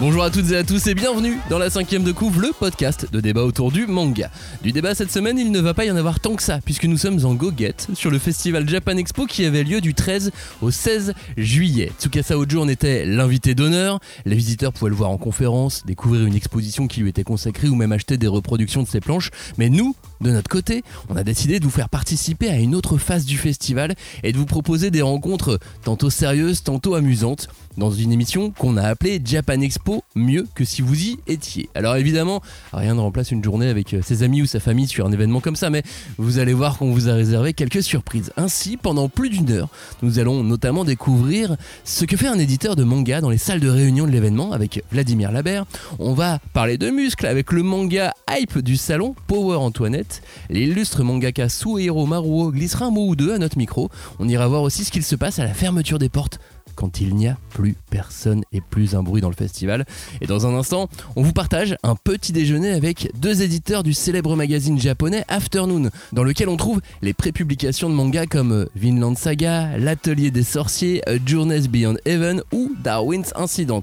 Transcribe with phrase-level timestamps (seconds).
[0.00, 3.08] Bonjour à toutes et à tous et bienvenue dans la cinquième de couvre, le podcast
[3.10, 4.30] de débat autour du manga.
[4.62, 6.84] Du débat cette semaine, il ne va pas y en avoir tant que ça, puisque
[6.84, 10.30] nous sommes en goguette sur le festival Japan Expo qui avait lieu du 13
[10.62, 11.90] au 16 juillet.
[11.98, 13.98] Tsukasa Ojo en était l'invité d'honneur.
[14.24, 17.74] Les visiteurs pouvaient le voir en conférence, découvrir une exposition qui lui était consacrée ou
[17.74, 19.30] même acheter des reproductions de ses planches.
[19.58, 22.98] Mais nous, de notre côté, on a décidé de vous faire participer à une autre
[22.98, 28.12] phase du festival et de vous proposer des rencontres tantôt sérieuses, tantôt amusantes dans une
[28.12, 31.70] émission qu'on a appelée Japan Expo mieux que si vous y étiez.
[31.74, 32.42] Alors évidemment,
[32.72, 35.40] rien ne remplace une journée avec euh, ses amis ou sa famille sur un événement
[35.40, 35.84] comme ça, mais
[36.18, 38.32] vous allez voir qu'on vous a réservé quelques surprises.
[38.36, 39.68] Ainsi, pendant plus d'une heure,
[40.02, 43.70] nous allons notamment découvrir ce que fait un éditeur de manga dans les salles de
[43.70, 45.64] réunion de l'événement avec Vladimir Labert.
[46.00, 50.22] On va parler de muscles avec le manga hype du salon Power Antoinette.
[50.50, 53.88] L'illustre mangaka Suehiro Maruo glissera un mot ou deux à notre micro.
[54.18, 56.40] On ira voir aussi ce qu'il se passe à la fermeture des portes
[56.78, 59.84] quand il n'y a plus personne et plus un bruit dans le festival.
[60.20, 64.36] Et dans un instant, on vous partage un petit déjeuner avec deux éditeurs du célèbre
[64.36, 70.30] magazine japonais Afternoon, dans lequel on trouve les prépublications de mangas comme Vinland Saga, L'Atelier
[70.30, 73.82] des Sorciers, Journeys Beyond Heaven ou Darwin's Incident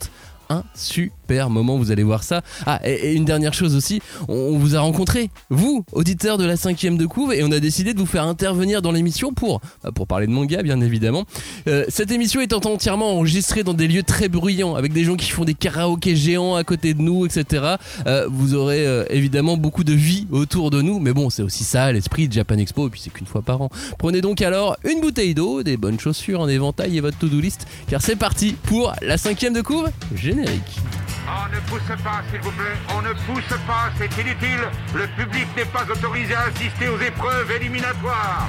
[0.49, 1.14] un super
[1.49, 2.41] moment, vous allez voir ça.
[2.65, 6.97] Ah, et, une dernière chose aussi, on, vous a rencontré, vous, auditeurs de la cinquième
[6.97, 10.07] de couve, et on a décidé de vous faire intervenir dans l'émission pour, bah, pour
[10.07, 11.25] parler de manga, bien évidemment.
[11.67, 15.29] Euh, cette émission étant entièrement enregistrée dans des lieux très bruyants, avec des gens qui
[15.29, 17.75] font des karaokés géants à côté de nous, etc.
[18.07, 21.63] Euh, vous aurez euh, évidemment beaucoup de vie autour de nous, mais bon, c'est aussi
[21.63, 23.69] ça l'esprit de Japan Expo, et puis c'est qu'une fois par an.
[23.97, 27.67] Prenez donc alors une bouteille d'eau, des bonnes chaussures, un éventail et votre to-do list,
[27.87, 29.89] car c'est parti pour la cinquième de couve.
[30.15, 30.79] Générique.
[31.27, 32.77] On ne pousse pas, s'il vous plaît.
[32.95, 34.61] On ne pousse pas, c'est inutile.
[34.93, 38.47] Le public n'est pas autorisé à assister aux épreuves éliminatoires.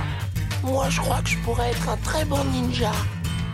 [0.63, 2.93] Moi, je crois que je pourrais être un très bon ninja.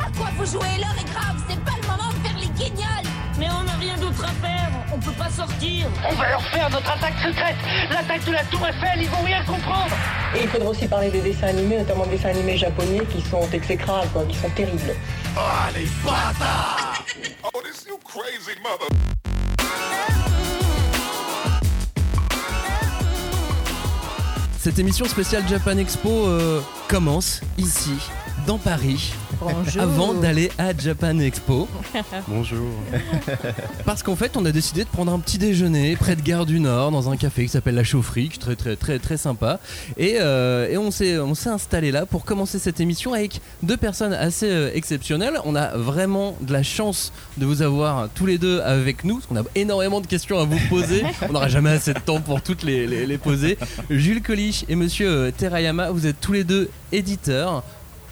[0.00, 0.76] À quoi vous jouez?
[0.78, 3.97] L'heure est grave, c'est pas le moment de faire les guignols Mais on n'a rien
[3.97, 5.86] d'autre à faire, on peut pas sortir.
[6.08, 7.56] On va leur faire notre attaque secrète.
[7.90, 9.95] L'attaque de la Tour Eiffel, ils vont rien comprendre.
[10.34, 13.48] Et il faudra aussi parler des dessins animés, notamment des dessins animés japonais qui sont
[13.52, 14.95] exécrables, quoi, qui sont terribles.
[15.36, 15.40] Oh,
[15.74, 17.05] les bâtards.
[17.45, 18.89] Oh, this you crazy mother
[24.62, 27.98] Cette émission spéciale Japan Expo euh, commence ici,
[28.47, 29.83] dans Paris, Bonjour.
[29.83, 31.69] avant d'aller à Japan Expo.
[32.29, 32.67] Bonjour.
[33.85, 36.58] Parce qu'en fait, on a décidé de prendre un petit déjeuner près de Gare du
[36.58, 39.61] Nord, dans un café qui s'appelle La Chaufferie, qui est très très très très sympa.
[39.97, 43.77] Et, euh, et on s'est on s'est installé là pour commencer cette émission avec deux
[43.77, 45.39] personnes assez euh, exceptionnelles.
[45.45, 49.27] On a vraiment de la chance de vous avoir tous les deux avec nous, parce
[49.27, 51.05] qu'on a énormément de questions à vous poser.
[51.29, 53.57] on n'aura jamais assez de temps pour toutes les, les- les poser.
[53.91, 57.63] Jules Colich et Monsieur euh, Terayama, vous êtes tous les deux éditeurs.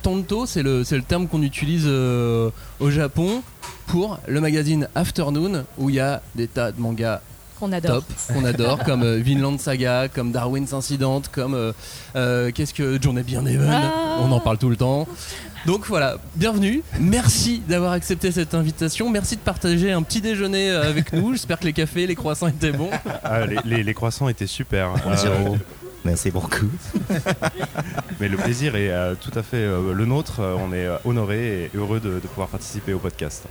[0.03, 3.43] Tonto, c'est le, c'est le terme qu'on utilise euh, au Japon
[3.87, 7.21] pour le magazine Afternoon où il y a des tas de mangas
[7.59, 7.97] Qu'on adore.
[7.97, 11.73] top qu'on adore comme euh, Vinland Saga, comme Darwin's Incident, comme euh,
[12.17, 14.19] euh, qu'est-ce que Journée Bien Even, Ah.
[14.21, 15.07] on en parle tout le temps.
[15.67, 16.83] Donc voilà, bienvenue.
[16.99, 19.11] Merci d'avoir accepté cette invitation.
[19.11, 21.33] Merci de partager un petit déjeuner avec nous.
[21.33, 22.89] J'espère que les cafés, les croissants étaient bons.
[23.23, 24.93] Ah, les, les- les croissants étaient super.
[26.00, 26.00] Zéro.
[26.00, 26.70] Euh, Merci beaucoup.
[28.20, 30.40] mais le plaisir est euh, tout à fait euh, le nôtre.
[30.40, 33.44] Euh, On est euh, honoré et heureux de, de pouvoir participer au podcast.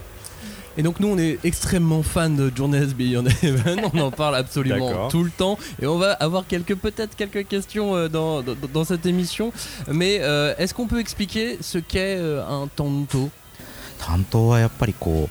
[0.76, 4.88] Et donc nous on est extrêmement fans de Journeys Beyond Heaven, on en parle absolument
[4.88, 5.08] D'accord.
[5.08, 8.84] tout le temps et on va avoir quelques peut-être quelques questions euh, dans, dans, dans
[8.84, 9.52] cette émission.
[9.86, 13.30] Mais euh, est-ce qu'on peut expliquer ce qu'est euh, un tanto
[14.00, 15.28] 担当はやっぱりこ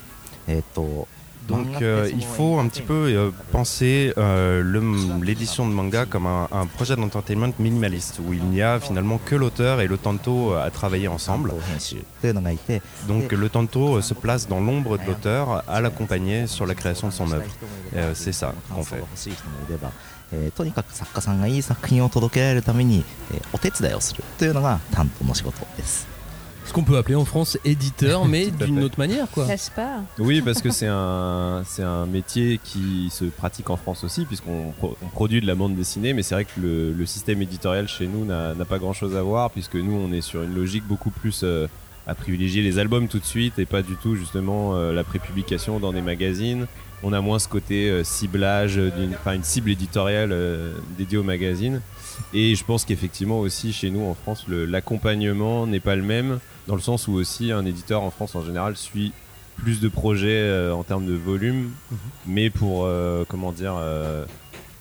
[0.47, 1.07] うえっ、と
[1.47, 6.25] Donc euh, il faut un petit peu euh, penser euh, le- l'édition de manga comme
[6.25, 10.53] un, un projet d'entertainment minimaliste où il n'y a finalement que l'auteur et le tanto
[10.53, 11.49] euh, à travailler 担 ensemble.
[11.49, 16.75] 当編集というのがいて Donc le tanto euh, se place dans l'ombre de l'auteur à l'accompagner sur la
[16.75, 17.43] création de son œuvre.
[17.93, 18.97] Euh, c'est ça 感 qu'on 想が fait.
[18.99, 19.91] 欲しい人もいれば、
[20.31, 26.07] えーとにかく作家さんがいい作品を届けられるために、えーお手伝いをするというのが担当の仕事です。
[26.68, 29.46] Ce qu'on peut appeler en France éditeur, mais d'une autre manière, quoi.
[29.46, 30.02] N'est-ce pas?
[30.18, 34.72] Oui, parce que c'est un, c'est un métier qui se pratique en France aussi, puisqu'on
[34.76, 37.88] pro- on produit de la bande dessinée, mais c'est vrai que le, le système éditorial
[37.88, 41.10] chez nous n'a pas grand-chose à voir, puisque nous, on est sur une logique beaucoup
[41.10, 41.66] plus euh,
[42.06, 45.80] à privilégier les albums tout de suite et pas du tout justement euh, la prépublication
[45.80, 46.66] dans des magazines.
[47.02, 51.22] On a moins ce côté euh, ciblage, d'une- enfin une cible éditoriale euh, dédiée aux
[51.22, 51.80] magazines.
[52.34, 56.74] Et je pense qu'effectivement aussi chez nous en France, l'accompagnement n'est pas le même, dans
[56.74, 59.12] le sens où aussi un éditeur en France en général suit
[59.56, 61.72] plus de projets euh, en termes de volume,
[62.26, 64.24] mais pour euh, comment dire euh,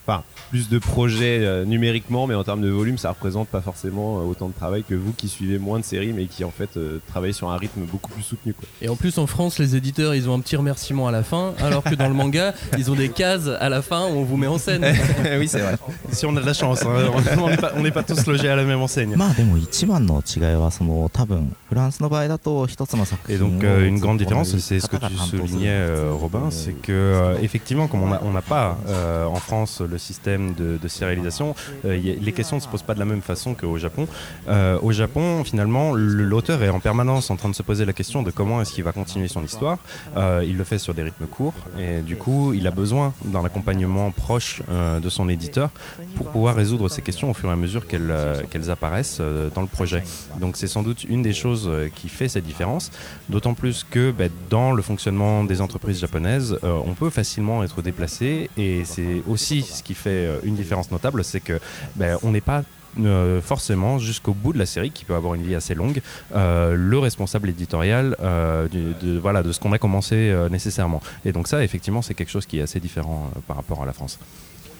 [0.07, 4.19] enfin plus de projets euh, numériquement, mais en termes de volume, ça représente pas forcément
[4.19, 6.77] euh, autant de travail que vous qui suivez moins de séries, mais qui en fait
[6.77, 8.55] euh, travaillez sur un rythme beaucoup plus soutenu.
[8.81, 11.53] Et en plus, en France, les éditeurs, ils ont un petit remerciement à la fin,
[11.59, 14.37] alors que dans le manga, ils ont des cases à la fin où on vous
[14.37, 14.85] met en scène.
[15.37, 15.75] oui, c'est vrai.
[16.11, 16.87] Si on a de la chance, hein.
[17.75, 19.15] on n'est pas, pas, tous logés à la même enseigne.
[23.27, 25.77] Et donc, euh, une grande différence, c'est ce que tu soulignais,
[26.09, 28.77] Robin, c'est que effectivement, comme on n'a pas
[29.27, 31.55] en France le système de, de sérialisation,
[31.85, 34.07] euh, a- les questions ne se posent pas de la même façon qu'au Japon.
[34.47, 37.93] Euh, au Japon, finalement, le- l'auteur est en permanence en train de se poser la
[37.93, 39.77] question de comment est-ce qu'il va continuer son histoire.
[40.15, 43.43] Euh, il le fait sur des rythmes courts et du coup, il a besoin d'un
[43.45, 44.61] accompagnement proche
[45.01, 45.69] de son éditeur
[46.15, 49.21] pour pouvoir résoudre ces questions au fur et à mesure qu'elles apparaissent
[49.55, 50.03] dans le projet.
[50.39, 52.91] Donc c'est sans doute une des choses qui fait cette différence,
[53.29, 57.81] d'autant plus que ben, dans le fonctionnement des entreprises japonaises, euh, on peut facilement être
[57.81, 61.59] déplacé et c'est aussi ce qui fait euh, une différence notable, c'est que
[61.95, 62.63] ben, on n'est pas
[62.99, 66.01] euh, forcément jusqu'au bout de la série qui peut avoir une vie assez longue.
[66.35, 71.01] Euh, le responsable éditorial de, voilà, de ce qu'on a commencé nécessairement.
[71.25, 73.93] Et donc ça effectivement c'est quelque chose qui est assez différent par rapport à la
[73.93, 74.19] France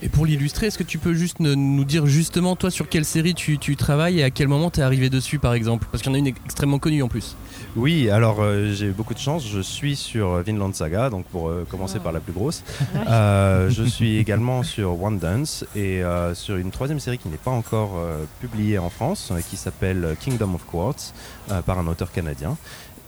[0.04, 3.04] Et pour l'illustrer, est-ce que tu peux juste ne- nous dire justement, toi, sur quelle
[3.06, 5.88] série tu, tu travailles et à quel moment t'es arrivé dessus, par exemple?
[5.92, 7.36] Parce qu'il y en a une extrêmement connue en plus.
[7.76, 9.44] Oui, alors euh, j'ai eu beaucoup de chance.
[9.48, 12.64] Je suis sur euh, Vinland Saga, donc pour euh, commencer par la plus grosse.
[13.08, 17.38] Euh, je suis également sur One Dance et euh, sur une troisième série qui n'est
[17.38, 21.14] pas encore euh, publiée en France, euh, qui s'appelle Kingdom of Quartz,
[21.52, 22.58] euh, par un auteur canadien.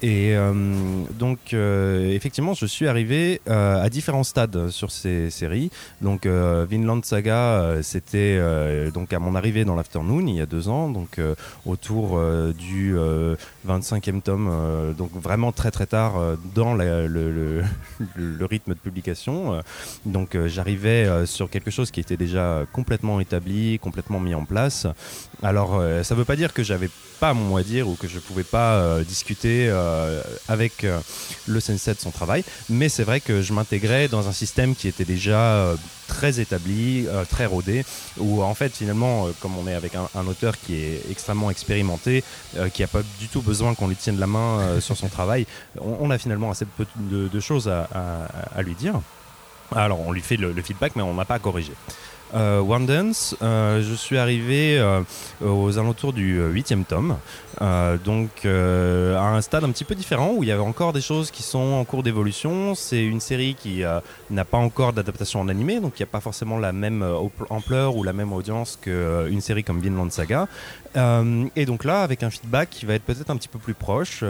[0.01, 0.53] Et euh,
[1.17, 5.71] donc, euh, effectivement, je suis arrivé euh, à différents stades sur ces séries.
[6.01, 8.39] Donc, Vinland Saga, c'était
[8.91, 11.19] donc à mon arrivée dans l'Afternoon il y a deux ans, donc
[11.65, 12.19] autour
[12.57, 13.35] du euh,
[13.67, 16.15] 25e tome, donc vraiment très très tard
[16.55, 17.63] dans le,
[18.41, 19.61] rythme de publication.
[20.05, 24.87] Donc, j'arrivais sur quelque chose qui était déjà complètement établi, complètement mis en place.
[25.43, 28.07] Alors, ça ne veut pas dire que j'avais pas mon mot à dire ou que
[28.07, 29.69] je pouvais pas discuter
[30.47, 30.99] avec euh,
[31.47, 34.87] le sensei de son travail, mais c'est vrai que je m'intégrais dans un système qui
[34.87, 35.75] était déjà euh,
[36.09, 37.85] très établi, euh, très rodé,
[38.17, 42.23] où en fait finalement, euh, comme on est avec un, auteur qui est extrêmement expérimenté,
[42.57, 45.07] euh, qui a pas du tout besoin qu'on lui tienne la main euh, sur son
[45.07, 45.45] travail,
[45.79, 48.95] on, a finalement assez peu de, choses à, lui dire.
[49.73, 51.73] Alors on lui fait le, feedback, mais on n'a pas à corriger.
[52.35, 55.01] Euh, One Dance, euh, je suis arrivé euh,
[55.41, 57.17] aux alentours du euh, huitième tome,
[57.61, 60.93] euh, donc euh, à un stade un petit peu différent où il y avait encore
[60.93, 62.75] des choses qui sont en cours d'évolution.
[62.75, 66.11] C'est une série qui euh, n'a pas encore d'adaptation en animé, donc il n'y a
[66.11, 67.05] pas forcément la même
[67.49, 70.47] ampleur ou la même audience qu'une série comme Vinland Saga.
[71.55, 74.23] Et donc là, avec un feedback qui va être peut-être un petit peu plus proche,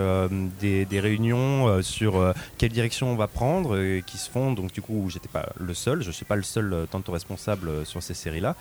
[0.59, 4.51] des, réunions sur quelle direction on va prendre, qui se font.
[4.51, 8.03] Donc du coup, j'étais pas le seul, je suis pas le seul tanto responsable sur
[8.03, 8.55] ces séries-là.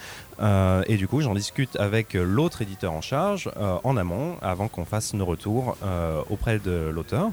[0.87, 3.51] Et du coup, j'en discute avec l'autre éditeur en charge
[3.83, 7.31] en amont, avant qu'on fasse nos retours euh, auprès de l'auteur.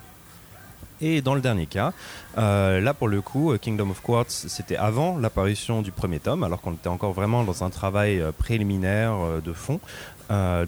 [1.01, 1.91] Et dans le dernier cas,
[2.37, 6.61] euh, là pour le coup, Kingdom of Quartz, c'était avant l'apparition du premier tome, alors
[6.61, 9.79] qu'on était encore vraiment dans un travail euh, préliminaire de fond,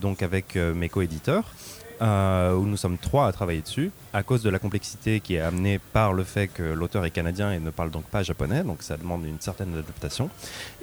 [0.01, 1.45] donc avec mes coéditeurs.
[2.01, 5.39] Euh, où nous sommes trois à travailler dessus, à cause de la complexité qui est
[5.39, 8.81] amenée par le fait que l'auteur est canadien et ne parle donc pas japonais, donc
[8.81, 10.29] ça demande une certaine adaptation.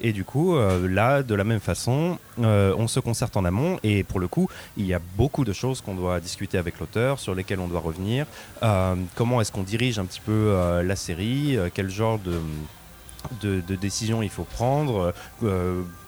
[0.01, 3.79] Et du coup, euh, là, de la même façon, euh, on se concerte en amont,
[3.83, 7.19] et pour le coup, il y a beaucoup de choses qu'on doit discuter avec l'auteur,
[7.19, 8.27] sur lesquelles on doit revenir.
[9.15, 12.41] Comment est-ce qu'on dirige un petit peu la série, quel genre de
[13.43, 15.15] de, de décisions il faut prendre.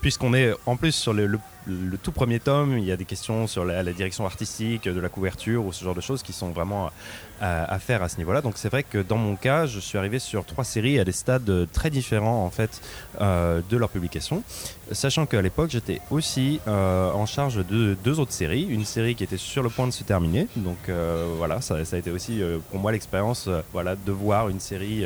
[0.07, 3.05] Puisqu'on est en plus sur le, le- le tout premier tome, il y a des
[3.05, 6.33] questions sur la, la direction artistique, de la couverture ou ce genre de choses qui
[6.33, 6.93] sont vraiment
[7.41, 8.41] à, à faire à ce niveau-là.
[8.41, 11.11] Donc c'est vrai que dans mon cas, je suis arrivé sur trois séries à des
[11.11, 12.81] stades très différents en fait
[13.21, 14.45] euh, de leur publication,
[14.93, 19.25] sachant qu'à l'époque j'étais aussi euh, en charge de deux autres séries, une série qui
[19.25, 20.47] était sur le point de se terminer.
[20.55, 24.61] Donc euh, voilà, ça, ça a été aussi pour moi l'expérience, voilà, de voir une
[24.61, 25.05] série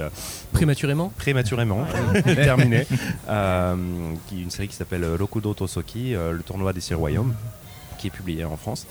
[0.53, 1.11] Prématurément?
[1.17, 1.87] Prématurément
[2.35, 2.87] terminée,
[4.29, 7.35] qui une série qui s'appelle Rokudo Tosoki, euh, le tournoi des six royaumes
[7.99, 8.87] qui est publié en France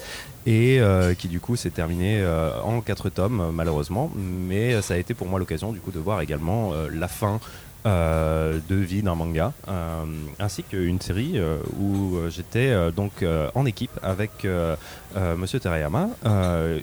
[0.45, 4.81] et euh, qui du coup s'est terminé euh, en quatre tomes euh, malheureusement mais euh,
[4.83, 7.39] ça a été pour moi l'occasion du coup de voir également euh, la fin
[7.85, 10.03] euh, de vie d'un manga euh,
[10.39, 13.23] ainsi qu'une série euh, où euh, j'étais donc
[13.55, 14.45] en équipe avec
[15.37, 16.09] Monsieur Terayama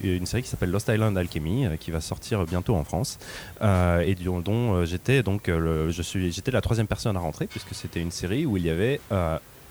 [0.03, 3.19] une série qui s'appelle Lost Island Alchemy qui va sortir bientôt en France
[3.61, 8.11] et dont, j'étais donc je suis j'étais la troisième personne à rentrer puisque c'était une
[8.11, 9.01] série où il y avait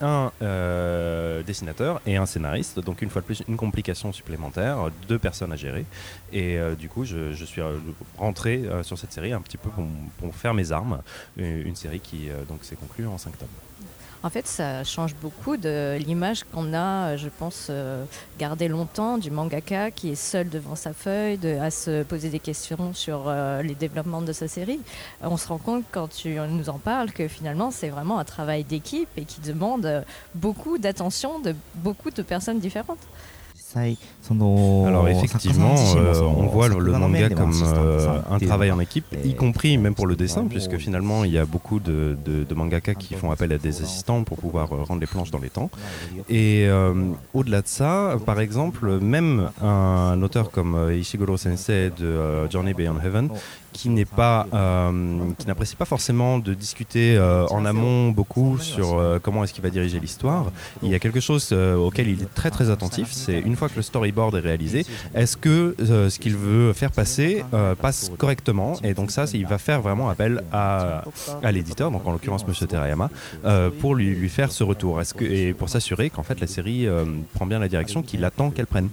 [0.02, 2.80] un euh, dessinateur et un scénariste.
[2.80, 5.86] Donc une fois de plus, une complication supplémentaire, deux personnes à gérer.
[6.34, 7.78] Et euh, du coup, je, suis euh,
[8.18, 11.02] rentré sur cette série un petit peu pour, faire mes armes.
[11.38, 13.48] Une, série qui donc s'est conclue en cinq tomes.
[14.26, 18.04] En fait, ça change beaucoup de l'image qu'on a, euh, je pense, euh,
[18.40, 22.92] gardée longtemps du mangaka qui est seul devant sa feuille, à se poser des questions
[22.96, 24.80] sur euh, les développements de sa série.
[25.22, 28.64] On se rend compte quand tu nous en parles que finalement, c'est vraiment un travail
[28.64, 30.04] d'équipe et qui demande
[30.34, 33.06] beaucoup d'attention de beaucoup de personnes différentes.
[34.88, 39.78] Alors effectivement, euh, on voit le, manga comme un euh, travail en équipe, y compris
[39.78, 43.32] même pour le dessin, puisque finalement il y a beaucoup de, de, mangakas qui font
[43.32, 45.70] appel à des assistants pour pouvoir euh, rendre les planches dans les temps.
[46.30, 46.68] Et
[47.34, 53.30] au-delà de ça, par exemple, même un, auteur comme Ishiguro Sensei de Journey Beyond Heaven,
[53.86, 59.54] euh, qui n'apprécie pas forcément de discuter euh, en amont beaucoup sur euh, comment est-ce
[59.54, 60.52] qu'il va diriger l'histoire.
[60.82, 63.10] Il y a quelque chose auquel il est très très attentif.
[63.12, 67.44] C'est une fois que le storyboard est réalisé, est-ce que ce qu'il veut faire passer
[67.82, 68.78] passe correctement?
[68.84, 71.04] Et donc ça, il va faire vraiment appel à,
[71.52, 73.10] l'éditeur, donc en l'occurrence Monsieur Terayama,
[73.80, 75.02] pour lui, faire ce retour.
[75.22, 76.88] Et pour s'assurer qu'en fait la série
[77.34, 78.90] prend bien la direction qu'il attend qu'elle prenne.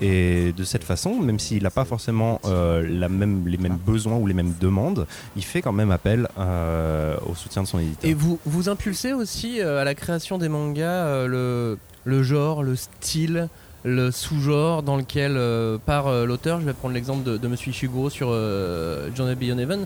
[0.00, 4.54] Et de cette façon, même s'il n'a pas forcément les mêmes besoins ou les mêmes
[4.58, 8.10] demandes, il fait quand même appel euh, au soutien de son éditeur.
[8.10, 12.62] Et vous, vous impulsez aussi euh, à la création des mangas euh, le, le genre,
[12.62, 13.48] le style,
[13.84, 16.58] le sous-genre dans lequel euh, part euh, l'auteur?
[16.60, 19.84] Je vais prendre l'exemple de, de Monsieur Ishiguro sur euh, Journey Beyond Heaven.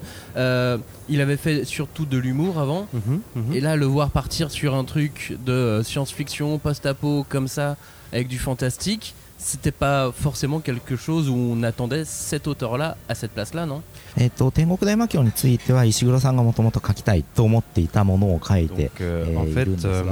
[1.09, 2.87] Il avait fait surtout de l'humour avant.
[2.92, 3.52] Mhm, mhm.
[3.54, 7.76] Et là, le voir partir sur un truc de science-fiction, post-apo, comme ça,
[8.12, 13.32] avec du fantastique, c'était pas forcément quelque chose où on attendait cet auteur-là à cette
[13.32, 13.82] place-là, non
[14.15, 20.03] えっと天国大魔教については石黒さんがもともと書きたいと思っていたものを書いて Donc, euh, Et en il fait, donne ça, euh,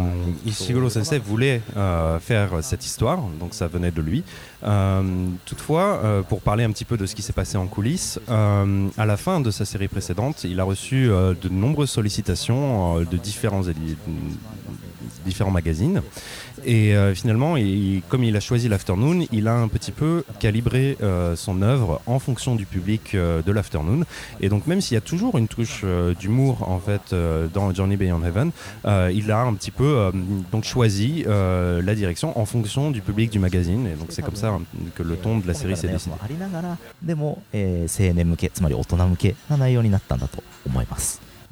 [0.45, 4.23] et- Ishiguro Sensei voulait euh, faire cette histoire, donc ça venait de lui.
[4.63, 8.19] Euh, toutefois, euh, pour parler un petit peu de ce qui s'est passé en coulisses,
[8.27, 12.97] euh, à la fin de sa série précédente, il a reçu euh, de nombreuses sollicitations
[12.97, 13.95] euh, de différents, édi-
[15.26, 16.02] différents magazines.
[16.64, 20.96] Et euh, finalement, il, comme il a choisi l'Afternoon, il a un petit peu calibré
[21.02, 24.04] euh, son œuvre en fonction du public euh, de l'Afternoon.
[24.40, 25.84] Et donc, même s'il y a toujours une touche
[26.18, 27.14] d'humour en fait
[27.52, 28.50] dans Journey Beyond Heaven,
[29.12, 30.12] il a un petit peu
[30.52, 33.86] donc choisi la direction en fonction du public du magazine.
[33.86, 34.62] Et donc, c'est comme ça hein,
[34.94, 36.14] que le ton de la série s'est dessiné.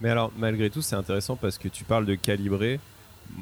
[0.00, 2.80] Mais alors, malgré tout, c'est intéressant parce que tu parles de calibrer.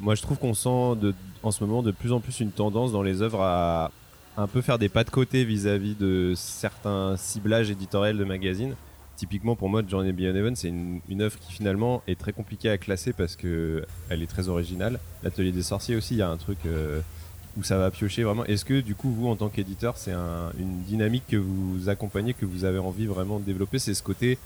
[0.01, 1.13] Moi, je trouve qu'on sent de,
[1.43, 3.91] en ce moment de plus en plus une tendance dans les œuvres à
[4.37, 8.75] un peu faire des pas de côté vis-à-vis de certains ciblages éditoriels de magazines.
[9.15, 12.79] Typiquement, pour moi, Journey Beyond Heaven, c'est une, œuvre qui finalement est très compliquée à
[12.79, 14.99] classer parce que elle est très originale.
[15.21, 16.99] L'Atelier des sorciers aussi, il y a un truc euh,
[17.55, 18.43] où ça va piocher vraiment.
[18.45, 22.33] Est-ce que, du coup, vous, en tant qu'éditeur, c'est un- une dynamique que vous accompagnez,
[22.33, 23.77] que vous avez envie vraiment de développer?
[23.77, 24.39] C'est ce côté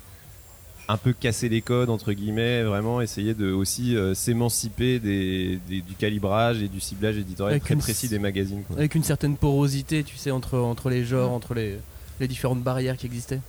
[0.90, 5.82] un peu casser les codes entre guillemets, vraiment essayer de aussi euh, s'émanciper des, des-
[5.82, 8.64] du calibrage et du ciblage éditorial Avec très une précis des magazines.
[8.68, 8.78] quoi.
[8.78, 11.78] Avec une certaine porosité, tu sais, entre, entre les genres, entre les,
[12.20, 13.40] les différentes barrières qui existaient.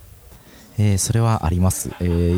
[0.81, 2.35] えー、それはあります、え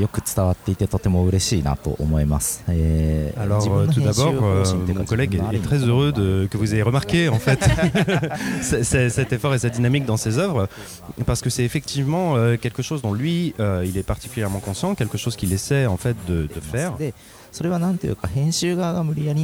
[3.36, 7.29] ー, Alors, tout d'abord, euh, mon collègue est, très heureux de, que vous ayez remarqué
[7.29, 7.60] en fait
[8.63, 10.67] cet effort et cette dynamique dans ses œuvres,
[11.27, 15.19] parce que c'est effectivement euh, quelque chose dont lui, euh, il est particulièrement conscient, quelque
[15.19, 16.93] chose qu'il essaie en fait de, de faire.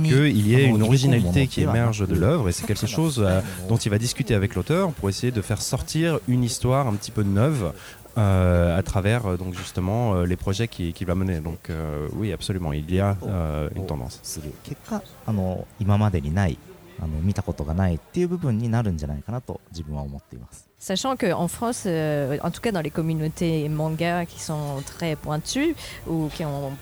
[0.07, 3.75] Qu'il y ait une originalité qui émerge de l'œuvre et c'est quelque chose euh, dont
[3.75, 7.23] il va discuter avec l'auteur pour essayer de faire sortir une histoire un petit peu
[7.23, 7.73] neuve
[8.16, 11.40] à travers euh, donc justement euh, les projets qu'il qu'il va mener.
[11.40, 14.20] Donc euh, oui, absolument, il y a euh, une tendance.
[14.22, 16.58] する結果あの今までにない
[17.00, 25.76] あの見たことがないっていう部分になるんじゃないかなと自分は思っています Sachant qu'en France, euh, en tout cas dans les communautés manga qui sont très pointues
[26.08, 26.72] ou qui ont,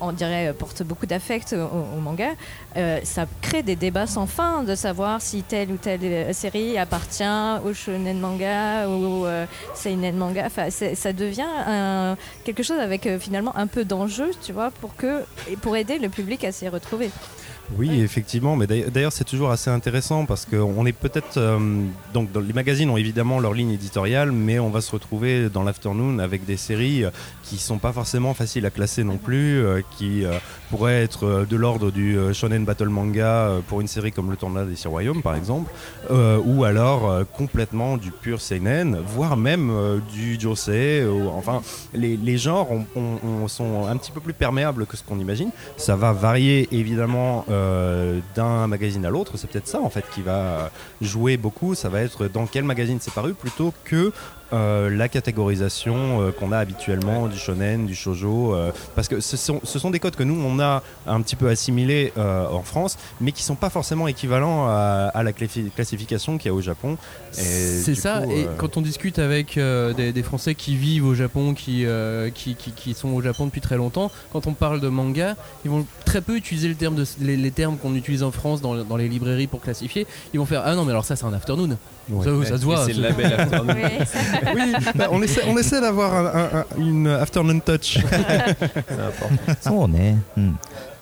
[0.00, 2.30] on dirait, portent beaucoup d'affect au, au manga,
[2.76, 6.78] euh, ça crée des débats sans fin de savoir si telle ou telle euh, série
[6.78, 7.22] appartient
[7.64, 10.44] au shonen manga ou euh, seinen manga.
[10.46, 15.22] Enfin, ça devient quelque chose avec euh, finalement un peu d'enjeu, tu vois, pour que
[15.62, 17.10] pour aider le public à s'y retrouver.
[17.78, 21.58] Oui, effectivement, mais d'ailleurs c'est toujours assez intéressant parce qu'on est peut-être euh,
[22.12, 25.62] donc dans- les magazines ont évidemment leur ligne éditoriale, mais on va se retrouver dans
[25.62, 27.10] l'afternoon avec des séries euh,
[27.44, 30.32] qui sont pas forcément faciles à classer non plus, euh, qui euh,
[30.68, 34.76] pourraient être de l'ordre du shonen battle manga pour une série comme Le Tournoi des
[34.76, 35.70] Six Royaumes par exemple,
[36.44, 39.72] ou alors complètement du pur seinen, voire même
[40.12, 41.04] du josei.
[41.34, 41.60] enfin,
[41.92, 45.18] les, les genres ont- ont- ont- sont un petit peu plus perméables que ce qu'on
[45.18, 45.50] imagine.
[45.76, 50.04] Ça va varier évidemment euh, euh, d'un magazine à l'autre, c'est peut-être ça en fait
[50.14, 51.74] qui va jouer beaucoup.
[51.74, 54.12] Ça va être dans quel magazine c'est paru plutôt que
[54.52, 59.36] euh, la catégorisation euh, qu'on a habituellement du shonen, du shojo, euh, parce que ce
[59.36, 62.96] sont, ce sont des codes que nous on a un petit peu assimilés en France,
[63.20, 66.60] mais qui sont pas forcément équivalents à, à la classi- classification qu'il y a au
[66.60, 66.96] Japon.
[67.32, 71.54] C'est ça, coup, et quand on discute avec des, des Français qui vivent au Japon,
[71.54, 71.84] qui,
[72.34, 75.70] qui, qui, qui sont au Japon depuis très longtemps, quand on parle de manga, ils
[75.70, 78.84] vont très peu utiliser le terme de, les, les termes qu'on utilise en France dans,
[78.84, 80.06] dans les librairies pour classifier.
[80.34, 81.76] Ils vont faire Ah non, mais alors ça, c'est un afternoon.
[82.08, 82.24] Ouais.
[82.24, 82.84] Ça, ça, se voit.
[82.86, 83.74] C'est le label Afternoon.
[84.54, 87.98] oui, bah, on essaie, on essaie d'avoir un, un, un, une Afternoon Touch.
[88.10, 88.14] C'est
[88.92, 89.54] important.
[89.60, 90.16] Ça, on est.
[90.36, 90.52] Mm.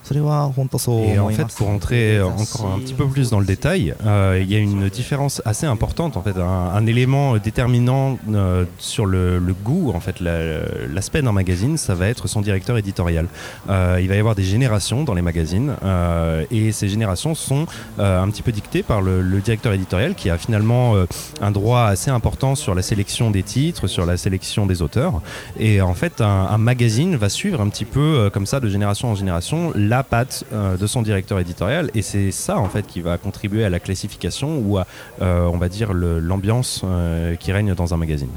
[0.08, 3.46] それは本当そう Et en 思い fait, ます pour entrer encore un petit peu plus dans le
[3.46, 6.42] détail, euh, il y a une différence assez importante, en fait, un,
[6.74, 10.60] un élément déterminant euh, sur le, le goût, en fait, la-
[10.92, 13.28] l'aspect d'un magazine, ça va être son directeur éditorial.
[13.70, 17.64] Euh, il va y avoir des générations dans les magazines, euh, et ces générations sont
[17.98, 21.06] euh, un petit peu dictées par le, le directeur éditorial qui a finalement euh,
[21.40, 25.22] un droit assez important sur la sélection des titres, sur la sélection des auteurs.
[25.58, 28.68] Et en fait, un, un magazine va suivre un petit peu euh, comme ça, de
[28.68, 31.91] génération en génération, la patte euh, de son directeur éditorial.
[31.93, 34.87] Et c'est ça, en fait, qui va contribuer à la classification ou à,
[35.21, 38.31] euh, on va dire, l'ambiance euh, qui règne dans un magazine.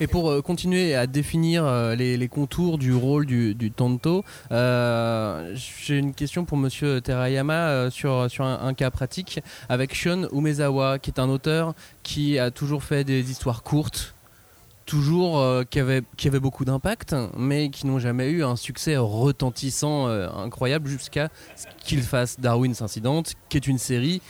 [0.00, 1.62] Et pour continuer à définir
[1.94, 8.46] les, contours du rôle du, du Tonto, j'ai une question pour Monsieur Terayama sur, sur
[8.46, 13.04] un, un cas pratique avec Shun Umezawa, qui est un auteur qui a toujours fait
[13.04, 14.14] des histoires courtes,
[14.90, 20.08] toujours euh, qui, avaient, qui beaucoup d'impact, mais qui n'ont jamais eu un succès retentissant,
[20.08, 24.20] euh, incroyable, jusqu'à ce qu'ils fassent Darwin's Incident, qui est une série.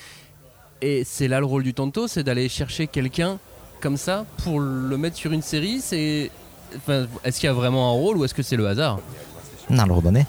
[0.83, 3.39] Et c'est là le rôle du Tanto, c'est d'aller chercher quelqu'un
[3.81, 5.81] comme ça pour le mettre sur une série.
[5.81, 6.31] C'est,
[7.25, 9.01] est-ce qu'il y a vraiment un rôle ou est-ce que c'est le hasard?
[9.71, 10.27] Non, le redonner.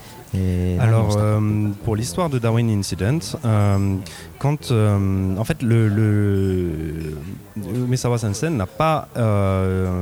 [0.80, 3.20] Alors, euh, pour l'histoire de Darwin Incident,
[4.42, 7.14] quand euh, en fait le, le
[7.58, 10.02] Umesawa Sensei n'a pas euh,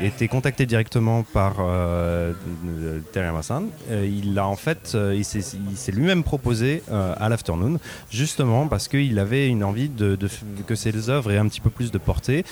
[0.00, 2.32] été contacté directement par euh,
[3.12, 7.78] Teriyama-san, euh, il a en fait, il s'est lui-même proposé à l'afternoon,
[8.10, 10.16] justement parce qu'il avait une envie de,
[10.66, 12.44] que ses œuvres aient un petit peu plus de portée.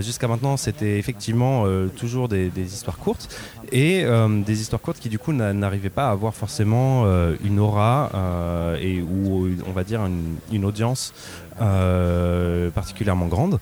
[0.00, 1.64] Jusqu'à maintenant, c'était effectivement
[1.96, 3.28] toujours des, histoires courtes
[3.72, 4.04] et
[4.46, 7.04] des histoires courtes qui du coup n'a- n'arrivaient pas à avoir forcément
[7.44, 8.10] une aura
[8.80, 11.12] et ou on va dire une, une audience
[11.62, 13.58] euh, particulièrement grande.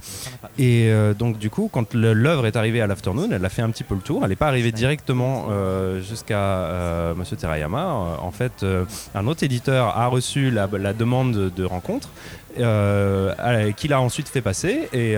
[0.58, 3.70] Et euh, donc du coup, quand l'œuvre est arrivée à l'afternoon, elle a fait un
[3.70, 4.22] petit peu le tour.
[4.24, 7.86] Elle n'est pas arrivée directement euh, jusqu'à Monsieur Terayama.
[8.20, 8.66] En fait,
[9.14, 12.08] un autre éditeur a reçu la, demande de, rencontre.
[13.76, 15.14] qu'il a ensuite fait passer et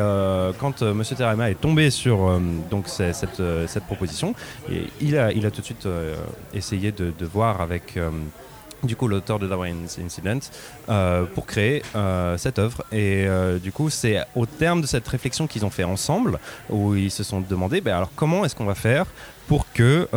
[0.59, 2.39] quand Monsieur Terayama est tombé sur
[2.71, 4.35] donc cette, proposition
[5.01, 5.89] il a, tout de suite
[6.53, 7.99] essayé de, voir avec
[8.83, 10.39] du coup l'auteur de Darwin's Incident
[10.89, 15.07] euh, pour créer euh, cette œuvre et euh, du coup c'est au terme de cette
[15.09, 18.65] réflexion qu'ils ont fait ensemble où ils se sont demandé ben, alors comment est-ce qu'on
[18.65, 19.07] va faire
[19.49, 20.09] pour que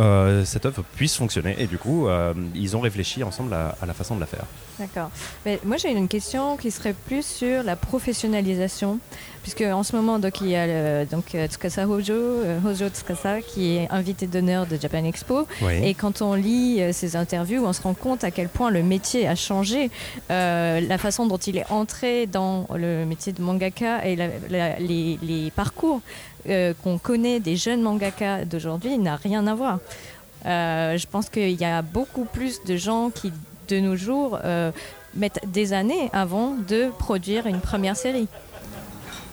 [0.44, 1.54] cette œuvre puisse fonctionner?
[1.60, 2.08] Et du coup
[2.54, 4.44] ils ont réfléchi ensemble à, à la façon de la faire
[4.80, 5.10] D'accord.
[5.44, 8.98] Mais moi, j'ai une question qui serait plus sur la professionnalisation.
[9.42, 12.88] Puisque en ce moment, donc, il y a le- donc, euh, Tsukasa Hojo, euh, Hojo
[12.90, 15.46] Tsukasa, qui est invité d'honneur de Japan Expo.
[15.62, 15.80] Oui.
[15.82, 18.82] Et quand on lit euh, ses interviews, on se rend compte à quel point le
[18.82, 19.90] métier a changé.
[20.30, 24.78] Euh, la façon dont il est entré dans le métier de mangaka et la- la-
[24.78, 26.00] les, les parcours
[26.48, 29.78] euh, qu'on connaît des jeunes mangaka d'aujourd'hui n'a rien à voir.
[30.46, 33.32] Euh, je pense qu'il y a beaucoup plus de gens qui,
[33.68, 34.38] de nos jours,
[35.14, 38.28] mettent des années avant de produire une première série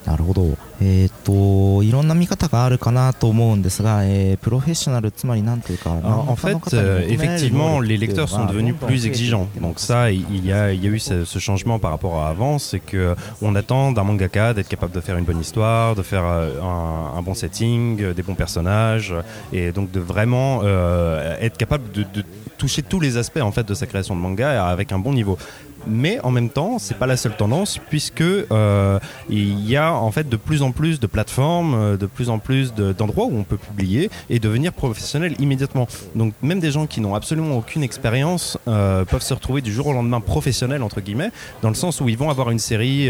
[0.06, 0.56] なるほど。
[0.80, 9.46] えっ、と、いろんな見方があるかなと思うんですが、えープロフェッショナル、つまりなんというか、 En, en fait, euh, effectivement, les lecteurs sont devenus plus exigeants.
[9.60, 12.20] Donc ça, il il y a, il y a eu ce, ce changement par rapport
[12.22, 15.94] à avant, c'est que on attend d'un mangaka d'être capable de faire une bonne histoire,
[15.94, 19.14] de faire euh, un, un bon setting, euh, des bons personnages,
[19.52, 22.24] et donc de vraiment euh, être capable de, de
[22.58, 25.38] toucher tous les aspects en fait de sa création de manga avec un bon niveau.
[25.85, 30.11] Mais en même temps, c'est pas la seule tendance puisque euh, il y a en
[30.11, 33.37] fait de plus en plus de plateformes, euh, de plus en plus de- d'endroits où
[33.37, 35.87] on peut publier et devenir professionnel immédiatement.
[36.15, 39.87] Donc même des gens qui n'ont absolument aucune expérience euh, peuvent se retrouver du jour
[39.87, 43.09] au lendemain professionnels entre guillemets, dans le sens où ils vont avoir une série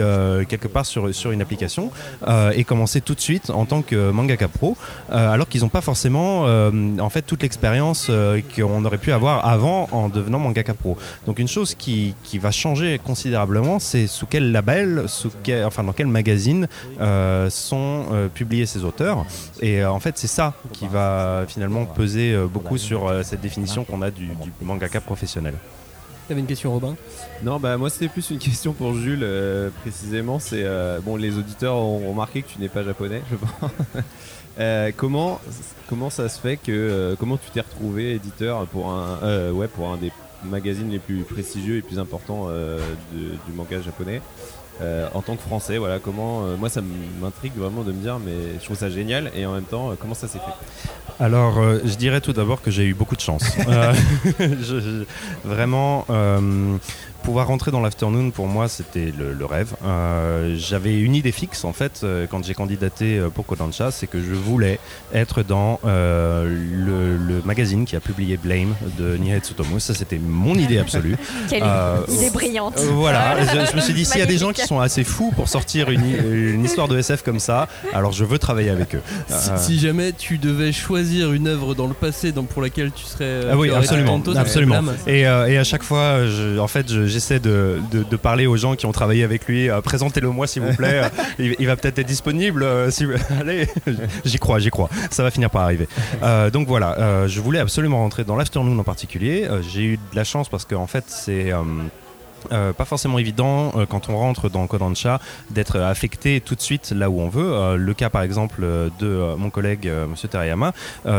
[0.49, 1.91] quelque part sur, sur une application
[2.53, 4.75] et commencer tout de suite en tant que mangaka pro,
[5.10, 8.10] alors qu'ils n'ont pas forcément en fait toute l'expérience
[8.56, 10.97] qu'on aurait pu avoir avant en devenant mangaka pro.
[11.25, 15.83] Donc une chose qui, qui va changer considérablement, c'est sous quel label, sous quel, enfin
[15.83, 16.67] dans quel magazine
[16.99, 19.25] euh, sont euh, publiés ces auteurs.
[19.61, 23.41] Et euh, en fait, c'est ça qui va finalement peser euh, beaucoup sur euh, cette
[23.41, 25.53] définition qu'on a du, du mangaka professionnel.
[26.27, 26.95] T'avais une question, Robin?
[27.41, 30.39] Non, bah moi c'était plus une question pour Jules euh, précisément.
[30.39, 33.71] C'est euh, bon, les auditeurs ont remarqué que tu n'es pas japonais, je pense.
[34.59, 35.39] Euh, comment
[35.87, 39.67] comment ça se fait que euh, comment tu t'es retrouvé éditeur pour un euh, ouais
[39.67, 40.11] pour un des
[40.47, 42.79] magazines les plus prestigieux et plus importants euh,
[43.13, 44.21] de- du manga japonais
[44.81, 46.81] euh, en tant que français voilà comment euh, moi ça
[47.21, 49.95] m'intrigue vraiment de me dire mais je trouve ça génial et en même temps euh,
[49.99, 50.53] comment ça s'est fait?
[51.19, 53.43] Alors, je dirais tout d'abord que j'ai eu beaucoup de chance.
[54.39, 55.03] Je- je-
[55.43, 56.05] vraiment,
[57.27, 59.73] pouvoir rentrer dans l'afternoon, pour moi, c'était le, le rêve.
[59.85, 64.07] Euh, J'avais une idée fixe, en fait, euh, quand j'ai candidaté euh, pour Kodansha, c'est
[64.07, 64.79] que je voulais
[65.13, 69.81] être dans euh, le, le magazine qui a publié Blame de Nihei Tsutomu.
[69.81, 71.17] Ça, c'était mon idée absolue.
[71.49, 72.77] Quelle Euh, idée brillante.
[72.77, 75.03] euh, voilà, je, je me suis dit, s'il y a des gens qui sont assez
[75.03, 76.05] fous pour sortir une,
[76.55, 79.01] une histoire de SF comme ça, alors je veux travailler avec eux.
[79.27, 82.91] Si, Euh, si jamais tu devais choisir une œuvre dans le passé dans- pour laquelle
[82.95, 83.25] tu serais.
[83.25, 84.81] euh, Ah oui, absolument, absolument.
[85.07, 88.45] Et, euh, et à chaque fois, je- en fait, je- j'essaie de, de- de parler
[88.45, 89.69] aux gens qui ont travaillé avec lui.
[89.69, 91.01] Euh, Présentez-le moi, s'il vous plaît.
[91.39, 92.62] Il, il va peut-être être disponible.
[92.62, 93.08] euh, si-
[93.41, 93.67] allez,
[94.23, 94.89] j'y crois, j'y crois.
[95.10, 95.88] Ça va finir par arriver.
[96.21, 99.47] Euh, donc voilà, je voulais absolument rentrer dans l'afternoon en particulier.
[99.73, 101.51] J'ai eu de la chance parce qu'en fait, c'est
[102.52, 105.19] euh, pas forcément évident euh, quand on rentre dans Kodansha
[105.50, 107.54] d'être affecté tout de suite là où on veut.
[107.54, 108.62] Euh, le cas par exemple
[109.00, 110.73] de mon collègue Monsieur Terayama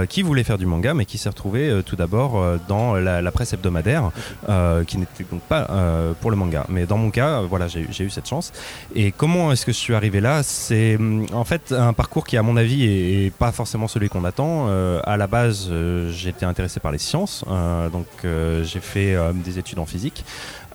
[0.08, 4.10] qui voulait faire du manga mais qui s'est retrouvé tout d'abord dans la, presse hebdomadaire
[4.86, 5.68] qui n'était donc pas
[6.20, 6.64] pour le manga.
[6.68, 8.52] Mais dans mon cas, voilà, j'ai eu cette chance.
[8.94, 10.42] Et comment est-ce que je suis arrivé là?
[10.42, 10.98] C'est
[11.32, 14.68] en fait un parcours qui à mon avis est, est pas forcément celui qu'on attend.
[15.04, 15.70] À la base,
[16.10, 17.44] j'étais intéressé par les sciences,
[17.92, 20.24] donc j'ai fait des études en physique.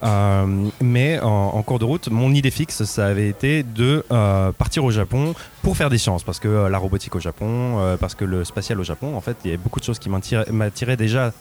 [0.04, 4.84] Euh, mais en, cours de route, mon idée fixe, ça avait été de euh, partir
[4.84, 8.26] au Japon pour faire des sciences, parce que euh, la robotique au Japon, parce que
[8.26, 11.32] le spatial au Japon, en fait, il y avait beaucoup de choses qui m'attiraient déjà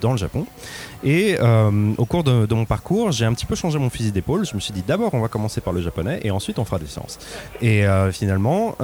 [0.00, 0.46] dans le Japon.
[1.02, 1.36] Et
[1.98, 4.46] au cours de, de mon parcours, j'ai un petit peu changé mon fusil d'épaule.
[4.46, 6.78] Je me suis dit d'abord on va commencer par le japonais et ensuite on fera
[6.78, 7.18] des sciences.
[7.60, 8.76] Et finalement,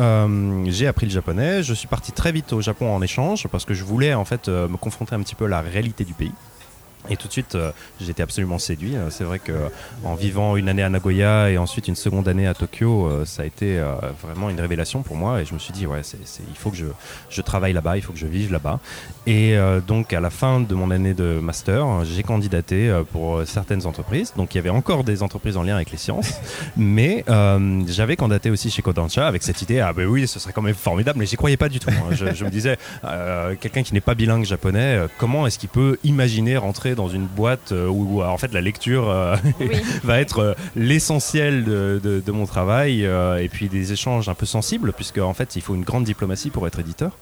[0.66, 1.62] j'ai appris le japonais.
[1.62, 4.48] Je suis parti très vite au Japon en échange parce que je voulais en fait
[4.48, 6.32] me confronter un petit peu à la réalité du pays.
[7.08, 8.96] Et tout de suite, euh, j'étais absolument séduit.
[8.96, 9.68] Euh, C'est vrai que euh,
[10.04, 13.42] en vivant une année à Nagoya et ensuite une seconde année à Tokyo, euh, ça
[13.42, 15.40] a été euh, vraiment une révélation pour moi.
[15.40, 16.86] Et je me suis dit, ouais, il faut que je,
[17.30, 18.80] je travaille là-bas, il faut que je vive là-bas.
[19.28, 23.86] Et donc, à la fin de mon année de master, euh, j'ai candidaté pour certaines
[23.86, 24.32] entreprises.
[24.36, 26.34] Donc, il y avait encore des entreprises en lien avec les sciences.
[26.76, 27.24] mais
[27.86, 30.74] j'avais candidaté aussi chez Kodansha avec cette idée, ah ben oui, ce serait quand même
[30.74, 31.18] formidable.
[31.18, 31.90] Mais j'y croyais pas du tout.
[31.90, 32.08] hein.
[32.12, 32.78] Je, je me disais,
[33.60, 37.70] quelqu'un qui n'est pas bilingue japonais, comment est-ce qu'il peut imaginer rentrer dans une boîte
[37.72, 39.36] euh, où, où, en fait la lecture euh,
[40.04, 44.46] va être euh, l'essentiel de, de- de mon travail et puis des échanges un peu
[44.46, 47.12] sensibles puisque en fait il faut une grande diplomatie pour être éditeur.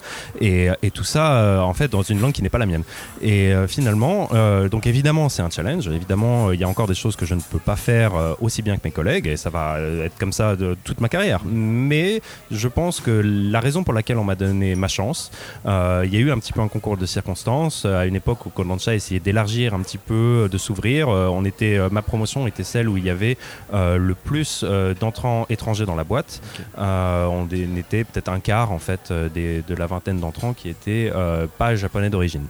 [0.40, 2.84] Et, et tout ça en fait dans une langue qui n'est pas la mienne.
[3.22, 4.28] Et finalement
[4.70, 5.88] donc évidemment c'est un challenge.
[5.88, 8.76] Évidemment il y a encore des choses que je ne peux pas faire aussi bien
[8.76, 11.40] que mes collègues et ça va être comme ça de toute ma carrière.
[11.44, 15.30] Mais je pense que la raison pour laquelle on m'a donné ma chance
[15.64, 18.50] il y a eu un petit peu un concours de circonstances à une époque où
[18.50, 21.08] Kodansha essayait d'élargir un petit peu euh, de s'ouvrir.
[21.08, 23.38] Euh, on était euh, ma promotion était celle où il y avait
[23.72, 24.64] le plus
[25.00, 26.42] d'entrants étrangers dans la boîte.
[26.76, 31.10] On était peut-être un quart en fait des- de la vingtaine d'entrants qui étaient
[31.58, 32.44] pas japonais d'origine.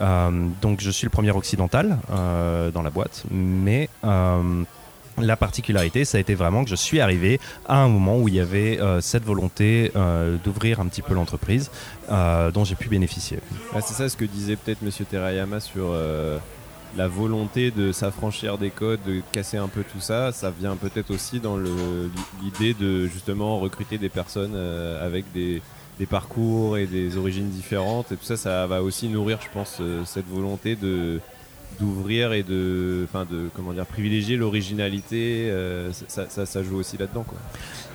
[0.00, 0.30] Euh,
[0.62, 3.24] donc je suis le premier occidental dans la boîte.
[3.30, 3.88] Mais
[5.18, 8.34] la particularité, ça a été vraiment que je suis arrivé à un moment où il
[8.36, 11.70] y avait euh, cette volonté euh, d'ouvrir un petit peu l'entreprise
[12.10, 13.38] euh, dont j'ai pu bénéficier.
[13.74, 15.90] Ah, c'est ça ce que disait peut-être Monsieur Terayama sur
[16.96, 20.32] la volonté de s'affranchir des codes, de casser un peu tout ça.
[20.32, 25.62] Ça vient peut-être aussi dans l'idée de justement recruter des personnes euh, avec des,
[26.08, 28.10] parcours et des origines différentes.
[28.12, 30.76] Et tout ça, ça va aussi nourrir, je pense, euh, cette volonté
[31.78, 35.48] d'ouvrir et de, enfin de comment dire, privilégier l'originalité.
[35.50, 37.26] euh, ça, ça, ça joue aussi là-dedans.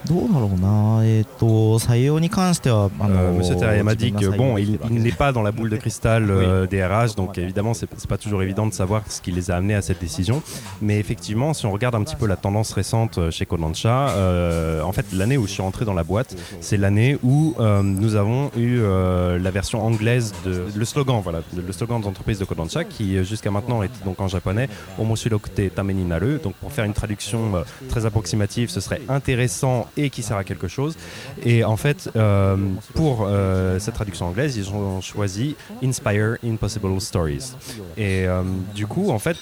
[0.06, 5.10] どうだろうな、えっ、と採用に関してはあ Euh, の Monsieur Terayama dit 自 que 分が採用 bon, でき il, てるわけ il で
[5.10, 8.16] n'est pas dans la boule de cristal euh, des RH, donc évidemment c'est c'est pas
[8.16, 10.42] toujours évident de savoir ce qui les a amenés à cette décision.
[10.80, 14.80] Mais effectivement, si on regarde un petit peu la tendance récente euh, chez Kodansha, euh,
[14.82, 18.14] en fait l'année où je suis rentré dans la boîte, c'est l'année où euh, nous
[18.16, 22.46] avons eu euh, la version anglaise de le slogan, voilà, le slogan de l'entreprise de
[22.46, 26.38] Kodansha qui euh, jusqu'à maintenant est donc en japonais Omoshirokute Tameni Naru.
[26.42, 30.43] Donc pour faire une traduction euh, très approximative, ce serait intéressant et qui sert à
[30.43, 30.95] quelque chose.
[31.43, 32.57] Et en fait, euh,
[32.93, 37.53] pour euh, cette traduction anglaise, ils ont choisi Inspire Impossible Stories.
[37.97, 38.43] Et euh,
[38.73, 39.37] du coup, en fait,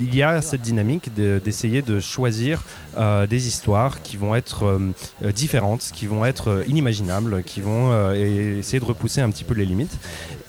[0.00, 2.62] il y a cette dynamique de- d'essayer de choisir
[3.30, 4.80] des histoires qui vont être
[5.34, 9.96] différentes, qui vont être inimaginables, qui vont essayer de repousser un petit peu les limites.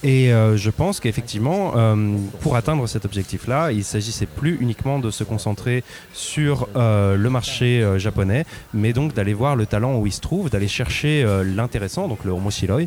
[0.03, 5.11] Et euh, je pense qu'effectivement, euh, pour atteindre cet objectif-là, il s'agissait plus uniquement de
[5.11, 5.83] se concentrer
[6.13, 10.49] sur euh, le marché japonais, mais donc d'aller voir le talent où il se trouve,
[10.49, 12.83] d'aller chercher l'intéressant, donc le homoshiroi,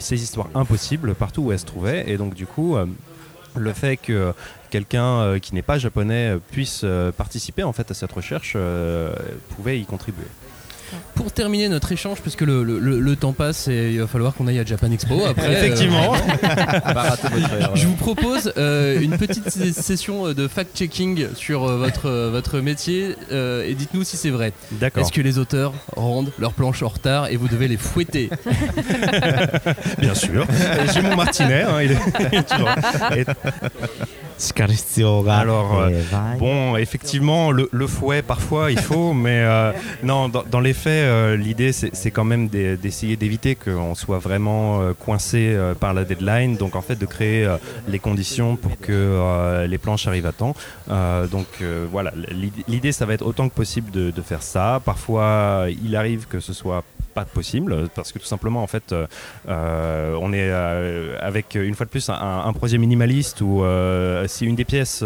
[0.00, 2.04] ces histoires impossibles partout où elles se trouvaient.
[2.10, 2.76] Et donc du coup,
[3.56, 4.32] le fait que
[4.70, 6.84] quelqu'un qui n'est pas japonais puisse
[7.16, 8.56] participer en fait à cette recherche
[9.56, 10.26] pouvait y contribuer.
[11.14, 14.58] Pour terminer notre échange, puisque le, le, temps passe et il va falloir qu'on aille
[14.58, 15.46] à Japan Expo après.
[15.46, 16.14] Euh, Effectivement.
[17.74, 23.74] Je vous propose euh, une petite session euh, de fact-checking sur votre, votre métier et
[23.74, 24.52] dites-nous si c'est vrai.
[24.72, 25.02] D'accord.
[25.02, 28.30] Est-ce que les auteurs rendent leurs planches en retard et vous devez les fouetter
[29.98, 30.46] Bien sûr.
[30.94, 31.62] J'ai mon martinet.
[31.62, 32.68] Hein, il est, toujours...
[35.40, 39.72] Alors, euh, eh, bon, effectivement, le, fouet, parfois, il faut, mais euh,
[40.02, 45.56] non, dans, les faits, euh, l'idée, c'est quand même d'essayer d'éviter qu'on soit vraiment coincé
[45.78, 46.56] par la deadline.
[46.56, 47.48] Donc, en fait, de créer
[47.88, 50.54] les conditions pour que les planches arrivent à temps.
[51.30, 51.46] donc,
[51.90, 52.12] voilà,
[52.68, 54.80] l'idée, ça va être autant que possible de, de faire ça.
[54.84, 59.06] Parfois, il arrive que ce soit pas possible parce que tout simplement en fait euh,
[59.48, 63.62] euh, on est euh, avec une fois de plus un, projet minimaliste où
[64.26, 65.04] si une des pièces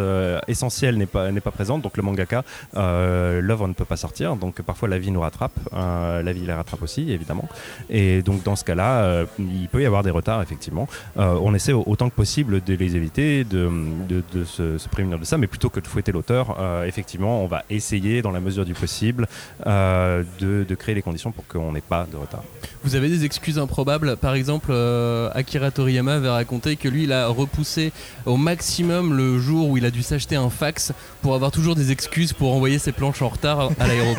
[0.49, 2.43] essentielles n'est pas n'est pas présente donc le mangaka
[2.75, 4.37] l'œuvre ne peut pas sortir.
[4.37, 7.49] Donc parfois la vie nous rattrape la vie les rattrape aussi évidemment.
[7.91, 10.89] Et donc dans ce cas-là euh, il peut y avoir des retards effectivement.
[11.17, 13.71] On essaie autant que possible de les éviter de,
[14.09, 17.63] de, se, se prémunir de ça mais plutôt que de fouetter l'auteur effectivement on va
[17.71, 19.29] essayer dans la mesure du possible
[19.67, 22.43] de, de créer les conditions pour qu'on n'ait pas de retard.
[22.85, 24.17] Vous avez des excuses improbables.
[24.17, 27.95] Par exemple, euh, Akira Toriyama avait raconté que lui, il a repoussé
[28.27, 31.93] au maximum le jour où il a dû s'acheter un fax pour avoir toujours des
[31.93, 33.69] excuses pour envoyer ses planches en retard à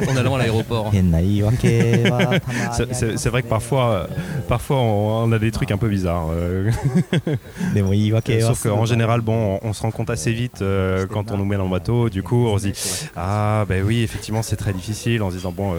[0.10, 0.92] en allant à l'aéroport.
[2.92, 4.08] c'est vrai que parfois, euh,
[4.48, 6.30] parfois on, a des trucs un peu bizarres.
[6.32, 6.72] Euh.
[8.42, 10.64] Sauf qu'en général, bon, on, se rend compte assez vite
[11.12, 12.10] quand on nous met dans le bateau.
[12.10, 12.74] Du coup, on se dit
[13.16, 15.76] Ah, ben oui, effectivement, c'est très difficile en se disant Bon.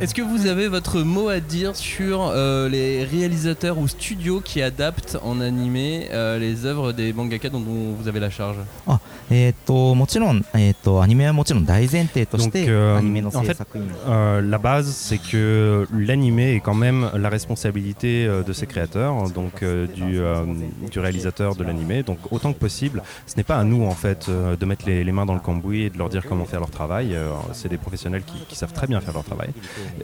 [0.00, 4.62] Est-ce que vous avez votre mot à dire sur euh, les réalisateurs ou studios qui
[4.62, 9.00] adaptent en animé euh, les œuvres des mangaka dont vous avez la charge あ
[9.30, 16.60] えーっともちろん、えーっとアニメはもちろん大前提とし Donc, て、 euh, アニメの en 制 fait, 作員 euh, la base, c'est que l'animé est
[16.60, 20.44] quand même la responsabilité euh, de ses créateurs, donc euh, du, euh,
[20.90, 22.02] du réalisateur de l'animé.
[22.02, 25.02] Donc autant que possible, ce n'est pas à nous en fait euh, de mettre les,
[25.04, 27.14] les mains dans le cambouis et de leur dire comment faire leur travail.
[27.14, 29.49] Euh, c'est des professionnels qui, qui savent très bien faire leur travail travail.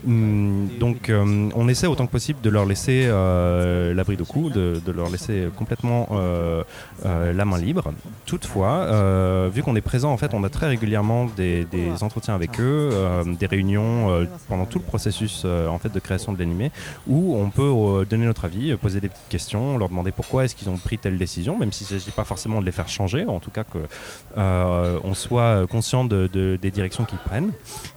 [0.08, 4.26] Hum, donc euh, on essaie autant que possible de leur laisser euh, la bride au
[4.26, 6.64] cou, de, de leur laisser complètement euh,
[7.06, 7.94] la main libre.
[8.26, 8.88] Toutefois,
[9.50, 11.66] vu qu'on est présent, en fait, on a très régulièrement des,
[12.02, 12.90] entretiens avec eux,
[13.40, 16.72] des réunions pendant tout le processus en fait de création de l'animé,
[17.08, 20.70] où on peut donner notre avis, poser des petites questions, leur demander pourquoi est-ce qu'ils
[20.70, 23.40] ont pris telle décision, même s'il ne s'agit pas forcément de les faire changer, en
[23.40, 23.80] tout cas que
[25.04, 27.52] on soit conscient de- de- des directions qu'ils prennent.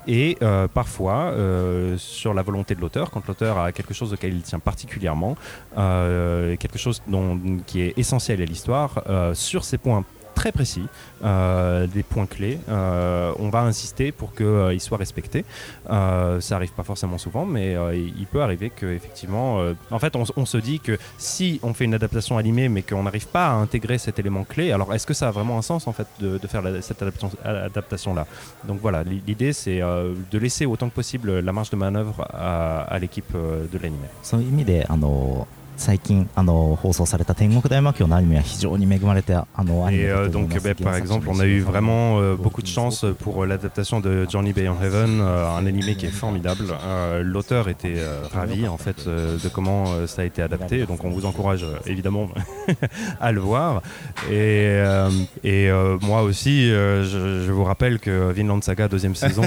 [0.07, 0.37] Et
[0.75, 4.59] parfois, euh, sur la volonté de l'auteur, quand l'auteur a quelque chose auquel il tient
[4.59, 5.37] particulièrement,
[5.77, 10.05] euh, quelque chose dont, qui est essentiel à l'histoire, euh, sur ces points
[10.40, 10.86] très précis,
[11.24, 15.46] euh, des points clés, euh, on va insister pour qu'ils soient respectés.
[15.90, 19.74] Euh, ça arrive pas forcément souvent, mais euh, il il peut arriver que effectivement, euh,
[19.92, 22.82] en fait, on, s- on se dit que si on fait une adaptation animée, mais
[22.84, 25.62] qu'on n'arrive pas à intégrer cet élément clé, alors est-ce que ça a vraiment un
[25.62, 27.02] sens en fait de, de faire la- cette
[27.44, 28.26] adaptation, là
[28.68, 32.28] Donc voilà, l'i- l'idée c'est euh, de laisser autant que possible la marge de manœuvre
[32.34, 34.08] à, à l'équipe euh, de l'animé.
[34.22, 35.48] そういう意味であの
[35.80, 42.38] 最近あの放送された天国大魔教のアニメは非常に恵まれてあのアニ Et メだ euh, と思い donc, ます bah, par exemple, on a eu vraiment euh,
[42.38, 46.06] beaucoup de chance pour euh, l'adaptation de Johnny Bay en Heaven, euh, un animé qui
[46.06, 46.64] est formidable.
[46.82, 50.86] Euh, L'auteur était euh, ravi en fait euh, de comment euh, ça a été adapté,
[50.86, 52.30] donc on vous encourage euh, évidemment
[53.20, 53.82] à le voir.
[54.30, 54.32] Et,
[54.80, 55.10] euh,
[55.44, 59.44] et euh, moi aussi, euh, je, je vous rappelle que Vinland Saga deuxième saison,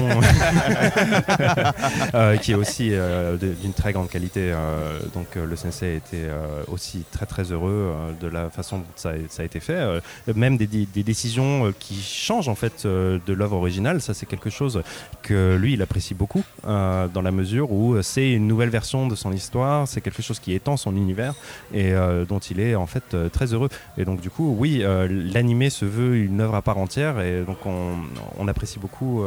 [2.15, 5.97] euh, qui est aussi euh, de- d'une très grande qualité, euh, donc euh, le sensei
[5.97, 9.76] était euh, aussi très très heureux euh, de la façon dont ça a, été fait.
[9.76, 10.00] Euh,
[10.36, 10.68] même des,
[11.04, 14.82] décisions qui changent en fait de l'œuvre originale, ça c'est quelque chose
[15.22, 19.32] que lui il apprécie beaucoup dans la mesure où c'est une nouvelle version de son
[19.32, 21.34] histoire, c'est quelque chose qui étend son univers
[21.74, 21.94] et
[22.28, 23.70] dont il est en fait très heureux.
[23.98, 27.58] Et donc du coup, oui, l'animé se veut une œuvre à part entière et donc
[27.66, 29.24] on, apprécie beaucoup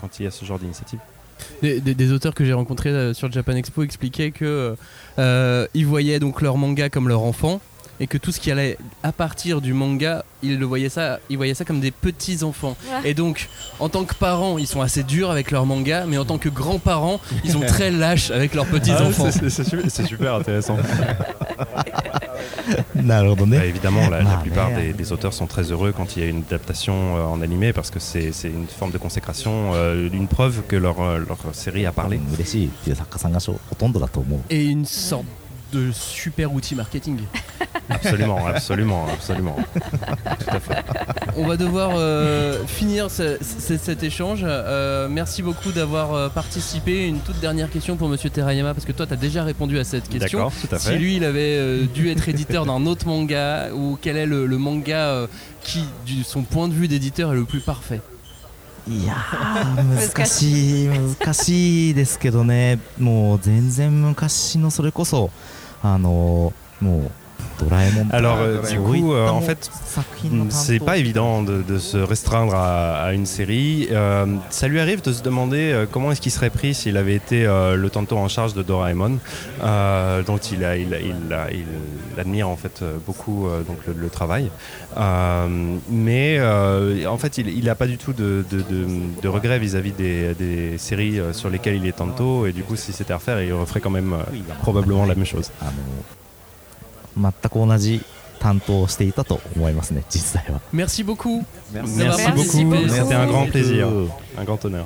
[0.00, 1.00] quand il y a ce genre d'initiative.
[1.62, 4.76] Des, des- des auteurs que j'ai rencontrés euh, sur Japan Expo expliquaient que
[5.18, 7.60] euh, ils voyaient donc leur manga comme leur enfant
[8.00, 11.36] et que tout ce qui allait à partir du manga, ils le voyaient ça, ils
[11.36, 12.76] voyaient ça comme des petits enfants.
[13.04, 13.48] Et donc,
[13.80, 16.48] en tant que parents, ils sont assez durs avec leur manga, mais en tant que
[16.48, 19.28] grands-parents, ils sont très lâches avec leurs petits Ah, enfants.
[19.32, 20.76] c'est super intéressant.
[23.58, 27.16] Bah, évidemment, la, plupart des, auteurs sont très heureux quand il y a une adaptation
[27.16, 31.00] euh, en animé parce que c'est une forme de consécration, euh, une preuve que leur,
[31.00, 31.20] euh,
[31.52, 32.20] série a parlé.
[34.50, 35.24] Et une sorte
[35.71, 37.17] de super outil marketing.
[37.89, 39.57] Absolument, absolument, absolument.
[39.73, 40.83] Tout à fait.
[41.35, 44.41] On va devoir euh, finir ce- ce- cet échange.
[44.43, 47.07] Euh, merci beaucoup d'avoir euh, participé.
[47.07, 49.83] Une toute dernière question pour Monsieur Terayama, parce que toi, tu as déjà répondu à
[49.83, 50.39] cette question.
[50.39, 50.97] D'accord, tout à Si fait.
[50.97, 54.57] lui, il avait euh, dû être éditeur d'un autre manga, ou quel est le, le
[54.59, 55.27] manga euh,
[55.63, 58.01] qui, du son point de vue d'éditeur, est le plus parfait
[58.85, 65.31] いやー難しい難しいですけどねもう全然昔のそれこそ
[65.82, 67.10] あのもう
[68.10, 69.70] Alors, euh, du coup, euh, en fait,
[70.50, 73.88] c'est pas évident de, se restreindre à, une série.
[73.90, 77.44] Euh, ça lui arrive de se demander comment est-ce qu'il serait pris s'il avait été
[77.44, 79.18] le tantôt en charge de Doraemon,
[79.60, 80.74] dont il, a,
[82.18, 84.50] admire en fait beaucoup donc le, travail.
[85.90, 86.40] mais
[87.06, 91.76] en fait, il n'a pas du tout de, de, regret vis-à-vis des, séries sur lesquelles
[91.76, 94.16] il est tantôt, et du coup, si c'était à refaire, il referait quand même
[94.62, 95.50] probablement la même chose.
[95.62, 95.66] Ah,
[97.17, 98.01] あの全く同じ
[98.39, 101.43] 担当をしていたと思いますね実際は Merci beaucoup.
[101.73, 102.35] Merci, d'avoir beaucoup.
[102.35, 102.89] participé.
[102.89, 104.85] C'était un grand plaisir, うん un grand honneur.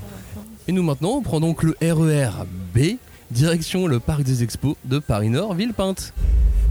[0.68, 2.98] Et nous maintenant, on prend donc le RER B,
[3.32, 6.14] direction le parc des expos de Paris-Nord, Villepinte.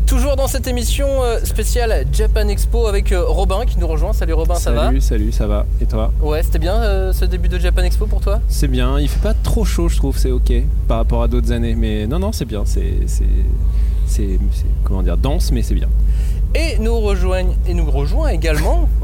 [0.07, 4.13] Toujours dans cette émission euh, spéciale Japan Expo avec euh, Robin qui nous rejoint.
[4.13, 5.67] Salut Robin, ça va Salut, salut, ça va.
[5.81, 9.01] Et toi Ouais, c'était bien euh, ce début de Japan Expo pour toi C'est bien,
[9.01, 10.53] il fait pas trop chaud, je trouve, c'est ok
[10.87, 11.75] par rapport à d'autres années.
[11.75, 12.99] Mais non, non, c'est bien, c'est.
[14.12, 15.88] c'est- Comment dire Dense, mais c'est bien.
[16.54, 18.90] Et nous rejoignent et nous rejoint également.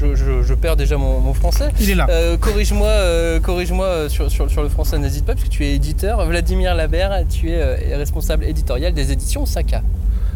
[0.00, 1.68] Je, je- je perds déjà mon, mon français.
[1.80, 2.06] Il est là.
[2.10, 5.64] Euh, corrige-moi, euh, corrige-moi euh, sur, sur- sur le français, n'hésite pas, parce que tu
[5.64, 6.24] es éditeur.
[6.26, 9.82] Vladimir Labert, tu es euh, responsable éditorial des éditions Saka.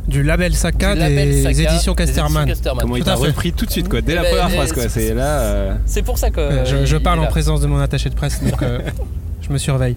[0.07, 2.31] Du label Saka, Du label des, Saka, éditions des Casterman.
[2.31, 2.83] éditions Casterman.
[2.83, 4.73] Comment il t'a repris tout de suite, quoi, dès Eh la ben, première eh, phrase,
[4.73, 4.83] quoi.
[4.85, 5.41] c'est- C'est là.
[5.41, 6.41] euh, C'est pour ça que.
[6.41, 7.29] Euh, je, parle en là.
[7.29, 8.79] présence de mon attaché de presse, donc euh,
[9.49, 9.97] je me surveille.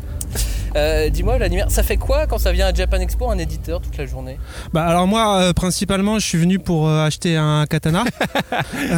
[0.77, 3.97] Euh, Dis-moi, Vladimir, ça fait quoi quand ça vient à Japan Expo, un éditeur toute
[3.97, 4.37] la journée?
[4.73, 8.03] Bah alors moi, euh, principalement, je suis venu pour euh, acheter un katana.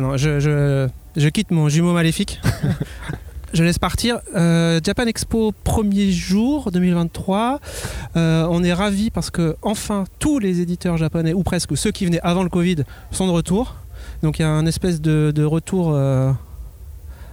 [0.00, 2.40] Non, je, je- je quitte mon jumeau maléfique.
[3.54, 4.18] Je laisse partir.
[4.34, 7.60] Japan Expo premier jour 2023.
[8.14, 12.04] Euh, on est ravis parce que enfin tous les éditeurs japonais ou presque ceux qui
[12.04, 12.76] venaient avant le Covid
[13.10, 13.76] sont de retour.
[14.22, 15.92] Donc il y a un espèce de, de retour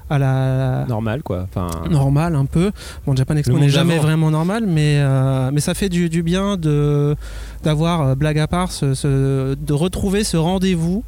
[0.10, 1.48] à la Normal, quoi.
[1.50, 1.68] Enfin.
[1.90, 2.72] normal un peu.
[3.06, 6.58] Bon, Japan Expo n'est jamais vraiment normal, mais, euh, mais ça fait du, du bien
[6.58, 7.16] de
[7.64, 11.04] d'avoir, euh, blague à part, ce- ce- de retrouver ce rendez-vous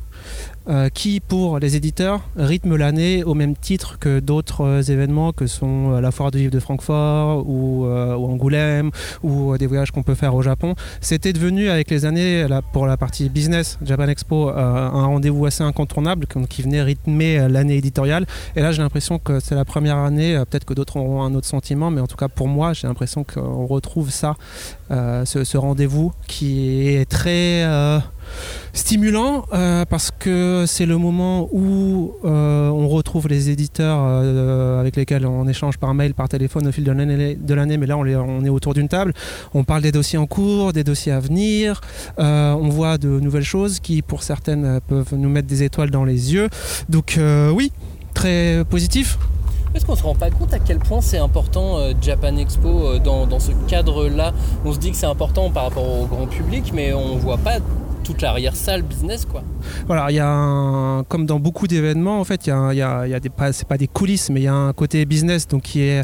[0.70, 5.48] euh, qui, pour les éditeurs, rythme l'année au même titre que d'autres euh, événements que
[5.48, 8.92] sont euh, la foire du livre de Francfort ou, ou Angoulême
[9.24, 10.76] ou des voyages qu'on peut faire au Japon.
[11.00, 16.26] C'était devenu avec les années, pour la partie business, Japan Expo, un rendez-vous assez incontournable
[16.50, 18.26] qui venait rythmer l'année éditoriale.
[18.56, 21.48] Et là, j'ai l'impression que c'est la première année, peut-être que d'autres auront un autre
[21.48, 24.36] sentiment, mais en tout cas pour moi, j'ai l'impression qu'on retrouve ça,
[24.90, 27.64] ce, rendez-vous qui est très
[28.78, 34.96] stimulant euh, parce que c'est le moment où euh, on retrouve les éditeurs euh, avec
[34.96, 36.92] lesquels on échange par mail, par téléphone au fil de
[37.54, 38.06] l'année, mais là on,
[38.46, 39.14] est autour d'une table,
[39.54, 41.82] on parle des dossiers en cours, des dossiers à venir,
[42.18, 46.34] on voit de nouvelles choses qui pour certaines peuvent nous mettre des étoiles dans les
[46.34, 46.50] yeux.
[46.90, 47.20] Donc
[47.54, 47.72] oui,
[48.14, 49.18] très positif.
[49.76, 53.40] Est-ce qu'on se rend pas compte à quel point c'est important Japan Expo dans, dans
[53.40, 54.34] ce cadre-là?
[54.66, 57.58] On se dit que c'est important par rapport au grand public, mais on voit pas
[58.04, 59.44] toute l'arrière-salle business, quoi.
[59.88, 63.14] Voilà, il y a un, comme dans beaucoup d'événements, en fait, il y a, y
[63.14, 65.64] a des, pas, c'est pas des coulisses, mais il y a un côté business, donc
[65.64, 66.04] qui est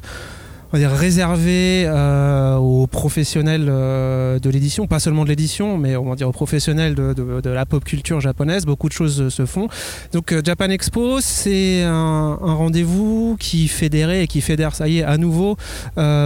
[0.73, 5.95] on va dire, réservé euh, aux professionnels euh, de l'édition, pas seulement de l'édition, mais
[5.95, 8.65] on va dire aux professionnels de, la pop culture japonaise.
[8.65, 9.67] Beaucoup de choses euh, se font.
[10.13, 15.17] Donc Japan Expo, c'est un, rendez-vous qui fédérait et qui fédère, ça y est, à
[15.17, 15.57] nouveau,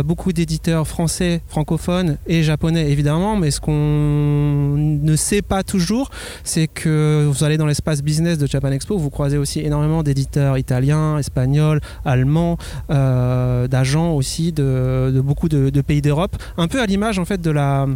[0.05, 6.09] beaucoup d'éditeurs français, francophones et japonais évidemment, mais ce qu'on ne sait pas toujours,
[6.43, 10.57] c'est que vous allez dans l'espace business de Japan Expo, vous croisez aussi énormément d'éditeurs
[10.57, 12.57] italiens, espagnols, allemands,
[12.89, 17.87] d'agents aussi de, beaucoup de, pays d'Europe, un peu à l'image en fait de la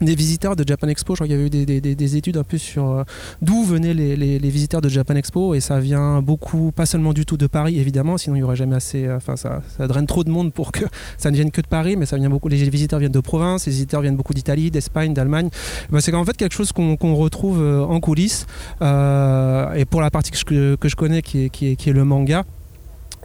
[0.00, 1.14] des visiteurs de Japan Expo.
[1.14, 3.04] Je crois qu'il y avait eu des, des- des- des études un peu sur euh,
[3.42, 7.24] d'où venaient les, les- visiteurs de Japan Expo et ça vient beaucoup, pas seulement du
[7.24, 10.24] tout de Paris évidemment, sinon il y aurait jamais assez, euh, enfin ça, draine trop
[10.24, 10.84] de monde pour que
[11.16, 12.48] ça ne vienne que de Paris, mais ça vient beaucoup.
[12.48, 15.48] Les visiteurs viennent de province, les visiteurs viennent beaucoup d'Italie, d'Espagne, d'Allemagne.
[15.90, 18.46] Ben, c'est en fait quelque chose qu'on retrouve euh, en coulisses.
[18.82, 22.44] Et pour la partie que je, que je connais, qui est- qui est le manga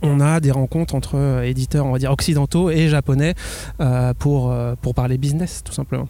[0.01, 3.33] on a des rencontres entre euh, éditeurs, on va dire occidentaux et japonais
[3.79, 6.07] euh, pour, euh, pour parler business, tout simplement.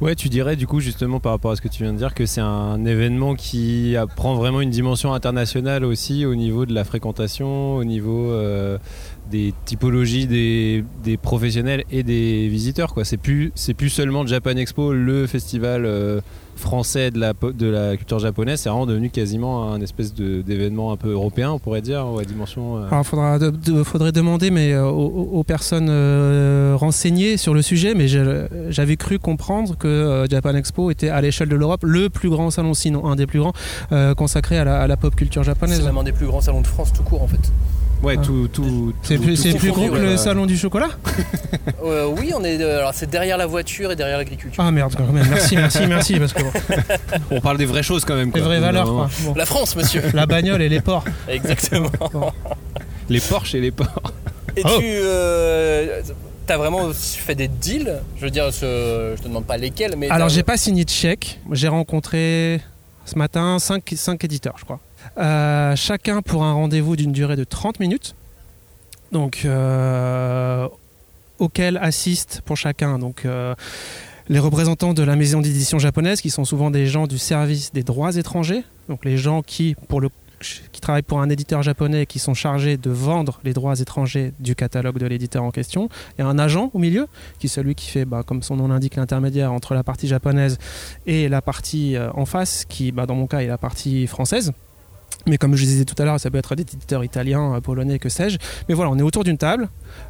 [0.00, 2.12] Ouais, tu dirais du coup justement par rapport à ce que tu viens de dire
[2.12, 6.84] que c'est un événement qui prend vraiment une dimension internationale aussi au niveau de la
[6.84, 8.30] fréquentation, au niveau
[9.30, 12.92] des typologies des, des professionnels et des visiteurs.
[12.94, 13.04] Quoi.
[13.04, 16.20] C'est plus c'est plus seulement Japan Expo, le festival euh,
[16.56, 18.60] français de la de la culture japonaise.
[18.60, 22.18] C'est vraiment devenu quasiment un espèce de- d'événement un peu européen, on pourrait dire, ou
[22.18, 22.76] à dimension.
[22.76, 27.54] euh, Alors, faudra de- de- faudrait demander mais, euh, aux, aux personnes euh, renseignées sur
[27.54, 31.56] le sujet, mais je- j'avais cru comprendre que euh, Japan Expo était à l'échelle de
[31.56, 33.52] l'Europe le plus grand salon, sinon un des plus grands,
[33.92, 35.78] euh, consacré à la, à la pop culture japonaise.
[35.78, 37.50] C'est même un des plus grands salons de France tout court en fait.
[38.02, 38.22] Ouais, Ah.
[38.24, 40.16] tout, tout, C'est tout- plus, tout c'est plus confondu, gros que ouais, le ouais.
[40.16, 40.88] salon du chocolat
[41.84, 42.60] Euh, oui, on est.
[42.60, 44.62] euh, alors c'est derrière la voiture et derrière l'agriculture.
[44.64, 45.26] Ah merde, quand même.
[45.28, 46.18] Merci, merci, merci.
[46.18, 46.50] Parce que bon,
[47.30, 48.30] On parle des vraies choses quand même.
[48.32, 48.40] quoi.
[48.40, 49.10] vraies valeurs, quoi.
[49.24, 49.34] Bon.
[49.34, 50.02] La France, monsieur.
[50.14, 51.04] La bagnole et les ports.
[51.28, 51.90] Exactement.
[53.08, 54.12] Les Porsche et les ports.
[54.56, 54.68] Et Oh.
[54.78, 54.84] tu.
[54.86, 56.00] euh,
[56.46, 58.00] T'as vraiment fait des deals?
[58.16, 60.08] Je veux dire, ce- je te demande pas lesquels, mais.
[60.10, 61.40] Alors, t'as- j'ai pas signé de chèque.
[61.52, 62.60] J'ai rencontré
[63.04, 64.78] ce matin 5, éditeurs, je crois.
[65.18, 68.14] Euh, chacun pour un rendez-vous d'une durée de 30 minutes.
[69.12, 70.68] Donc, euh,
[71.38, 72.98] auquel assistent pour chacun.
[72.98, 73.54] Donc, euh,
[74.28, 77.82] les représentants de la maison d'édition japonaise, qui sont souvent des gens du service des
[77.82, 80.10] droits étrangers, donc les gens qui, pour le,
[80.70, 84.32] qui travaillent pour un éditeur japonais et qui sont chargés de vendre les droits étrangers
[84.38, 85.88] du catalogue de l'éditeur en question.
[86.16, 87.08] Il y a un agent au milieu,
[87.40, 90.58] qui est celui qui fait, bah, comme son nom l'indique, l'intermédiaire entre la partie japonaise
[91.06, 94.52] et la partie en face, qui, bah, dans mon cas, est la partie française.
[95.26, 97.98] Mais comme je disais tout à l'heure, ça peut être des éditeurs italiens, euh, polonais,
[97.98, 98.38] que sais-je.
[98.68, 99.68] Mais voilà, on est autour d'une table.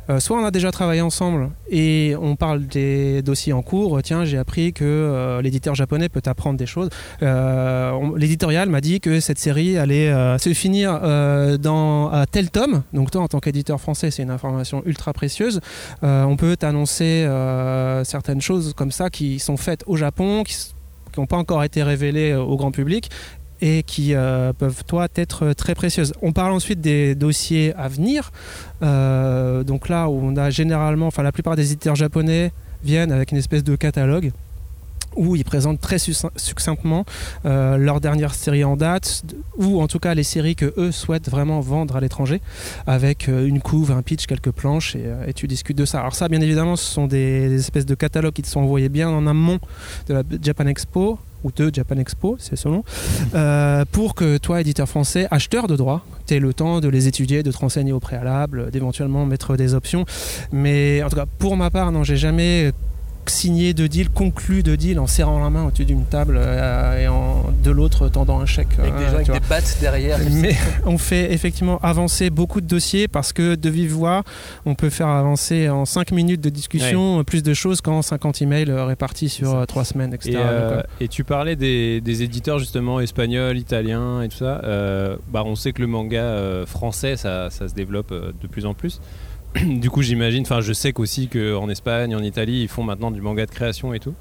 [0.08, 4.00] Euh, soit on a déjà travaillé ensemble et on parle des dossiers en cours.
[4.02, 6.90] Tiens, j'ai appris que euh, l'éditeur japonais peut apprendre des choses.
[7.20, 11.00] L'éditorial m'a dit que cette série allait se finir
[11.58, 12.82] dans à tel tome.
[12.92, 15.60] Donc toi, en tant qu'éditeur français, c'est une information ultra précieuse.
[16.02, 17.26] On peut t'annoncer
[18.04, 20.56] certaines choses comme ça qui sont faites au Japon, qui
[21.18, 23.10] n'ont pas encore été révélées euh, au grand public
[23.60, 26.12] et qui euh, peuvent, toi, être très précieuses.
[26.22, 28.30] On parle ensuite des dossiers à venir.
[28.82, 32.52] Euh, donc là où on a généralement, enfin la plupart des éditeurs japonais
[32.82, 34.32] viennent avec une espèce de catalogue
[35.16, 37.04] où ils présentent très succ- succinctement
[37.44, 39.24] euh, leur dernière série en date,
[39.58, 42.40] ou en tout cas les séries que eux souhaitent vraiment vendre à l'étranger,
[42.86, 46.00] avec euh, une couve, un pitch, quelques planches, et, euh, et tu discutes de ça.
[46.00, 48.88] Alors ça, bien évidemment, ce sont des, des espèces de catalogues qui te sont envoyés
[48.88, 49.58] bien en amont
[50.08, 52.84] de la Japan Expo, ou de Japan Expo, c'est selon,
[53.34, 57.08] euh, pour que toi, éditeur français, acheteur de droits, tu aies le temps de les
[57.08, 60.04] étudier, de te renseigner au préalable, d'éventuellement mettre des options.
[60.52, 62.72] Mais en tout cas, pour ma part, non, j'ai jamais
[63.26, 67.08] signé de deal, conclu de deal en serrant la main au-dessus d'une table euh, et
[67.08, 68.78] en, de l'autre tendant un chèque.
[68.78, 70.18] Avec des euh, gens avec des battes derrière.
[70.30, 70.56] Mais
[70.86, 74.22] on fait effectivement avancer beaucoup de dossiers parce que de vive voix,
[74.66, 78.70] on peut faire avancer en 5 minutes de discussion plus de choses qu'en 50 emails
[78.70, 80.32] euh, répartis sur 3 semaines, etc.
[80.32, 84.60] Et, euh, Donc, et tu parlais des, des éditeurs justement espagnols, italiens et tout ça.
[84.64, 88.66] Euh, bah, on sait que le manga euh, français, ça, ça se développe de plus
[88.66, 89.00] en plus.
[89.66, 93.20] du coup, j'imagine, enfin, je sais qu'aussi qu'en Espagne, en Italie, ils font maintenant du
[93.20, 94.14] manga de création et tout.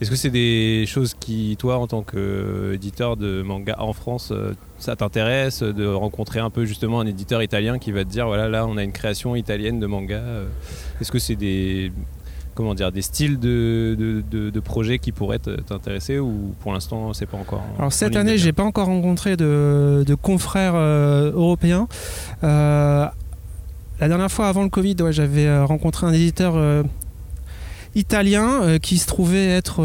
[0.00, 4.52] Est-ce que c'est des choses qui, toi, en tant qu'éditeur de manga en France, euh,
[4.78, 8.48] ça t'intéresse de rencontrer un peu justement un éditeur italien qui va te dire, voilà,
[8.48, 10.16] là, on a une création italienne de manga.
[10.18, 10.46] euh,
[11.00, 11.90] Est-ce que c'est des
[12.54, 17.12] comment dire des styles de, de, de- de projets qui pourraient t'intéresser ou pour l'instant
[17.12, 21.32] c'est pas encore en- Alors cette année, j'ai pas encore rencontré de, de confrères euh,
[21.32, 21.86] européens.
[22.44, 23.04] Euh,
[24.00, 26.82] la dernière fois, avant le Covid, j'avais euh, rencontré un éditeur euh,
[27.94, 29.82] italien euh, qui se trouvait être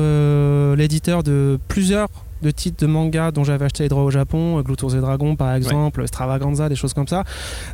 [0.75, 2.09] l'éditeur de plusieurs
[2.41, 5.35] de titres de manga dont j'avais acheté les droits au Japon, euh, Glutos et Dragons
[5.35, 7.23] par exemple, Stravaganza, des choses comme ça.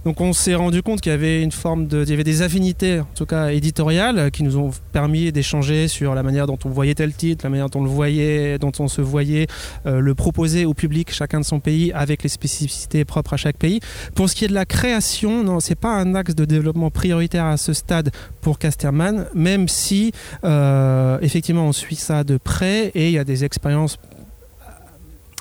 [0.06, 2.42] Donc on s'est rendu compte qu'il y avait une forme de, il y avait des
[2.42, 6.60] affinités, en tout cas éditoriales, euh, qui nous ont permis d'échanger sur la manière dont
[6.66, 9.48] on voyait tel titre, la manière dont on le voyait, dont on se voyait
[9.86, 13.58] euh, le proposer au public, chacun de son pays, avec les spécificités propres à chaque
[13.58, 13.80] pays.
[14.16, 17.46] Pour ce qui est de la création, non, c'est pas un axe de développement prioritaire
[17.46, 18.12] à ce stade
[18.42, 20.12] pour Casterman, même si
[20.44, 23.98] euh, effectivement on suit ça de près et il y a des expériences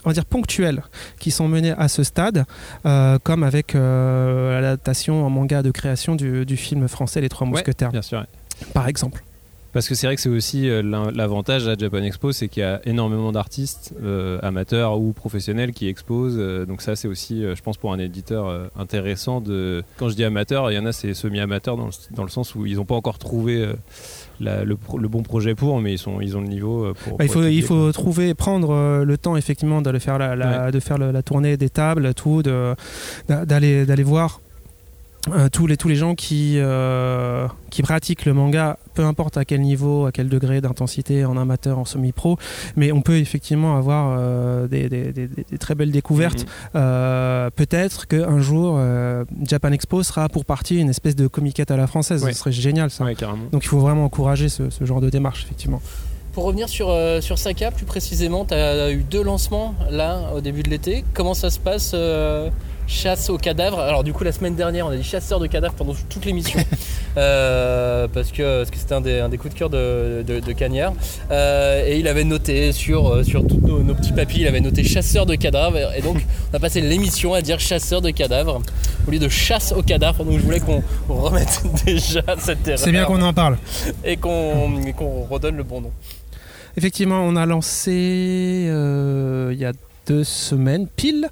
[0.06, 0.82] on va dire ponctuelles
[1.18, 2.44] qui sont menées à ce stade,
[2.86, 7.46] euh, comme avec euh, l'adaptation en manga de création du, du film français Les Trois
[7.46, 8.20] Ouais, Mousquetaires, bien sûr.
[8.20, 8.66] ouais.
[8.72, 9.22] par exemple.
[9.72, 10.80] Parce que c'est vrai que c'est aussi euh,
[11.14, 15.86] l'avantage à Japan Expo, c'est qu'il y a énormément d'artistes euh, amateurs ou professionnels qui
[15.88, 16.36] exposent.
[16.38, 19.82] euh, donc ça, c'est aussi, euh, je pense, pour un éditeur intéressant de.
[19.98, 22.54] Quand je dis amateur, il y en a c'est semi-amateurs dans, le- dans le sens
[22.54, 23.68] où ils n'ont pas encore trouvé
[24.40, 24.76] la- le,
[25.08, 27.16] bon projet pour, mais ils sont, ils ont le niveau euh, pour.
[27.18, 30.70] Bah, il faut, il faut trouver, prendre euh, le temps effectivement d'aller faire la, la-
[30.70, 32.42] de faire la tournée des tables, tout,
[33.28, 34.40] d'aller d'aller voir
[35.32, 39.44] euh, tous les tous les gens qui euh, qui pratiquent le manga, peu importe à
[39.44, 42.38] quel niveau, à quel degré d'intensité, en amateur, en semi-pro,
[42.76, 46.42] mais on peut effectivement avoir euh, des, des- des- des- des très belles découvertes.
[46.42, 46.48] Mhm.
[46.76, 51.76] Euh, Peut-être qu'un jour, euh, Japan Expo sera pour partie une espèce de comiquette à
[51.76, 52.22] la française.
[52.24, 52.32] Ouais.
[52.32, 53.04] Ce serait génial ça.
[53.04, 53.14] Ouais.
[53.52, 55.80] Donc il faut vraiment encourager ce, ce genre de démarche effectivement.
[56.32, 60.40] Pour revenir sur, euh, sur Saka, plus précisément, tu as eu deux lancements là au
[60.42, 61.02] début de l'été.
[61.14, 62.50] Comment ça se passe euh,
[62.86, 63.80] Chasse aux cadavres.
[63.80, 66.60] Alors, du coup, la semaine dernière, on a dit chasseur de cadavres pendant toute l'émission.
[67.18, 70.38] Euh, parce que parce que c'était un des, un des coups de cœur de, de,
[70.38, 70.92] de Cagnard.
[71.30, 74.60] Euh, et il avait noté sur, euh, sur tous nos, nos petits papiers, il avait
[74.60, 75.94] noté chasseur de cadavres.
[75.96, 76.18] Et donc,
[76.52, 78.60] on a passé l'émission à dire chasseur de cadavres
[79.08, 80.24] au lieu de chasse aux cadavres.
[80.24, 82.78] Donc, je voulais qu'on remette déjà cette erreur.
[82.78, 83.56] C'est bien qu'on en parle.
[84.04, 85.92] Et qu'on redonne le bon nom.
[86.76, 89.72] Effectivement, on a lancé euh, il y a
[90.06, 91.28] deux semaines pile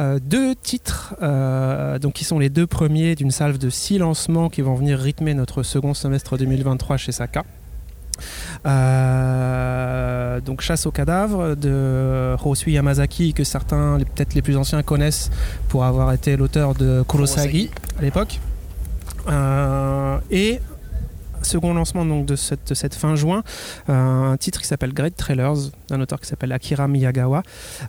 [0.00, 4.48] euh, deux titres, euh, donc qui sont les deux premiers d'une salve de six lancements
[4.48, 7.44] qui vont venir rythmer notre second semestre 2023 chez Saka.
[8.66, 15.30] Euh, donc Chasse aux cadavres de Hosui Yamazaki que certains, peut-être les plus anciens connaissent
[15.68, 18.40] pour avoir été l'auteur de Kurosagi à l'époque.
[20.30, 20.60] Et
[21.46, 23.42] second lancement donc de cette, cette fin juin,
[23.88, 23.92] euh,
[24.32, 27.42] un titre qui s'appelle Great Trailers, d'un auteur qui s'appelle Akira Miyagawa,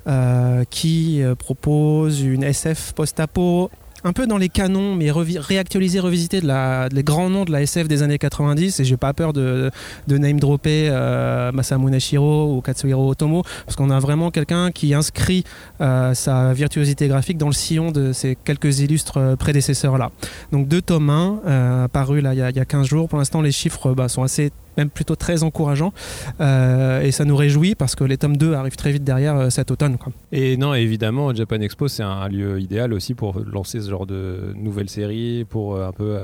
[0.08, 3.70] euh, qui euh, propose une SF post-apo
[4.08, 7.62] un peu dans les canons, mais réactualisé, revisité de la, des grands noms de la
[7.62, 8.80] SF des années 90.
[8.80, 9.70] Et j'ai pas peur de,
[10.08, 14.94] de name dropper euh, Masamune Shiro ou Katsuhiro Otomo, parce qu'on a vraiment quelqu'un qui
[14.94, 15.44] inscrit
[15.82, 20.12] euh, sa virtuosité graphique dans le sillon de ces quelques illustres euh, prédécesseurs-là.
[20.52, 21.88] Donc deux tomes 1, euh,
[22.22, 23.10] là il y, a- il y a 15 jours.
[23.10, 25.94] Pour l'instant, les chiffres bah, sont assez même plutôt très encourageants
[26.40, 29.50] Euh, et ça nous réjouit parce que les tomes 2 arrivent très vite derrière euh,
[29.50, 29.98] cet automne.
[29.98, 30.14] Quoi.
[30.32, 34.54] Et non, évidemment, Japan Expo, c'est un lieu idéal aussi pour lancer ce genre de
[34.56, 36.18] nouvelles séries, pour euh, un peu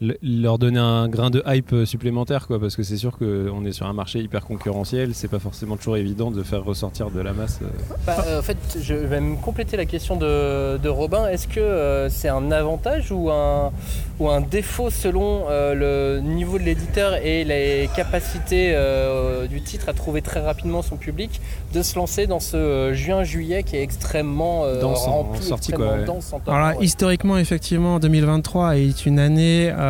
[0.00, 3.72] leur donner un grain de hype euh, supplémentaire, quoi, parce que c'est sûr qu'on est
[3.72, 7.32] sur un marché hyper concurrentiel, c'est pas forcément toujours évident de faire ressortir de la
[7.32, 7.58] masse.
[7.62, 7.66] euh.
[8.06, 11.26] Bah, euh, en fait, je vais me compléter la question de, de Robin.
[11.28, 13.72] Est-ce que euh, c'est un avantage ou un,
[14.20, 19.88] ou un défaut selon euh, le niveau de l'éditeur et les capacités euh, du titre
[19.88, 21.40] à trouver très rapidement son public
[21.74, 25.70] de se lancer dans ce euh, juin-juillet qui est extrêmement euh, Dense en rempli, sortie,
[25.72, 26.06] extrêmement quoi, ouais.
[26.06, 26.52] dense en temps.
[26.52, 26.84] Alors là, ouais.
[26.84, 29.87] historiquement, effectivement, 2023 est une année euh,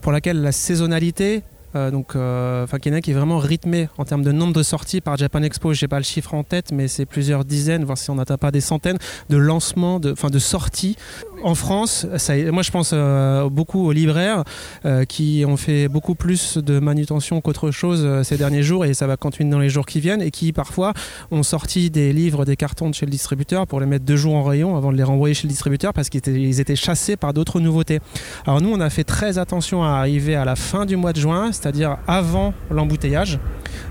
[0.00, 1.42] pour laquelle la saisonnalité,
[1.76, 5.42] euh, donc, euh, qui est vraiment rythmée en termes de nombre de sorties par Japan
[5.42, 5.74] Expo.
[5.74, 8.50] J'ai pas le chiffre en tête, mais c'est plusieurs dizaines, voire si on n'atteint pas
[8.50, 8.98] des centaines
[9.28, 10.96] de lancements, de, de sorties
[11.42, 12.06] en France.
[12.52, 14.44] Moi, je pense euh, beaucoup aux libraires
[14.84, 18.94] euh, qui ont fait beaucoup plus de manutention qu'autre chose euh, ces derniers jours, et
[18.94, 20.92] ça va continuer dans les jours qui viennent, et qui parfois
[21.30, 24.34] ont sorti des livres, des cartons de chez le distributeur pour les mettre deux jours
[24.34, 27.16] en rayon avant de les renvoyer chez le distributeur parce qu'ils étaient, ils étaient chassés
[27.16, 28.00] par d'autres nouveautés.
[28.46, 31.20] Alors nous, on a fait très attention à arriver à la fin du mois de
[31.20, 33.38] juin, c'est-à-dire avant l'embouteillage,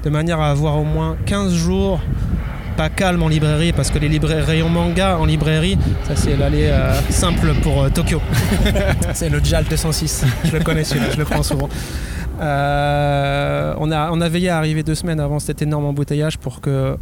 [0.03, 1.99] de manière à avoir au moins 15 jours
[2.75, 6.67] pas calme en librairie parce que les librairies rayons manga en librairie, ça c'est l'aller
[6.69, 8.21] euh, simple pour euh, Tokyo.
[9.13, 10.25] c'est le JAL 206.
[10.43, 11.69] Je le connais celui-là, je le prends souvent.
[12.41, 16.59] Euh, on, a, on a veillé à arriver deux semaines avant cet énorme embouteillage pour
[16.59, 16.97] que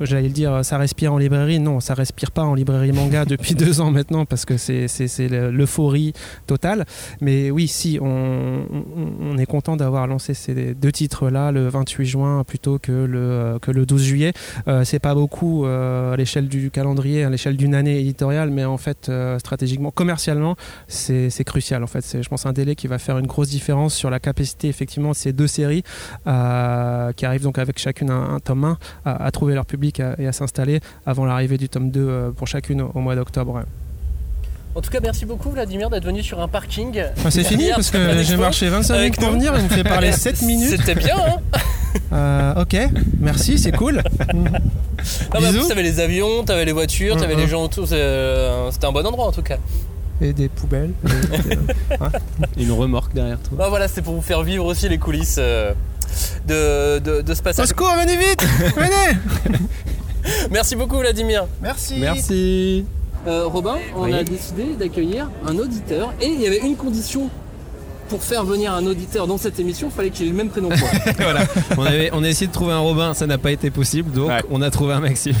[0.00, 1.58] j'allais le dire, ça respire en librairie.
[1.60, 5.08] Non, ça respire pas en librairie manga depuis deux ans maintenant parce que c'est, c'est,
[5.08, 6.12] c'est le- l'euphorie
[6.46, 6.84] totale.
[7.20, 8.84] Mais oui, si, on, on-
[9.22, 13.70] on est content d'avoir lancé ces deux titres-là le 28 juin plutôt que le, que
[13.70, 14.32] le 12 juillet.
[14.68, 18.64] Euh, c'est pas beaucoup euh, à l'échelle du calendrier, à l'échelle d'une année éditoriale, mais
[18.64, 20.56] en fait, euh, stratégiquement, commercialement,
[20.88, 21.82] c'est, crucial.
[21.82, 24.20] En fait, c'est, je pense, un délai qui va faire une grosse différence sur la
[24.20, 25.82] capacité, effectivement, de ces deux séries
[26.24, 30.14] qui arrivent donc avec chacune un, un tome 1 à, à trouver leur public à-
[30.18, 33.62] et à s'installer avant l'arrivée du tome 2 euh, pour chacune au, mois d'octobre.
[34.76, 37.02] En tout cas, merci beaucoup Vladimir d'être venu sur un parking.
[37.16, 39.82] Enfin, c'est fini parce que j'ai marché 25 avec minutes pour venir, il me fait
[39.82, 40.70] parler 7 minutes.
[40.76, 41.58] C'était bien, hein
[42.12, 42.76] Euh, ok,
[43.18, 44.00] merci, c'est cool.
[44.32, 44.44] Non,
[45.40, 45.66] mais en Bisous.
[45.66, 47.86] t'avais les avions, t'avais les voitures, t'avais les gens autour.
[47.90, 49.56] euh, C'était un bon endroit en tout cas.
[50.20, 50.92] Et des poubelles.
[52.56, 53.58] Une remorque derrière toi.
[53.58, 55.72] Bah voilà, c'est pour vous faire vivre aussi les coulisses euh,
[56.46, 57.68] de, de, de ce Au passage.
[57.68, 58.42] secours, venez vite
[58.76, 59.58] Venez
[60.50, 61.46] Merci beaucoup Vladimir.
[61.62, 62.84] Merci Merci.
[63.26, 64.14] Euh, Robin, on Oui.
[64.14, 67.28] a décidé d'accueillir un auditeur et il y avait une condition
[68.08, 70.68] pour faire venir un auditeur dans cette émission, il fallait qu'il ait le même prénom
[70.68, 70.88] que moi.
[71.20, 71.42] voilà.
[71.78, 74.32] On, avait, on a essayé de trouver un Robin, ça n'a pas été possible, donc
[74.50, 75.34] on a trouvé un Maxime.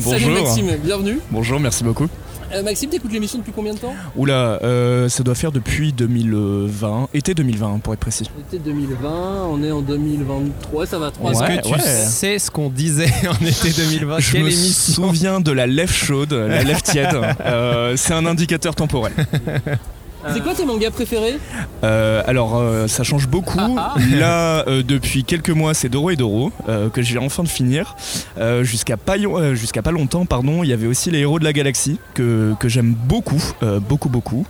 [0.00, 1.20] Salut Maxime, bienvenue.
[1.30, 2.08] Bonjour, merci beaucoup.
[2.52, 7.08] Euh, Maxime, t'écoutes l'émission depuis combien de temps Oula, euh, ça doit faire depuis 2020,
[7.12, 8.28] été 2020 pour être précis.
[8.38, 12.70] Été 2020, on est en 2023, ça va 3 Est-ce que tu sais ce qu'on
[12.70, 16.82] disait en été 2020 Je Quelle me émission souviens de la lèvre chaude, la lèvre
[16.82, 17.18] tiède.
[17.44, 19.12] Euh, c'est un indicateur temporel.
[20.32, 21.38] C'est quoi tes mangas préférés
[21.84, 23.76] Euh, alors euh, ça change beaucoup.
[23.78, 27.48] Ah, Là euh, depuis quelques mois c'est Doro et Doro euh, que j'ai enfin de
[27.48, 27.94] finir.
[28.38, 31.52] Euh, Jusqu'à pas, euh, pas longtemps pardon il y avait aussi les héros de la
[31.52, 34.46] galaxie que, que j'aime beaucoup euh, beaucoup beaucoup.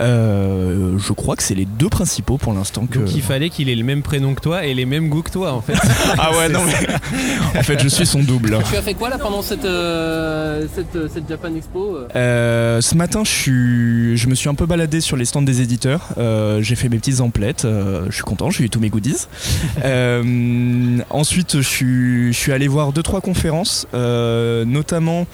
[0.00, 2.98] Euh, je crois que c'est les deux principaux pour l'instant que.
[2.98, 5.30] Donc il fallait qu'il ait le même prénom que toi et les mêmes goûts que
[5.30, 5.74] toi en fait.
[6.18, 8.58] Ah ouais non mais en fait je suis son double.
[8.70, 12.94] Tu as fait quoi là pendant cette, euh, cette, euh, cette Japan Expo euh ce
[12.94, 16.08] matin, je, suis, je me suis un peu baladé sur les stands des éditeurs.
[16.18, 17.64] Euh, j'ai fait mes petites emplettes.
[17.64, 19.26] euh, je suis content, j'ai eu tous mes goodies.
[19.84, 25.26] Euh, ensuite, je suis, je suis allé voir deux trois conférences, euh, notamment.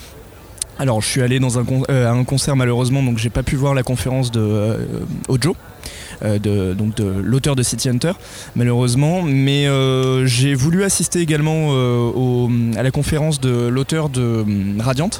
[0.80, 3.82] Alors, je suis allé euh, à un concert malheureusement, donc j'ai pas pu voir la
[3.82, 4.76] conférence de euh,
[5.28, 5.56] Ojo.
[6.22, 8.12] euh, de, donc de l'auteur de City Hunter
[8.56, 9.66] malheureusement mais
[10.26, 11.72] j'ai voulu assister également
[12.76, 14.44] à la conférence de l'auteur de
[14.80, 15.10] Radiant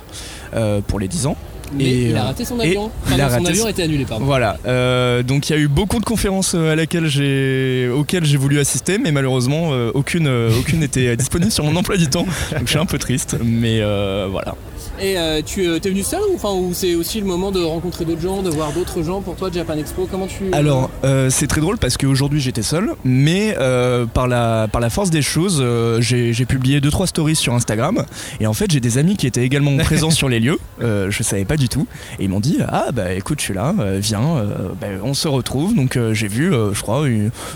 [0.87, 1.37] pour les 10 ans
[1.77, 2.91] Mais il a raté son avion.
[3.07, 4.25] il Pardon, a son raté avion a été annulé, pardon.
[4.25, 8.25] Voilà, euh, donc il y a eu beaucoup de conférences euh, à laquelle j'ai, auxquelles
[8.25, 12.09] j'ai voulu assister, mais malheureusement euh, aucune, euh, aucune n'était disponible sur mon emploi du
[12.09, 14.55] temps, donc je suis un peu triste, mais euh, voilà.
[15.01, 18.05] Et euh, tu es venu seul ou, enfin, ou c'est aussi le moment de rencontrer
[18.05, 20.09] d'autres gens, de voir d'autres gens pour toi Japan Expo?
[20.11, 24.67] Comment tu Alors, euh, c'est très drôle parce qu'aujourd'hui j'étais seul, mais euh, par, la,
[24.67, 28.05] par la force des choses, euh, j'ai j'ai publié 2-3 stories sur Instagram,
[28.41, 31.23] et en fait j'ai des amis qui étaient également présents sur les lieux, euh, je
[31.23, 31.87] savais pas du tout,
[32.19, 35.15] et ils m'ont dit Ah bah écoute, je suis là, euh, viens, euh, bah, on
[35.15, 35.75] se retrouve.
[35.75, 37.05] Donc euh, j'ai vu, euh, je crois,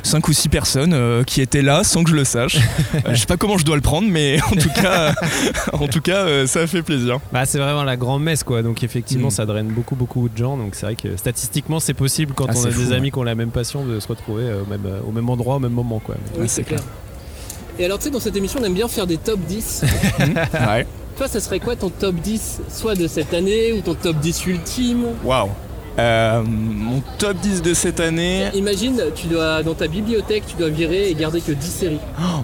[0.03, 2.57] 5 ou 6 personnes euh, qui étaient là sans que je le sache.
[2.95, 5.15] Euh, je sais pas comment je dois le prendre, mais en tout cas,
[5.73, 7.19] en tout cas euh, ça a fait plaisir.
[7.33, 9.31] Bah, c'est vraiment la grand messe quoi, donc effectivement Mm.
[9.31, 12.53] ça draine beaucoup beaucoup de gens, donc c'est vrai que statistiquement c'est possible quand Ah,
[12.57, 13.11] on a des amis ouais.
[13.11, 15.57] qui ont la même passion de se retrouver euh, au même, euh, au même endroit,
[15.57, 16.17] au même moment quoi.
[16.39, 16.81] Oui, c'est clair.
[17.79, 19.85] Et alors, tu sais, dans cette émission, on aime bien faire des top 10.
[20.21, 20.87] ouais.
[21.17, 24.47] Toi, ça serait quoi ton top 10 Soit de cette année ou ton top 10
[24.47, 25.51] ultime Waouh.
[25.99, 28.49] Euh, mon top 10 de cette année.
[28.55, 32.01] Imagine, tu dois, dans ta bibliothèque, tu dois virer et garder que 10 séries.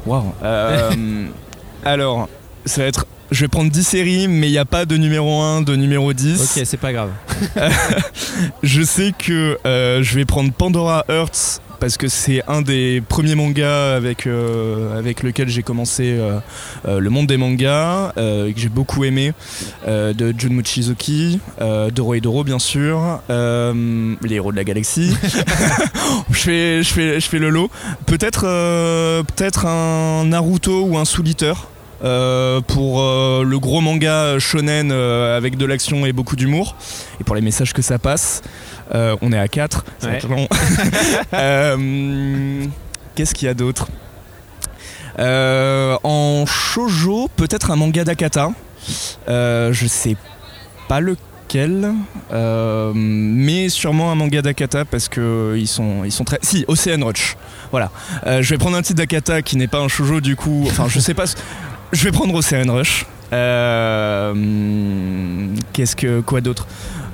[0.06, 0.32] Waouh.
[0.42, 0.90] Euh,
[1.84, 2.28] alors,
[2.66, 3.06] ça va être.
[3.30, 6.12] Je vais prendre 10 séries, mais il n'y a pas de numéro 1, de numéro
[6.12, 6.40] 10.
[6.40, 7.10] Ok, c'est pas grave.
[8.62, 13.34] je sais que euh, je vais prendre Pandora Hearts parce que c'est un des premiers
[13.34, 16.38] mangas avec, euh, avec lequel j'ai commencé euh,
[16.86, 19.32] euh, le monde des mangas, que j'ai beaucoup aimé,
[19.86, 25.14] de Jun Mochizuki, euh, Doro et Doro bien sûr, les héros de la galaxie.
[26.30, 27.70] je, fais, je, fais, je fais le lot.
[28.06, 28.42] Peut-être
[29.22, 31.68] peut-être un Naruto ou un Soul Eater.
[32.00, 33.02] pour
[33.44, 36.76] le gros manga shonen avec de l'action et beaucoup d'humour
[37.20, 38.42] et pour les messages que ça passe
[38.94, 40.18] Euh, on est à 4 ça va Ouais.
[40.18, 40.48] être long.
[41.34, 42.64] Euh,
[43.14, 43.88] qu'est-ce qu'il y a d'autre
[45.18, 48.50] Euh, en shoujo peut-être un manga d'Akata.
[49.26, 50.16] Je sais
[50.88, 51.92] pas lequel.
[52.94, 57.36] Mais sûrement un manga d'Akata parce que ils sont ils sont très si Ocean Rush
[57.70, 57.90] voilà.
[58.26, 61.00] Je vais prendre un titre d'Akata qui n'est pas un shoujo du coup enfin je
[61.00, 61.24] sais pas
[61.92, 63.04] je vais prendre Ocean Rush
[65.72, 66.66] qu'est-ce que quoi d'autre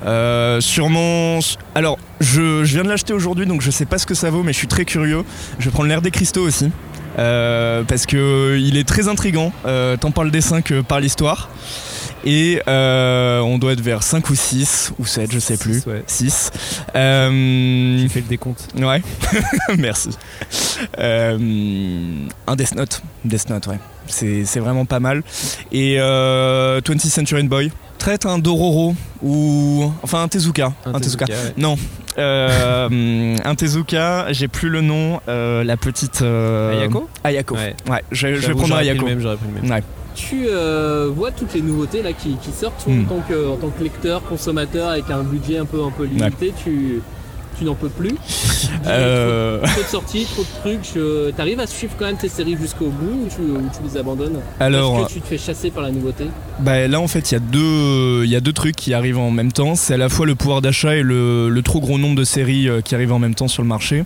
[0.05, 1.39] Euh, sûrement
[1.73, 4.43] alors je, je viens de l'acheter aujourd'hui donc je sais pas ce que ça vaut
[4.43, 5.23] mais je suis très curieux.
[5.59, 6.71] Je vais prendre l'air des cristaux aussi.
[7.17, 9.53] Euh, parce que il est très intrigant.
[9.65, 11.49] Euh, tant par le dessin que par l'histoire
[12.25, 16.51] et euh, on doit être vers 5 ou 6 ou 7 je sais plus 6
[16.95, 18.67] euh, J'ai fait le décompte.
[18.77, 19.01] Ouais,
[19.77, 20.09] merci.
[20.99, 21.37] Euh,
[22.47, 23.79] un Death Note, Death Note, ouais.
[24.07, 25.23] C'est c'est vraiment pas mal.
[25.71, 27.71] Et euh, 20th Century Boy.
[27.97, 29.91] Traite un Dororo ou.
[30.03, 30.73] Enfin, un Tezuka.
[30.85, 31.53] Un Tezuka, ouais.
[31.57, 31.75] Non.
[32.17, 35.19] Euh, un Tezuka, j'ai plus le nom.
[35.27, 36.21] euh, la petite.
[36.21, 37.09] euh, Ayako?
[37.23, 37.55] Ayako.
[37.55, 37.75] Ouais.
[37.89, 39.03] Ouais, je, je vais prendre j'aurais pris Ayako.
[39.05, 39.71] le même, j'aurais pris le même.
[39.71, 39.83] Ouais.
[40.15, 43.01] Tu euh, vois toutes les nouveautés là qui, qui sortent toi, Hmm.
[43.01, 46.05] en, tant que, en tant que lecteur, consommateur avec un budget un peu, un peu
[46.05, 47.01] limité, tu,
[47.57, 48.15] tu n'en peux plus.
[48.87, 50.91] Euh, Trop de sorties, trop de trucs.
[50.93, 53.97] je- T'arrives à suivre quand même tes séries jusqu'au bout ou tu, ou tu les
[53.97, 54.39] abandonnes?
[54.59, 56.25] Alors- Est-ce que tu te fais chasser par la nouveauté?
[56.59, 59.17] Bah là en fait il y a deux il y a deux trucs qui arrivent
[59.17, 59.73] en même temps.
[59.75, 62.69] C'est à la fois le pouvoir d'achat et le, le trop gros nombre de séries
[62.69, 64.03] euh, qui arrivent en même temps sur le marché.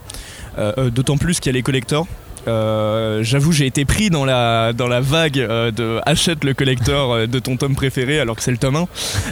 [0.57, 2.07] Euh, euh, D'autant plus qu'il y a les collectors.
[2.47, 7.13] Euh, J'avoue, j'ai été pris dans la, dans la vague euh, de achète le collector
[7.13, 8.87] euh, de ton tome préféré alors que c'est le tome 1.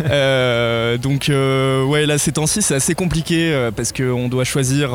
[0.10, 4.92] Euh, donc, ouais, là, ces temps-ci, c'est assez compliqué parce qu'on doit choisir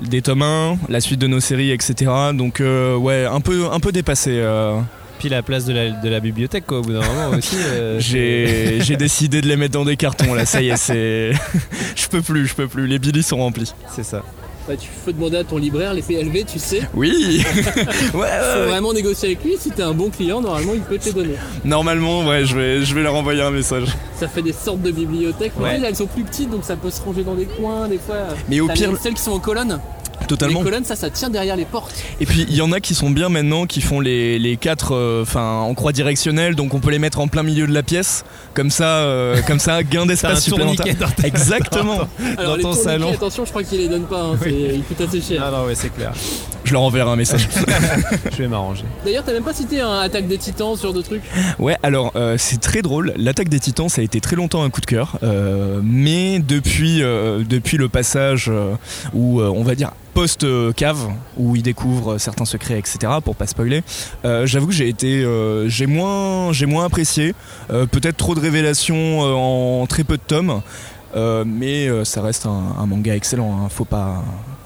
[0.00, 2.10] des tomes 1, la suite de nos séries, etc.
[2.34, 4.42] Donc, ouais, un peu, un peu dépassé.
[5.20, 7.56] Puis la place de la, de la bibliothèque, quoi, au bout d'un moment aussi.
[7.58, 11.32] euh, J'ai j'ai décidé de les mettre dans des cartons là, ça y est, c'est.
[11.94, 13.74] je peux plus, je peux plus, les billets sont remplis.
[13.94, 14.22] C'est ça.
[14.70, 16.82] Bah, tu peux demander à ton libraire, les PLV, tu sais.
[16.94, 17.64] Oui Ouais,
[18.12, 18.66] Faut ouais, ouais.
[18.68, 19.56] vraiment négocier avec lui.
[19.58, 21.34] Si t'es un bon client, normalement, il peut te les donner.
[21.64, 23.88] Normalement, ouais, je vais, je vais leur envoyer un message.
[24.14, 25.58] Ça fait des sortes de bibliothèques.
[25.58, 25.80] Ouais.
[25.84, 28.14] Elles sont plus petites, donc ça peut se ranger dans des coins, des fois.
[28.48, 29.80] Mais au pire- les- Celles qui sont en colonne.
[30.30, 30.60] Totalement.
[30.60, 31.92] Les colonnes, ça, ça tient derrière les portes.
[32.20, 34.94] Et puis il y en a qui sont bien maintenant, qui font les, les quatre
[34.94, 37.82] euh, enfin en croix directionnelle, donc on peut les mettre en plein milieu de la
[37.82, 38.24] pièce,
[38.54, 40.94] comme ça, euh, comme ça, gain d'espace supplémentaire.
[40.96, 41.98] dans ta- Exactement.
[42.38, 43.12] Alors, les ton salon.
[43.12, 44.22] attention, je crois qu'ils les donnent pas.
[44.22, 45.42] hein, c'est- Ils coûtent assez cher.
[45.44, 46.12] Ah non, ouais, c'est clair.
[46.64, 47.48] Je leur enverrai un message.
[48.32, 48.84] Je vais m'arranger.
[49.04, 51.22] D'ailleurs, t'as même pas cité un attaque des titans sur deux trucs.
[51.58, 53.12] Ouais, alors euh, c'est très drôle.
[53.16, 57.02] L'attaque des Titans, ça a été très longtemps un coup de cœur, euh, mais depuis
[57.02, 58.74] euh, depuis le passage euh,
[59.14, 62.98] où euh, on va dire post euh, cave où il découvre certains secrets, etc.
[63.24, 63.82] Pour pas spoiler,
[64.24, 67.34] euh, j'avoue que j'ai été euh, j'ai moins j'ai moins apprécié.
[67.70, 70.60] Euh, Peut-être trop de révélations euh, en très peu de tomes,
[71.16, 73.58] euh, mais euh, ça reste un, un manga excellent.
[73.64, 73.68] hein.
[73.70, 74.22] Faut pas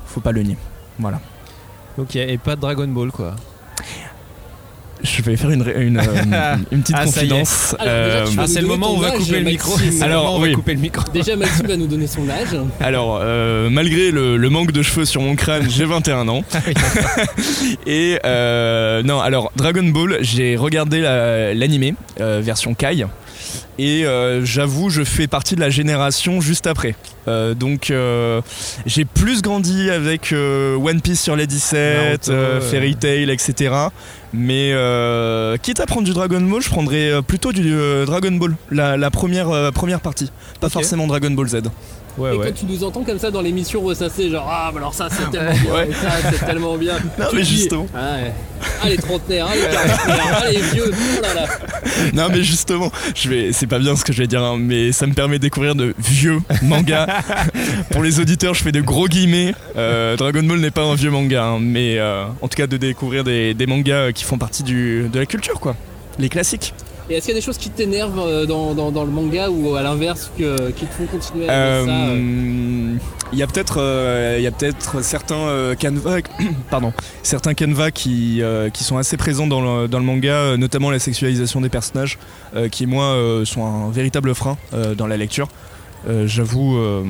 [0.07, 0.57] faut pas le nier.
[0.99, 1.21] Voilà.
[1.99, 3.35] Ok, et pas de Dragon Ball, quoi.
[5.03, 7.77] Je vais faire une, ré- une, euh, une petite Ah, confidence.
[7.79, 9.77] Alors, déjà, Euh, Ah, c'est le moment où on va couper le micro.
[10.01, 10.53] Alors, on va oui.
[10.55, 11.05] couper le micro.
[11.13, 12.57] Déjà, Maxime va nous donner son âge.
[12.81, 16.43] Alors, euh, malgré le, le manque de cheveux sur mon crâne, j'ai 21 ans.
[17.87, 23.05] Et euh, non, alors Dragon Ball, j'ai regardé la- l'animé euh, version Kai.
[23.79, 26.95] Et euh, j'avoue, je fais partie de la génération juste après.
[27.27, 28.41] Euh, donc, euh,
[28.87, 32.61] j'ai plus grandi avec One Piece sur les 17, Naruto, euh, euh.
[32.61, 33.75] Fairy Tail, etc.
[34.33, 38.55] Mais euh, quitte à prendre du Dragon Ball, je prendrais plutôt du euh, Dragon Ball,
[38.71, 40.31] la, la première, euh, première partie.
[40.61, 41.63] Pas forcément Dragon Ball Z.
[42.17, 42.47] Ouais, et ouais.
[42.47, 45.31] quand tu nous entends comme ça dans l'émission ressasser, genre ah, bah alors ça c'est
[45.33, 45.53] tellement
[45.87, 46.95] bien, ça c'est tellement bien.
[47.19, 47.87] Non, Tu mais dis, justement.
[47.95, 48.33] Ah, ouais.
[48.83, 51.47] ah les trentenaires, ah les quarantenaires, ah les vieux, oh là là.
[52.13, 54.93] Non mais justement, je vais, c'est pas bien ce que je vais dire, hein, mais
[54.93, 57.07] ça me permet de découvrir de vieux mangas.
[57.91, 59.55] Pour les auditeurs, je fais de gros guillemets.
[59.77, 62.77] Euh, Dragon Ball n'est pas un vieux manga, hein, mais euh, en tout cas de
[62.77, 65.75] découvrir des, des mangas qui font partie du, de la culture, quoi.
[66.19, 66.75] Les classiques.
[67.11, 69.51] Et est-ce qu'il y a des choses qui t'énervent euh, dans, dans, dans le manga
[69.51, 72.97] ou à l'inverse que- qui te font continuer à aimer ça euh Euh,
[73.33, 76.21] Il y a peut-être, euh, il y a peut-être certains euh, canevas,
[76.71, 80.57] pardon, certains canevas qui, euh, qui sont assez présents dans le, dans le manga, euh,
[80.57, 82.19] notamment la sexualisation des personnages,
[82.57, 85.49] euh, qui moi euh, sont un véritable frein euh, dans la lecture.
[86.09, 87.03] Euh, j'avoue, euh,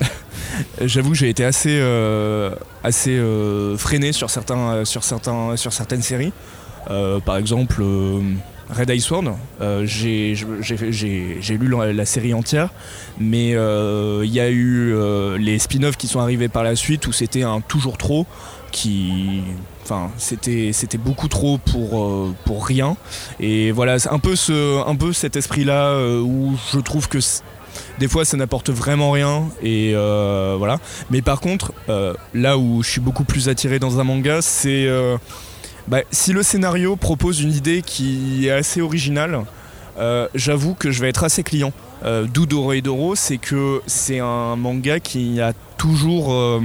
[0.80, 2.50] j'avoue, que j'ai été assez, euh,
[2.82, 6.32] assez euh, freiné sur certains, euh, sur certains, sur certaines séries.
[6.90, 7.82] Euh, par exemple.
[8.70, 9.24] Red Ice Sword,
[9.60, 12.68] euh, j'ai lu la, série entière,
[13.18, 17.06] mais euh, il y a eu euh, les spin-offs qui sont arrivés par la suite
[17.06, 18.26] où c'était un toujours trop
[18.70, 19.42] qui.
[19.82, 22.98] Enfin, c'était beaucoup trop pour, euh, pour rien.
[23.40, 27.18] Et voilà, un peu, ce, un peu cet esprit-là euh, où je trouve que
[27.98, 29.44] des fois ça n'apporte vraiment rien.
[29.62, 30.78] Et voilà.
[31.10, 31.72] Mais par contre,
[32.34, 34.86] là où je suis beaucoup plus attiré dans un manga, c'est.
[35.88, 39.40] Bah, si le scénario propose une idée qui est assez originale,
[39.98, 41.72] euh, j'avoue que je vais être assez client.
[42.04, 46.60] Euh, D'où Doro et Doro, c'est que c'est un manga qui a toujours, euh,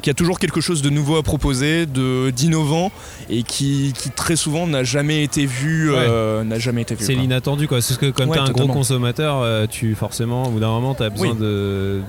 [0.00, 2.90] qui a toujours quelque chose de nouveau à proposer, de d'innovant
[3.28, 7.04] et qui, qui très souvent n'a jamais été vu, n'a jamais été vu.
[7.04, 7.82] C'est l'inattendu quoi.
[7.82, 10.94] C'est ce que comme Ouais, t'es un gros consommateur, tu forcément au bout d'un moment
[10.94, 11.38] t'as besoin Oui.
[11.38, 12.00] de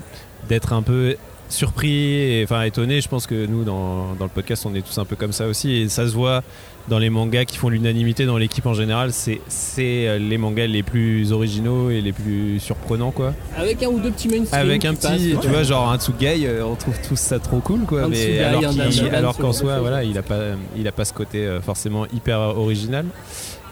[0.47, 1.15] d'être un peu
[1.49, 3.01] surpris et enfin étonné.
[3.01, 5.47] Je pense que nous dans, dans le podcast on est tous un peu comme ça
[5.47, 6.43] aussi et ça se voit
[6.87, 9.11] dans les mangas qui font l'unanimité dans l'équipe en général.
[9.13, 13.33] C'est c'est euh, les mangas les plus originaux et les plus surprenants quoi.
[13.57, 14.59] Avec un ou deux petits mainstream.
[14.61, 15.53] Avec un petit, tu ouais.
[15.53, 18.03] vois, genre un Tsugai, euh, on trouve tous ça trop cool, quoi.
[18.03, 19.81] Un Mais Tsugai, alors, qu'en genre de soi, choses.
[19.81, 20.39] voilà, il a pas,
[20.77, 23.05] il a pas ce côté euh, forcément hyper original.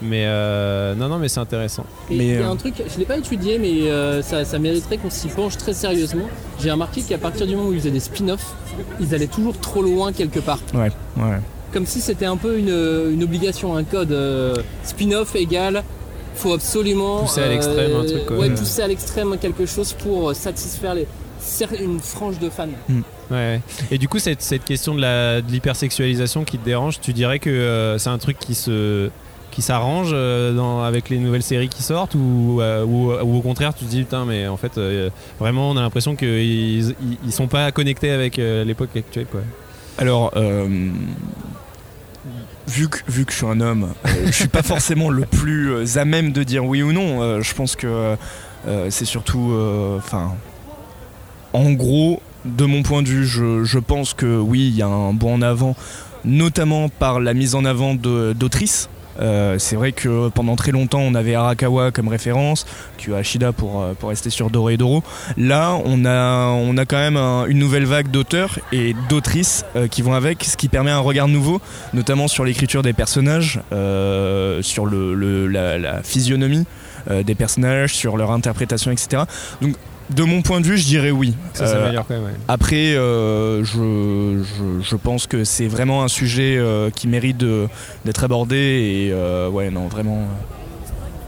[0.02, 1.86] Mais euh, non, non, mais c'est intéressant.
[2.12, 4.60] Et il y a euh, un truc, je l'ai pas étudié, mais euh, ça, ça
[4.60, 6.28] mériterait qu'on s'y penche très sérieusement.
[6.62, 8.54] J'ai remarqué qu'à partir du moment où ils faisaient des spin-offs,
[9.00, 10.60] ils allaient toujours trop loin quelque part.
[10.74, 11.39] Ouais, ouais.
[11.74, 12.70] Comme si c'était un peu une,
[13.12, 15.84] une obligation, un code euh, spin-off égal.
[16.36, 18.38] Faut absolument Pousser à l'extrême un truc, quoi.
[18.38, 18.54] Ouais, Mm.
[18.56, 21.08] pousser à l'extrême quelque chose pour satisfaire les,
[21.82, 22.68] une frange de fans.
[23.32, 23.60] Ouais.
[23.89, 27.39] Et du coup, cette, cette question de la- de l'hypersexualisation qui te dérange, tu dirais
[27.39, 29.10] que euh, c'est un truc qui se
[29.58, 33.74] qui s'arrange euh, avec les nouvelles séries qui sortent ou, euh, ou, ou au contraire
[33.74, 36.93] tu te dis putain mais en fait euh, vraiment on a l'impression qu'ils
[37.26, 39.41] ils, sont pas connectés avec l'époque actuelle quoi.
[39.97, 40.32] Alors,
[42.68, 43.93] vu que, vu que je suis un homme,
[44.28, 47.41] je suis pas forcément le plus à même de dire oui ou non.
[47.41, 48.16] Je pense que
[48.89, 49.58] c'est surtout.
[49.97, 50.36] Enfin.
[51.53, 54.88] en gros, de mon point de vue, je, je pense que oui, il y a
[54.88, 55.76] un bond en avant,
[56.26, 58.88] notamment par la mise en avant d'autrices.
[59.20, 62.65] Euh, c'est vrai que pendant très longtemps on avait Arakawa comme référence,
[62.97, 65.03] tu as Ashida pour, euh, pour rester sur Doro et Doro.
[65.38, 69.88] Là on a, on a quand même un- une nouvelle vague d'auteurs et d'autrices euh,
[69.88, 71.61] qui vont avec, ce qui permet un regard nouveau,
[71.93, 73.59] notamment sur l'écriture des personnages,
[74.61, 76.65] sur le, la, la physionomie
[77.09, 79.24] des personnages, sur leur interprétation, etc.
[79.61, 79.76] Donc
[80.10, 81.34] de mon point de vue, je dirais oui.
[81.53, 82.24] Ça Euh, s'améliore quand même.
[82.24, 82.32] ouais.
[82.47, 87.43] après, euh, je, je- je pense que c'est vraiment un sujet euh, qui mérite
[88.05, 88.55] d'être abordé
[89.10, 89.14] et
[89.51, 90.28] ouais, non, vraiment.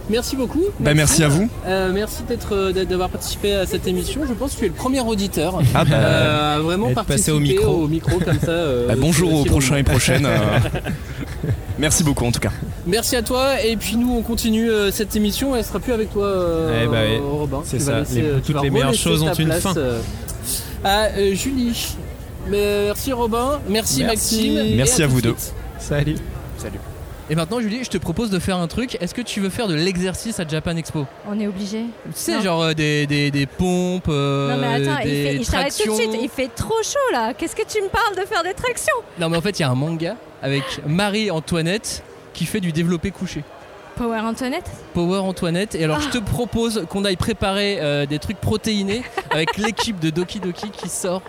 [0.10, 0.64] Merci beaucoup.
[0.80, 1.48] Bah, merci à vous.
[1.68, 4.22] Euh, merci d'être, euh, d'être- d'avoir participé à cette émission.
[4.28, 7.32] Je pense que tu es le premier auditeur Ah bah, euh, à vraiment participer passé
[7.32, 7.40] au
[7.88, 8.20] micro.
[8.20, 8.50] comme ça.
[8.50, 10.26] euh, bah, bonjour aux prochains et prochaines.
[10.26, 10.38] euh.
[11.80, 12.52] merci beaucoup en tout cas.
[12.88, 15.56] Merci à toi et puis nous on continue euh, cette émission.
[15.56, 17.18] Elle sera plus avec toi, euh, Eh bah oui.
[17.32, 17.62] Robin.
[17.64, 18.00] C'est ça.
[18.00, 19.78] laisser, Les- toutes les meilleures choses ont une place, fin.
[19.78, 20.00] euh,
[20.84, 21.96] à euh, Julie.
[22.50, 23.60] Merci Robin.
[23.70, 24.06] Merci, Merci.
[24.56, 24.58] Maxime.
[24.58, 25.36] et Merci à vous de deux.
[25.38, 25.54] suite.
[25.78, 26.16] Salut.
[26.58, 26.80] Salut.
[27.32, 28.98] Et maintenant Julie, je te propose de faire un truc.
[29.02, 31.84] Est-ce que tu veux faire de l'exercice à Japan Expo On est obligé.
[32.06, 35.34] Tu sais, genre euh, des, des, des pompes, euh, Non mais attends, il des fait,
[35.38, 35.96] tout de tractions.
[35.96, 37.36] suite, il fait trop chaud là.
[37.36, 38.96] Qu'est-ce que tu me parles de faire des tractions?
[39.20, 42.04] Non mais en fait il y a un manga avec Marie-Antoinette
[42.34, 43.44] qui fait du développé couché.
[43.96, 44.70] Power Antoinette?
[44.94, 45.76] Power Antoinette.
[45.76, 46.04] Et alors Ah.
[46.12, 50.72] je te propose qu'on aille préparer euh, des trucs protéinés avec l'équipe de Doki Doki
[50.72, 51.22] qui sort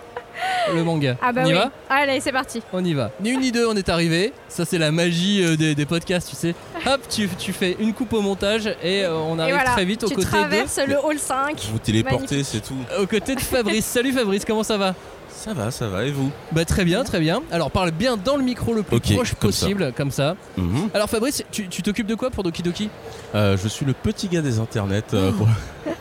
[0.73, 1.17] le manga.
[1.21, 1.59] Ah bah on y oui.
[1.59, 2.61] va Allez, c'est parti.
[2.73, 3.11] On y va.
[3.21, 4.33] Ni une ni deux, on est arrivé.
[4.47, 6.55] Ça c'est la magie euh, des, des podcasts, tu sais.
[6.85, 9.85] Hop, tu, tu fais une coupe au montage et euh, on Et arrive voilà, très
[9.85, 10.83] vite aux tu côtés traverses de...
[10.83, 11.59] le hall 5.
[11.71, 12.75] Vous téléportez, c'est tout.
[12.99, 13.85] Aux côtés de Fabrice.
[13.91, 14.95] Salut Fabrice, comment ça va?
[15.33, 17.41] Ça va, ça va, et vous Bah très bien, très bien.
[17.51, 19.65] Alors parle bien dans le micro le plus proche comme ça.
[19.65, 20.35] possible, comme ça.
[20.57, 20.89] Mhm.
[20.93, 22.89] Alors Fabrice, tu tu t'occupes de quoi pour Doki Doki?
[23.33, 25.01] Euh, Je suis le petit gars des internets.
[25.13, 25.15] Oh.
[25.15, 25.47] euh, pour-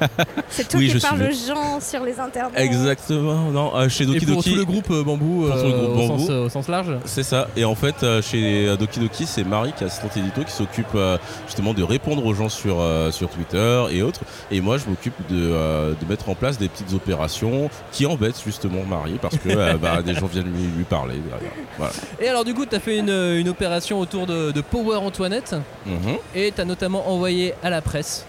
[0.50, 2.60] C'est toi Oui, qui je suis parles le- aux gens sur les internets.
[2.62, 4.50] Exactement, non, euh, chez Et Doki pour Doki.
[4.50, 6.18] tout le groupe euh, Bambou, Pour tout le groupe au, Bambou.
[6.18, 7.48] sens, au sens large C'est ça.
[7.56, 10.86] Et en fait, euh, chez Doki Doki, c'est Marie qui est assistante édito qui s'occupe
[10.94, 11.16] euh,
[11.46, 14.20] justement de répondre aux gens sur, euh, sur Twitter et autres.
[14.50, 18.42] Et moi, je m'occupe de, euh, de mettre en place des petites opérations qui embêtent
[18.44, 21.16] justement Marie parce que euh, bah, des gens viennent lui, lui parler.
[21.16, 21.52] derrière.
[21.78, 21.92] Voilà.
[22.20, 25.54] Et alors du coup, tu as fait une, une opération autour de, de Power Antoinette
[25.86, 26.16] Mhm.
[26.34, 28.26] et tu as notamment envoyé à la presse,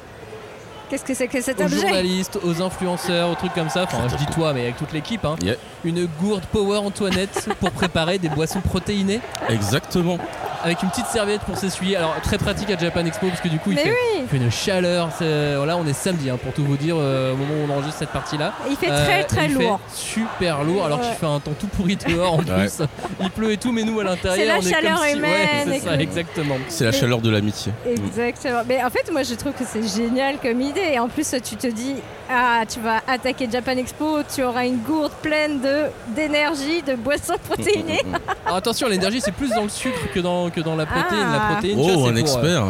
[0.91, 4.09] Qu'est-ce que c'est que cet aux objet journalistes, aux influenceurs, aux trucs comme ça, enfin
[4.09, 5.55] je dis toi mais avec toute l'équipe, hein, Yeah.
[5.85, 10.17] une gourde Power Antoinette pour préparer des boissons protéinées Exactement.
[10.63, 11.95] avec une petite serviette pour s'essuyer.
[11.95, 14.19] Alors très pratique à Japan Expo parce que du coup il fait, oui.
[14.23, 15.09] il fait une chaleur.
[15.17, 17.73] c'est- Là on est samedi hein, pour tout vous dire euh, au moment où on
[17.73, 18.51] enregistre cette partie là.
[18.69, 19.79] Il fait très, très il lourd.
[19.87, 22.43] Fait super lourd alors qu'il fait un temps tout pourri dehors en Ouais.
[22.67, 22.81] plus.
[23.21, 25.17] Il pleut et tout mais nous à l'intérieur C'est la on est chaleur comme si...
[25.17, 26.55] humaine, Ouais, c'est ça exactement.
[26.67, 27.71] C'est la Mais- chaleur de l'amitié.
[27.87, 28.61] Exactement.
[28.67, 30.80] Mais en fait, moi, je trouve que c'est génial comme idée.
[30.93, 31.95] Et en plus, tu te dis,
[32.29, 37.35] ah, tu vas attaquer Japan Expo, tu auras une gourde pleine de d'énergie, de boissons
[37.49, 38.01] protéinées.
[38.45, 41.25] Alors attention, l'énergie c'est plus dans le sucre que dans, que dans la protéine.
[41.27, 41.33] Ah.
[41.49, 42.63] La protéine, tu vois, Oh, c'est un pour, euh, expert.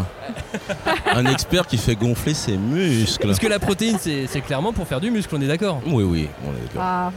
[1.16, 3.26] un expert qui fait gonfler ses muscles.
[3.28, 5.82] Parce que la protéine c'est c'est clairement pour faire du muscle, on est d'accord.
[5.86, 6.82] Oui, oui, on est d'accord.
[6.84, 7.12] Ah.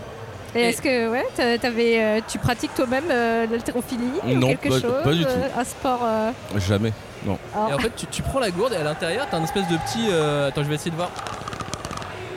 [0.54, 4.68] Et est-ce que ouais, t'a- t'avais, euh, tu pratiques toi-même euh, l'haltérophilie ou Non, quelque
[4.68, 5.30] pas- chose pas du tout.
[5.30, 6.00] euh, Un sport.
[6.04, 6.92] euh, Jamais.
[7.26, 7.38] Non.
[7.54, 7.68] ah.
[7.70, 9.76] Et en fait, tu, tu prends la gourde et à l'intérieur, t'as un espèce de
[9.78, 10.06] petit.
[10.10, 11.10] euh, Attends, je vais essayer de voir.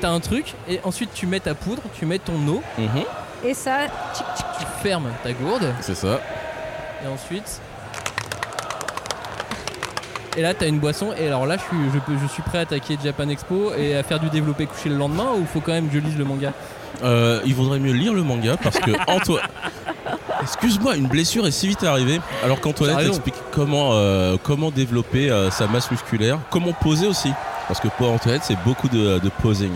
[0.01, 3.03] T'as un truc et ensuite tu mets ta poudre, tu mets ton eau, Mhm.
[3.45, 4.45] Et ça, tchic, tchic.
[4.59, 6.20] tu fermes ta gourde C'est ça.
[7.03, 7.61] et ensuite.
[10.36, 11.13] Et là, t'as une boisson.
[11.18, 13.95] Et alors là, je suis, je, peux- je suis prêt à attaquer Japan Expo et
[13.97, 16.26] à faire du développé couché le lendemain ou faut quand même que je lise le
[16.26, 16.53] manga?
[17.04, 19.43] Euh, il vaudrait mieux lire le manga parce que Antoine.
[20.41, 22.22] Excuse-moi, une blessure est si vite arrivée.
[22.43, 27.32] Alors qu'Antoinette explique comment, euh, comment développer euh, sa masse musculaire, comment poser aussi?
[27.68, 29.72] Parce que pour Antoinette, c'est beaucoup de, de posing.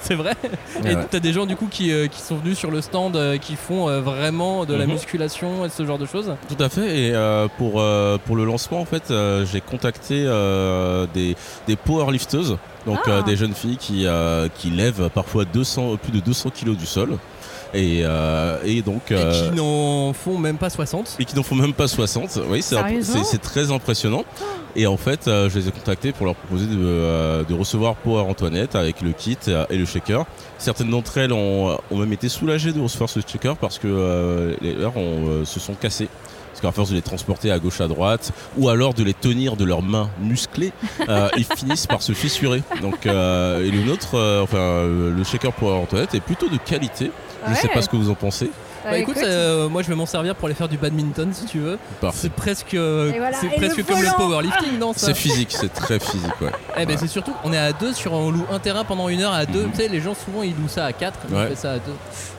[0.02, 0.34] C'est vrai
[0.82, 1.06] Ouais, Et ouais.
[1.10, 3.56] t'as des gens du coup qui, euh, qui sont venus sur le stand euh, qui
[3.56, 4.92] font euh, vraiment de la Mhm.
[4.92, 7.08] musculation et ce genre de choses Tout à fait.
[7.08, 7.12] Et
[7.58, 7.82] pour,
[8.24, 9.12] pour le lancement, en fait,
[9.50, 10.24] j'ai contacté
[11.14, 11.36] des,
[11.66, 13.22] des powerlifteuses, donc Ah.
[13.22, 14.06] des jeunes filles qui,
[14.56, 17.18] qui lèvent parfois 200, plus de 200 kilos du sol.
[17.74, 19.10] Et, euh, et donc.
[19.10, 21.16] et euh, qui n'en font même pas 60.
[21.18, 22.38] et qui n'en font même pas 60.
[22.48, 24.24] Oui, c'est très impressionnant.
[24.76, 27.96] Et en fait, euh, je les ai contactés pour leur proposer de, euh, de recevoir
[27.96, 29.36] Power Antoinette avec le kit
[29.68, 30.24] et le shaker.
[30.58, 34.54] Certaines d'entre elles ont, ont même été soulagées de recevoir ce shaker parce que euh,
[34.60, 36.08] les leurs ont, euh, se sont cassés.
[36.52, 39.56] Parce qu'à force de les transporter à gauche à droite, ou alors de les tenir
[39.56, 40.72] de leurs mains musclées,
[41.08, 42.62] euh, ils finissent par se fissurer.
[42.82, 47.12] Donc, euh, et le nôtre, euh, enfin, le shaker Power Antoinette est plutôt de qualité.
[47.46, 48.50] Je ne sais pas ce que vous en pensez.
[48.84, 51.58] Bah écoute, euh, moi je vais m'en servir pour aller faire du badminton si tu
[51.58, 51.78] veux.
[52.12, 55.72] C'est presque, euh, voilà, c'est presque le comme le powerlifting, non ça C'est physique, c'est
[55.72, 56.50] très physique, ouais.
[56.78, 59.20] Eh ben c'est surtout, on est à deux sur on loue un terrain pendant une
[59.22, 59.68] heure à deux.
[59.72, 61.48] Tu sais, les gens souvent ils louent ça à quatre, on Ouais.
[61.48, 61.92] fait ça à deux.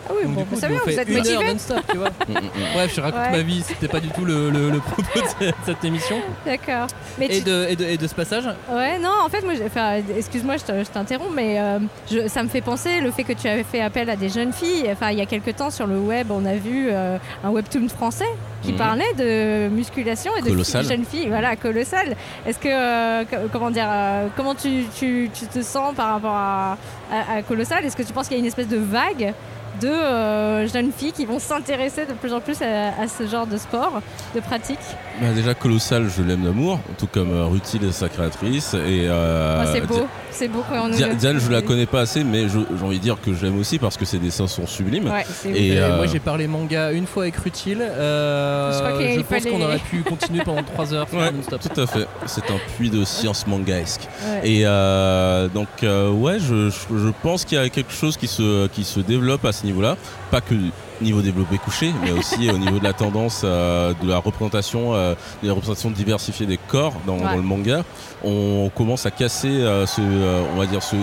[0.09, 1.79] Ah oui, Donc, bon, du coup, ça je va, me vous êtes une heure non-stop,
[1.89, 2.09] tu vois.
[2.27, 2.33] Mm,
[2.73, 3.31] Bref, je raconte Ouais.
[3.31, 6.15] ma vie, c'était pas du tout le, le- le propos de cette, cette émission.
[6.45, 6.87] D'accord.
[7.19, 9.53] Mais Et tu- de, et, de, et de ce passage Ouais, non, en fait, moi,
[9.55, 11.77] j'ai- enfin, excuse-moi, je te- je t'interromps, mais euh,
[12.11, 14.51] je- ça me fait penser le fait que tu avais fait appel à des jeunes
[14.53, 14.89] filles.
[14.91, 17.87] Enfin, il y a quelques temps sur le web, on a vu euh, un webtoon
[17.89, 18.25] français
[18.61, 18.77] qui Mhm.
[18.77, 20.49] parlait de musculation et de
[20.83, 21.27] jeunes filles.
[21.27, 22.15] Voilà, colossal.
[22.45, 26.35] Est-ce que, euh, co- comment dire, euh, comment tu, tu- tu te sens par rapport
[26.35, 26.77] à,
[27.11, 27.83] à- à colossal?
[27.85, 29.33] Est-ce que tu penses qu'il y a une espèce de vague
[29.79, 33.47] de euh, jeunes filles qui vont s'intéresser de plus en plus à, à ce genre
[33.47, 34.01] de sport,
[34.35, 34.79] de pratique
[35.21, 38.73] Bah, déjà, Colossal, je l'aime d'amour, tout comme euh, Rutil et sa créatrice.
[38.73, 41.61] Et, euh, Oh, C'est beau, c'est beau quand on nous Dia- le- Diane, je la
[41.61, 44.17] connais pas assez, mais j'ai envie de dire que je l'aime aussi parce que ses
[44.19, 45.09] dessins sont sublimes.
[45.09, 47.77] Ouais, et Et euh, Moi j'ai parlé manga une fois avec Rutil.
[47.81, 51.07] Euh, Je crois qu'il je pense qu'on aurait pu continuer pendant 3 heures.
[51.13, 52.07] Ouais, tout à fait.
[52.25, 54.01] C'est un puits de science mangaesque.
[54.25, 54.49] Ouais.
[54.49, 58.27] Et euh, donc, euh, ouais, je, je- je pense qu'il y a quelque chose qui
[58.27, 59.97] se, qui se développe à ce niveau-là.
[60.31, 60.55] Pas que
[61.01, 65.15] niveau développé couché, mais aussi au niveau de la tendance euh, de la représentation, euh,
[65.41, 67.23] de la représentation diversifiée des corps dans, Ouais.
[67.23, 67.83] dans le manga.
[68.23, 70.95] On commence à casser euh, ce, euh, on va dire ce,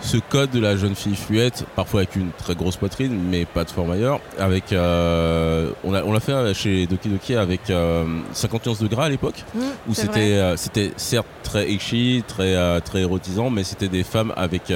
[0.00, 3.62] ce code de la jeune fille fluette, parfois avec une très grosse poitrine, mais pas
[3.64, 4.20] de forme ailleurs.
[4.38, 8.88] Avec, euh, on l'a on l'a fait chez Doki Doki avec euh, 50 nuances de
[8.88, 13.62] gras à l'époque, Mmh, où c'était euh, c'était certes très ecchi, très très érotisant, mais
[13.64, 14.72] c'était des femmes avec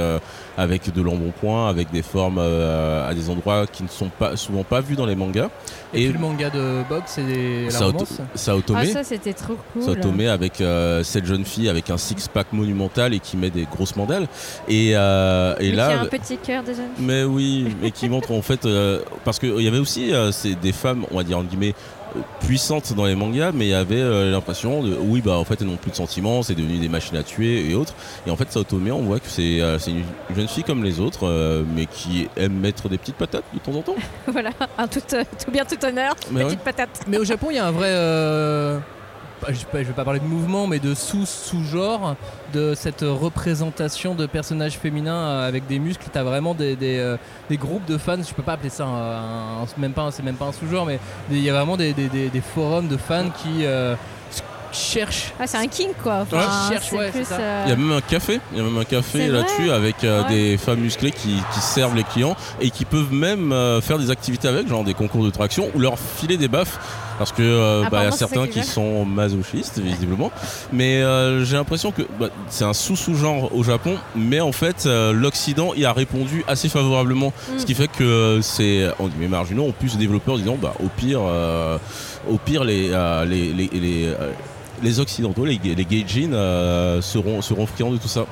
[0.57, 4.65] avec de l'embonpoint, avec des formes euh, à des endroits qui ne sont pas souvent
[4.65, 5.49] pas vus dans les mangas.
[5.95, 8.19] Et, puis le manga de boxe, c'est des- la Sao- romance.
[8.35, 8.77] Sao Tome.
[8.81, 9.83] Ah, ça, c'était trop cool.
[9.83, 13.65] Sao Tome avec euh, cette jeune fille avec un six-pack monumental et qui met des
[13.65, 14.27] grosses mandales.
[14.69, 15.89] Et, euh, et Mais là.
[15.89, 16.83] qui a un petit cœur déjà.
[16.99, 18.65] Mais oui, mais qui montre en fait.
[18.67, 21.75] euh, parce qu'il y avait aussi euh, c'est des femmes, on va dire, entre guillemets,
[22.41, 24.97] puissantes dans les mangas, mais il y avait euh, l'impression de.
[25.01, 27.71] Oui, bah en fait, elles n'ont plus de sentiments, c'est devenu des machines à tuer
[27.71, 27.95] et autres.
[28.27, 30.05] Et en fait, Sao Tome, on voit que c'est euh, c'est une
[30.35, 33.73] jeune fille comme les autres, euh, mais qui aime mettre des petites patates de temps
[33.73, 33.97] en temps.
[34.27, 36.65] voilà, un tout, euh, tout bien, tout honneur, Mais petite ouais.
[36.65, 37.01] patate.
[37.07, 38.83] Mais au Japon, il y a un vrai.
[39.49, 42.17] Je ne vais pas parler de mouvement, mais de sous-sous-genre
[42.55, 46.07] de cette représentation de personnages féminins euh, avec des muscles.
[46.13, 47.17] Tu as vraiment des, des, euh,
[47.51, 50.23] des groupes de fans, je peux pas appeler ça un, un- même pas, un- c'est
[50.23, 50.99] même pas un sous-genre, mais
[51.31, 53.95] il y a vraiment des, des- des- des forums de fans qui euh,
[54.73, 55.33] cherchent.
[55.39, 56.21] Ah, c'est un king quoi.
[56.23, 57.39] Enfin, Ouais, cherche, c'est ouais, plus, c'est ça.
[57.41, 60.03] euh, Il y a même un café, il y a même un café là-dessus avec
[60.05, 60.29] euh, Ouais.
[60.29, 64.11] des femmes musclées qui, qui servent les clients et qui peuvent même euh, faire des
[64.11, 66.79] activités avec, genre des concours de traction ou leur filer des baffes.
[67.19, 70.31] Parce que euh, bah, il y a certains qui sont masochistes visiblement,
[70.73, 75.13] mais euh, j'ai l'impression que bah, c'est un sous-sous-genre au Japon, mais en fait euh,
[75.13, 77.59] l'Occident y a répondu assez favorablement, Mm.
[77.59, 80.37] ce qui fait que euh, c'est on dit, les marginaux ont pu se développer en
[80.39, 81.79] disant bah au pire, euh,
[82.31, 84.31] au pire les euh, les, les, les, euh,
[84.83, 88.27] les occidentaux, les, les gaijin euh, seront seront friands de tout ça.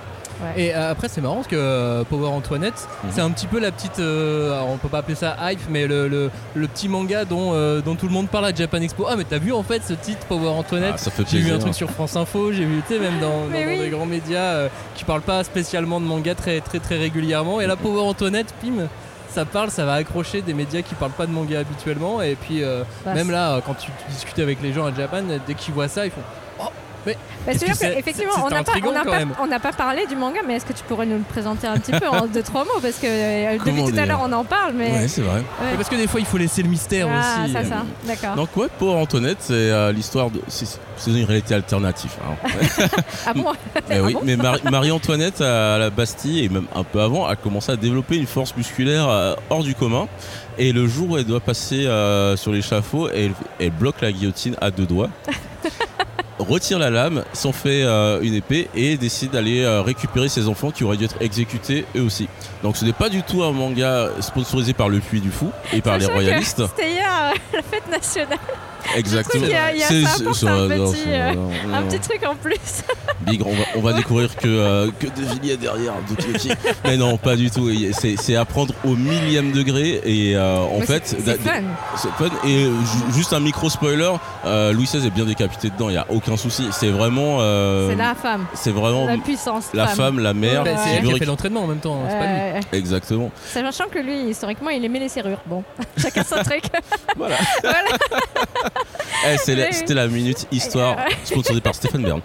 [0.56, 3.10] Et euh, après, c'est marrant parce que euh, Power Antoinette, Mhm.
[3.12, 3.98] c'est un petit peu la petite.
[3.98, 7.52] euh, alors on peut pas appeler ça hype, mais le, le- le petit manga dont,
[7.54, 9.06] euh, dont tout le monde parle à Japan Expo.
[9.08, 10.92] Ah, mais t'as vu en fait ce titre Power Antoinette?
[10.94, 13.18] Ah, ça fait J'ai vu un truc sur France Info, j'ai vu, tu sais, même
[13.20, 16.96] dans, dans- des grands médias euh, qui parlent pas spécialement de manga très, très, très
[16.98, 17.60] régulièrement.
[17.60, 18.86] Et là, Power Antoinette, pim
[19.30, 22.22] ça parle, ça va accrocher des médias qui parlent pas de manga habituellement.
[22.22, 25.22] Et puis, euh, Bah, même là, quand tu, tu discutes avec les gens à Japan,
[25.44, 26.20] dès qu'ils voient ça, ils font
[27.06, 27.16] mais.
[27.46, 28.48] Bah, c'est qu'effectivement, C'est- on
[29.46, 31.76] n'a pas, pas, parlé du manga, mais est-ce que tu pourrais nous le présenter un
[31.78, 32.80] petit peu en deux trois mots?
[32.80, 34.90] Parce que euh, depuis tout à l'heure, on en parle, mais.
[34.90, 35.38] Ouais, c'est vrai.
[35.60, 35.76] Ouais.
[35.76, 37.52] Parce que des fois, il faut laisser le mystère Ah, aussi.
[37.52, 38.34] ça, ça, d'accord.
[38.36, 40.40] Donc ouais, pour Antoinette, c'est euh, l'histoire de...
[40.48, 42.12] C'est une réalité alternative.
[42.22, 42.48] hein.
[43.26, 43.46] Ah bon?
[43.88, 44.24] Mais oui, Ah bon?
[44.24, 48.16] mais Marie- Marie-Antoinette à la Bastille, et même un peu avant, a commencé à développer
[48.16, 50.06] une force musculaire euh, hors du commun.
[50.58, 54.56] Et le jour où elle doit passer euh, sur l'échafaud, elle, elle bloque la guillotine
[54.60, 55.10] à deux doigts.
[56.38, 60.70] retire la lame, s'en fait euh, une épée et décide d'aller euh, récupérer ses enfants
[60.70, 62.28] qui auraient dû être exécutés eux aussi.
[62.62, 65.80] Donc ce n'est pas du tout un manga sponsorisé par le Puits du Fou et
[65.80, 66.62] par les Sachant royalistes.
[66.76, 68.38] C'était hier euh, la fête nationale.
[68.96, 69.44] Exactement.
[69.46, 71.20] Il y a, il y a C'est- ça c'est- apporte c'est- un, non, petit, c'est-
[71.20, 71.88] euh, non, un non.
[71.88, 72.56] petit truc en plus.
[73.22, 75.94] Big, on va, on va découvrir que, euh, que De Villiers derrière.
[76.84, 77.70] Mais non, pas du tout.
[77.92, 80.00] C'est c'est à prendre au millième degré.
[80.04, 81.50] Et euh, en Mais fait, c'est- fun.
[81.96, 82.30] c'est fun.
[82.44, 84.10] Et ju- juste un micro spoiler
[84.44, 86.68] euh, Louis XVI est bien décapité dedans, il n'y a aucun souci.
[86.72, 87.38] C'est vraiment.
[87.40, 88.46] euh, C'est la femme.
[88.54, 89.66] C'est vraiment La puissance.
[89.72, 90.64] la femme, la mère.
[90.64, 92.26] Bah, c'est qui elle veut qui a fait l'entraînement en même temps, c'est pas
[92.60, 92.78] lui.
[92.78, 93.30] Exactement.
[93.52, 95.40] Sachant que lui, historiquement, il aimait les serrures.
[95.46, 95.62] Bon,
[95.96, 96.64] chacun son truc.
[97.16, 97.36] Voilà.
[97.62, 97.78] voilà.
[99.26, 100.96] Eh, la- C'était la minute histoire.
[101.24, 102.20] Sponsorisée par Stéphane Bern.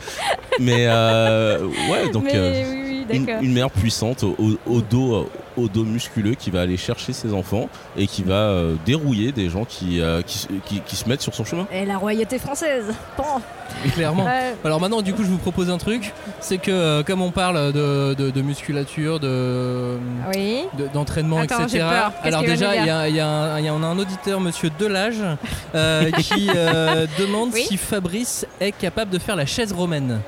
[0.60, 5.84] Mais euh, ouais, donc Mais euh, oui, oui, une, mère puissante au, dos, au dos
[5.84, 10.02] musculeux qui va aller chercher ses enfants et qui va euh, dérouiller des gens qui,
[10.02, 11.68] euh, qui, qui- qui se mettent sur son chemin.
[11.72, 12.86] Et la royauté française.
[13.18, 13.24] Bon.
[13.94, 14.26] Clairement.
[14.26, 14.56] Ouais.
[14.66, 17.72] Alors maintenant, du coup, je vous propose un truc, c'est que euh, comme on parle
[17.72, 19.98] de, de- de musculature, de
[20.36, 20.64] Oui.
[20.78, 21.86] de- d'entraînement, etc.
[22.24, 23.98] Alors déjà, il y a, il y a un, il y a- on a un
[24.00, 25.22] auditeur, Monsieur Delage,
[25.76, 27.64] euh, qui euh, demande Oui.
[27.68, 30.20] si Fabrice est capable de faire la chaise romaine.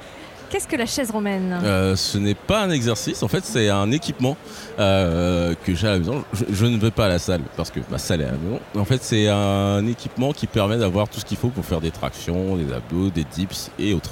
[0.51, 1.57] Qu'est-ce que la chaise romaine?
[1.63, 4.35] Euh, ce n'est pas un exercice, en fait, c'est un équipement
[4.79, 6.25] euh, que j'ai à la maison.
[6.33, 8.37] Je, je ne vais pas à la salle parce que ma salle est à la
[8.37, 8.59] maison.
[8.75, 11.91] En fait, c'est un équipement qui permet d'avoir tout ce qu'il faut pour faire des
[11.91, 14.11] tractions, des abdos, des dips et autres.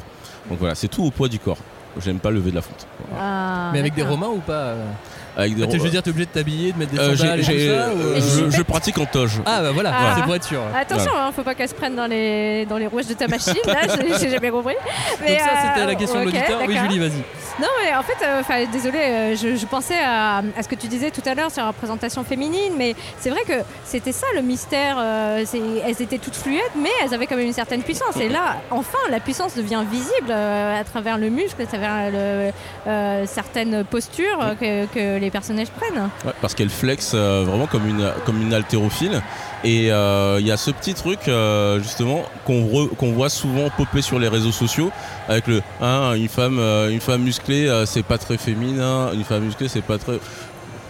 [0.49, 1.57] Donc voilà, c'est tout au poids du corps.
[2.01, 2.87] J'aime pas lever de la fonte.
[3.19, 4.03] Ah, Mais avec des.
[4.03, 4.91] Romains ou pas euh?
[5.37, 7.15] Avec des Ah, Je ro- veux dire, t'es obligé de t'habiller, de mettre des Euh,
[7.15, 7.55] sandales et tout ça
[7.93, 9.39] ou, euh, euh, je, je pratique en toge.
[9.45, 10.13] Ah bah voilà, Ah.
[10.17, 10.61] c'est pour être sûr.
[10.75, 13.53] Attention, hein, faut pas qu'elle se prenne dans les, dans les rouages de ta machine,
[13.65, 13.81] là,
[14.19, 14.75] j'ai jamais compris.
[15.21, 16.59] Mais, Donc ça, c'était euh, la question de ok, l'auditeur.
[16.67, 16.77] Oui.
[16.77, 17.23] Julie, vas-y.
[17.61, 20.75] Non, mais en fait, euh, enfin, désolé, euh, je, je pensais à, à ce que
[20.75, 23.53] tu disais tout à l'heure sur la représentation féminine, mais c'est vrai que
[23.83, 24.95] c'était ça le mystère.
[24.97, 25.43] euh,
[25.85, 28.15] elles étaient toutes fluides, mais elles avaient quand même une certaine puissance.
[28.17, 32.51] Et là, enfin, la puissance devient visible euh, à travers le muscle, à travers le-
[32.87, 36.09] euh, certaines postures euh, que, que les personnages prennent.
[36.25, 39.21] Ouais, parce qu'elle flex euh, vraiment comme une, comme une haltérophile.
[39.63, 43.69] Et euh, il y a ce petit truc euh, justement qu'on re- qu'on voit souvent
[43.69, 44.91] popper sur les réseaux sociaux
[45.27, 46.59] avec le hein, une femme
[46.89, 50.19] une femme musclée c'est pas très féminin, une femme musclée c'est pas très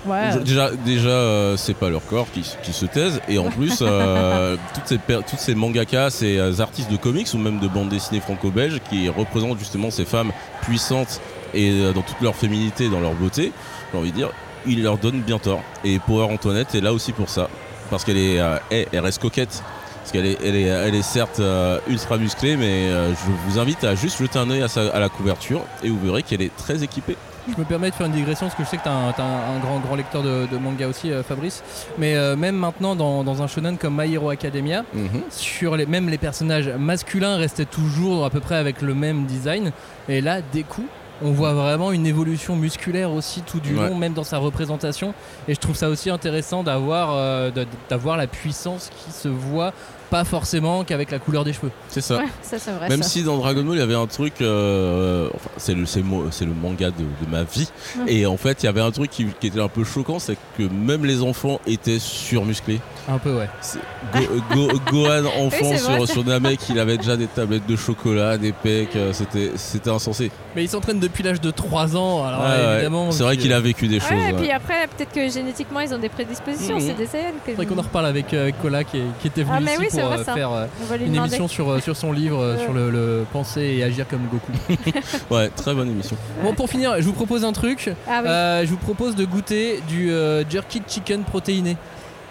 [0.05, 0.37] Ouais.
[0.43, 4.55] Déjà, déjà euh, c'est pas leur corps qui, qui se taisent, et en plus, euh,
[4.73, 8.21] toutes, ces toutes ces mangakas, ces euh, artistes de comics ou même de bande dessinée
[8.21, 11.19] franco-belge qui représentent justement ces femmes puissantes
[11.53, 13.51] et dans toute leur féminité, dans leur beauté,
[13.91, 14.29] j'ai envie de dire,
[14.65, 15.61] ils leur donnent bien tort.
[15.83, 17.47] Et Power Antoinette est là aussi pour ça,
[17.89, 19.63] parce qu'elle est, euh, elle, reste coquette.
[20.01, 23.59] Parce qu'elle est, elle est, elle est certes euh, ultra musclée, mais euh, je vous
[23.59, 26.41] invite à juste jeter un œil à, sa- à la couverture et vous verrez qu'elle
[26.41, 27.15] est très équipée.
[27.47, 29.11] Je me permets de faire une digression parce que je sais que tu as un,
[29.11, 31.63] t'as un- un grand, grand lecteur de, de manga aussi, euh, Fabrice.
[31.99, 35.21] Mais euh, même maintenant, dans, dans un shonen comme My Hero Academia, Mhm.
[35.29, 39.71] sur les, même les personnages masculins restaient toujours à peu près avec le même design.
[40.07, 40.87] Et là, des coups,
[41.21, 43.89] on voit vraiment une évolution musculaire aussi tout du Ouais.
[43.89, 45.13] long, même dans sa représentation.
[45.47, 47.51] Et je trouve ça aussi intéressant d'avoir euh,
[47.89, 49.73] d'avoir la puissance qui se voit
[50.09, 51.71] pas forcément qu'avec la couleur des cheveux.
[51.89, 52.17] C'est ça.
[52.17, 52.89] Ouais, ça c'est vrai.
[52.89, 53.09] Même ça.
[53.09, 56.45] si dans Dragon Ball il y avait un truc, euh, enfin, c'est le, c'est c'est
[56.45, 57.69] manga de, de ma vie,
[58.07, 60.37] et en fait il y avait un truc qui, qui était un peu choquant, c'est
[60.57, 62.79] que même les enfants étaient surmusclés.
[63.07, 63.49] Un peu, ouais.
[63.61, 63.79] C'est-
[64.13, 67.65] Go- Go- Gohan enfant Oui, c'est vrai, sur, sur Namek, il avait déjà des tablettes
[67.67, 70.31] de chocolat, des pecs, euh, c'était c'était insensé.
[70.55, 72.73] Mais il s'entraîne depuis l'âge de 3 ans, alors Ouais, ouais.
[72.75, 73.11] évidemment.
[73.11, 74.11] C'est vrai qu'il a vécu des choses.
[74.11, 74.41] Ouais, et ouais.
[74.41, 76.81] puis après, peut-être que génétiquement, ils ont des prédispositions, Mhm.
[76.81, 77.33] c'est des CN.
[77.45, 77.51] Que...
[77.51, 79.71] Faudrait qu'on en reparle avec, euh, avec Cola qui, est- qui était venu Ah, mais
[79.73, 80.65] ici oui, c'est pour euh, faire euh,
[80.99, 84.27] une émission sur, euh, sur son livre, euh, sur le, le penser et agir comme
[84.27, 84.51] Goku.
[85.31, 86.15] Ouais, très bonne émission.
[86.43, 87.89] bon, pour finir, je vous propose un truc.
[88.07, 88.29] Ah oui.
[88.29, 91.77] Euh, je vous propose de goûter du euh, jerky chicken protéiné.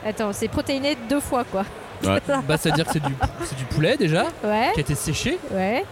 [0.07, 1.65] Attends, c'est protéiné deux fois, quoi.
[2.05, 2.21] Ouais.
[2.49, 3.13] Bah, c'est-à-dire que c'est du,
[3.45, 4.71] c'est du poulet déjà, Ouais.
[4.75, 5.39] qui a été séché.
[5.53, 5.85] Ouais.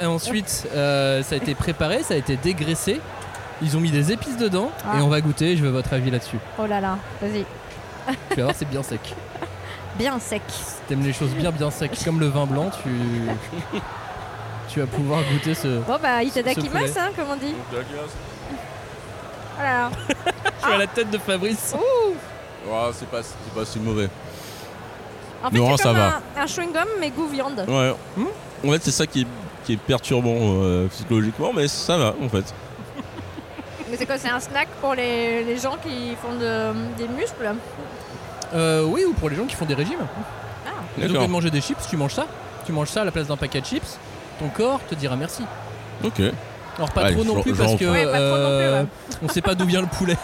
[0.00, 3.00] Et ensuite, euh, ça a été préparé, ça a été dégraissé.
[3.62, 4.98] Ils ont mis des épices dedans Ah.
[4.98, 5.56] et on va goûter.
[5.56, 6.38] Je veux votre avis là-dessus.
[6.58, 7.44] Oh là là, vas-y.
[8.30, 9.00] Tu vas voir, c'est bien sec.
[9.96, 10.42] Bien sec.
[10.88, 12.70] T'aimes les choses bien bien secs, comme le vin blanc.
[12.82, 12.90] Tu,
[14.68, 15.68] tu vas pouvoir goûter ce.
[15.80, 16.98] Bon, bah, ce itadakimasu, poulet.
[16.98, 17.54] hein, comme on dit.
[17.72, 17.76] Oh
[19.58, 19.90] là là.
[20.60, 21.74] Je suis à la tête de Fabrice.
[22.66, 24.08] Ouais, c'est pas, c'est pas si mauvais.
[25.44, 26.20] En fait, Non, c'est ça comme va.
[26.38, 27.64] Un, un chewing-gum, mais goût viande.
[27.68, 27.94] Ouais.
[28.66, 29.26] En fait, c'est ça qui est,
[29.64, 32.44] qui est perturbant euh, psychologiquement, mais ça va en fait.
[33.90, 37.54] Mais c'est quoi C'est un snack pour les, les gens qui font de- des muscles?
[38.54, 39.98] Euh, oui, ou pour les gens qui font des régimes.
[40.66, 40.70] Ah.
[40.98, 42.26] Plutôt que de manger des chips, tu manges ça.
[42.66, 43.98] Tu manges ça à la place d'un paquet de chips.
[44.38, 45.42] Ton corps te dira merci.
[46.04, 46.20] Ok.
[46.78, 47.92] Alors pas Allez, trop non plus parce que prends.
[47.92, 48.88] Ouais, pas trop non plus, euh, ouais.
[49.22, 50.16] on sait pas d'où vient le poulet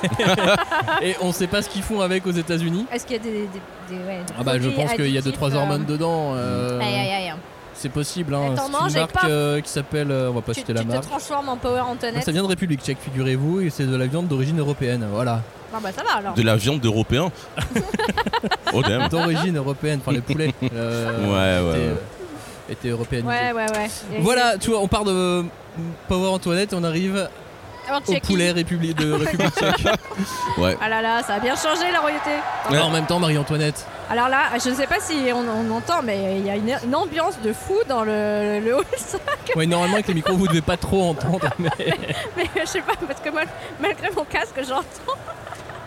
[1.02, 2.86] et on sait pas ce qu'ils font avec aux États-Unis.
[2.90, 3.30] Est-ce qu'il y a des.
[3.32, 3.48] des,
[3.90, 6.32] des- ouais, des Ah bah je pense qu'il y a deux trois euh, hormones dedans.
[6.36, 7.34] euh, Aïe aïe aïe.
[7.74, 8.34] C'est possible.
[8.34, 8.54] Hein.
[8.56, 10.84] T'en C'est une marque euh, qui s'appelle, euh, on va pas Tu, citer tu la
[10.84, 11.02] te marque.
[11.06, 12.24] transformes en Power Antoinette.
[12.24, 15.06] Ça vient de République Tchèque, figurez-vous, et c'est de la viande d'origine européenne.
[15.12, 15.42] Voilà.
[15.74, 16.34] Ah bah ça va alors.
[16.34, 17.30] De la viande d'européen
[18.72, 18.82] Oh.
[19.10, 20.52] D'origine européenne, enfin les poulets.
[20.74, 21.94] euh, Ouais, ouais,
[22.68, 22.90] étaient, ouais.
[22.90, 23.28] euh, européanisés.
[23.28, 23.90] Ouais, ouais, ouais.
[24.16, 25.42] Et- Voilà, tu vois, on part de euh,
[26.08, 27.28] Power Antoinette, on arrive
[28.06, 29.86] au poulet République de République tchèque.
[30.58, 30.76] Ouais.
[30.80, 32.30] Ah là là, ça a bien changé la royauté.
[32.68, 33.86] Alors, en même temps, Marie-Antoinette.
[34.10, 36.74] Alors là, je ne sais pas si on, on entend, mais il y a une,
[36.84, 39.20] une ambiance de fou dans le, le hall 5.
[39.56, 41.70] Oui, normalement, avec les micros, vous devez pas trop entendre, mais
[42.36, 43.42] Mais je sais pas, parce que moi,
[43.80, 45.18] malgré mon casque, j'entends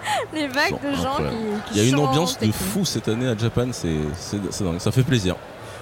[0.34, 3.28] les vagues de gens qui, qui Il y a une ambiance de fou cette année
[3.28, 3.90] à Japan, c'est
[4.64, 5.36] dingue, ça fait plaisir.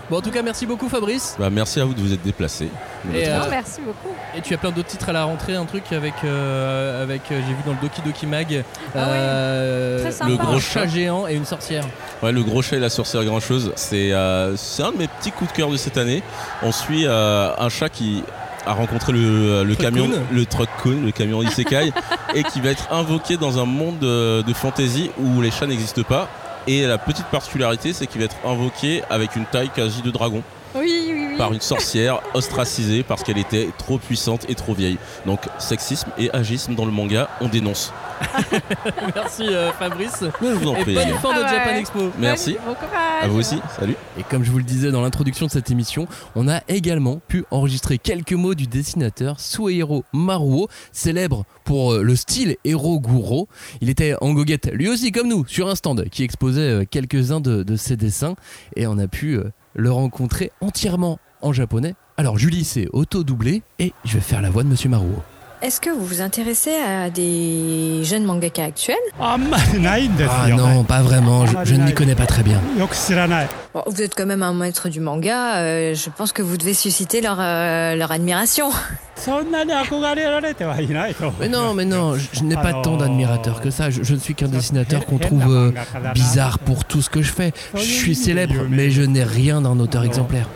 [0.10, 1.36] Bon, en tout cas, merci beaucoup, Fabrice.
[1.38, 2.68] Bah, merci à vous de vous être déplacé.
[3.14, 4.10] Et, euh, Non, merci beaucoup.
[4.36, 7.40] Et tu as plein d'autres titres à la rentrée, un truc avec, euh, avec euh,
[7.48, 8.64] j'ai vu dans le Doki Doki Mag,
[8.96, 10.32] Ah euh, Très sympa.
[10.32, 11.84] le gros chat géant et une sorcière.
[12.24, 15.32] Ouais, le gros chat et la sorcière grincheuse, c'est euh, c'est un de mes petits
[15.32, 16.24] coups de cœur de cette année.
[16.64, 18.24] On suit euh, un chat qui
[18.70, 21.92] a rencontré le, le Truck camion, le truck Kun, le camion Isekai,
[22.36, 26.04] et qui va être invoqué dans un monde de, de fantasy où les chats n'existent
[26.04, 26.30] pas.
[26.68, 30.44] Et la petite particularité, c'est qu'il va être invoqué avec une taille quasi de dragon
[30.76, 31.19] oui, oui.
[31.40, 34.98] Par une sorcière ostracisée parce qu'elle était trop puissante et trop vieille.
[35.26, 37.94] Donc sexisme et agisme dans le manga, on dénonce.
[39.16, 40.22] Merci euh, Fabrice.
[40.42, 40.96] Mais je vous en Et prie.
[40.96, 41.56] bonne fin de Ah ouais.
[41.58, 42.00] Japan Expo.
[42.20, 42.58] Merci.
[42.66, 43.24] Bon courage.
[43.24, 43.58] À vous aussi.
[43.80, 43.96] Salut.
[44.20, 47.46] Et comme je vous le disais dans l'introduction de cette émission, on a également pu
[47.52, 53.48] enregistrer quelques mots du dessinateur Suehiro Maruo, célèbre pour euh, le style héros Guro.
[53.80, 57.40] Il était en goguette, lui aussi comme nous, sur un stand qui exposait euh, quelques-uns
[57.40, 58.36] de, de ses dessins
[58.76, 59.40] et on a pu
[59.76, 61.96] le rencontrer entièrement en japonais.
[62.18, 65.22] Alors Julie s'est auto-doublée et je vais faire la voix de Monsieur Maruo.
[65.62, 68.96] Est-ce que vous vous intéressez à des jeunes mangaka actuels?
[69.20, 69.36] Ah
[70.50, 72.62] non, pas vraiment, je, je ne m'y connais pas très bien.
[73.74, 76.74] Bon, Vous êtes quand même un maître du manga, euh, je pense que vous devez
[76.74, 78.70] susciter leur, euh, leur admiration.
[81.40, 83.90] Mais non, mais non, je, je n'ai pas tant d'admirateurs que ça.
[83.90, 85.72] Je, je ne suis qu'un dessinateur qu'on trouve euh,
[86.14, 87.52] bizarre pour tout ce que je fais.
[87.76, 90.48] Je suis célèbre, mais je n'ai rien d'un auteur exemplaire.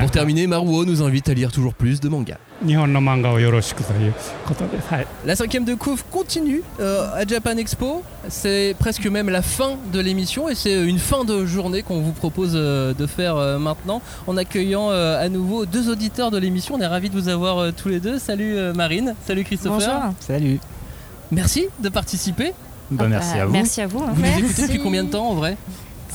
[0.00, 2.38] Pour terminer, Maruo nous invite à lire toujours plus de mangas.
[5.26, 8.02] La cinquième de couvre continue euh, à Japan Expo.
[8.28, 12.12] C'est presque même la fin de l'émission et c'est une fin de journée qu'on vous
[12.12, 16.76] propose euh, de faire euh, maintenant en accueillant euh, à nouveau deux auditeurs de l'émission.
[16.76, 18.20] On est ravis de vous avoir euh, tous les deux.
[18.20, 19.78] Salut euh, Marine, salut Christopher.
[20.00, 20.14] Bonjour.
[20.20, 20.60] Salut.
[21.32, 22.52] Merci de participer.
[22.92, 23.52] Bah, merci à vous.
[23.52, 23.98] Merci à vous.
[23.98, 24.12] hein.
[24.14, 25.56] Vous nous écoutez depuis combien de temps en vrai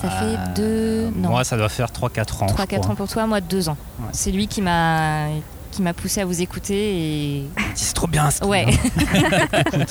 [0.01, 1.09] Ça fait deux.
[1.17, 2.45] Non, Moi, ça doit faire 3-4 ans.
[2.45, 3.75] 3-4 ans pour toi, moi 2 ans.
[4.13, 5.25] C'est lui qui m'a
[5.71, 7.49] qui m'a poussé à vous écouter et.
[7.75, 8.29] C'est trop bien.
[8.29, 8.65] trop Ouais.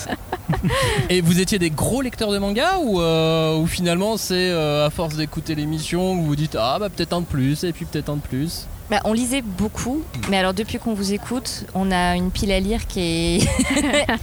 [1.10, 4.90] Et vous étiez des gros lecteurs de manga ou, euh, ou finalement c'est euh, à
[4.90, 8.08] force d'écouter l'émission vous vous dites ah bah peut-être un de plus et puis peut-être
[8.08, 8.66] un de plus?
[8.90, 10.00] Bah, on lisait beaucoup,
[10.30, 13.40] mais alors depuis qu'on vous écoute, on a une pile à lire qui est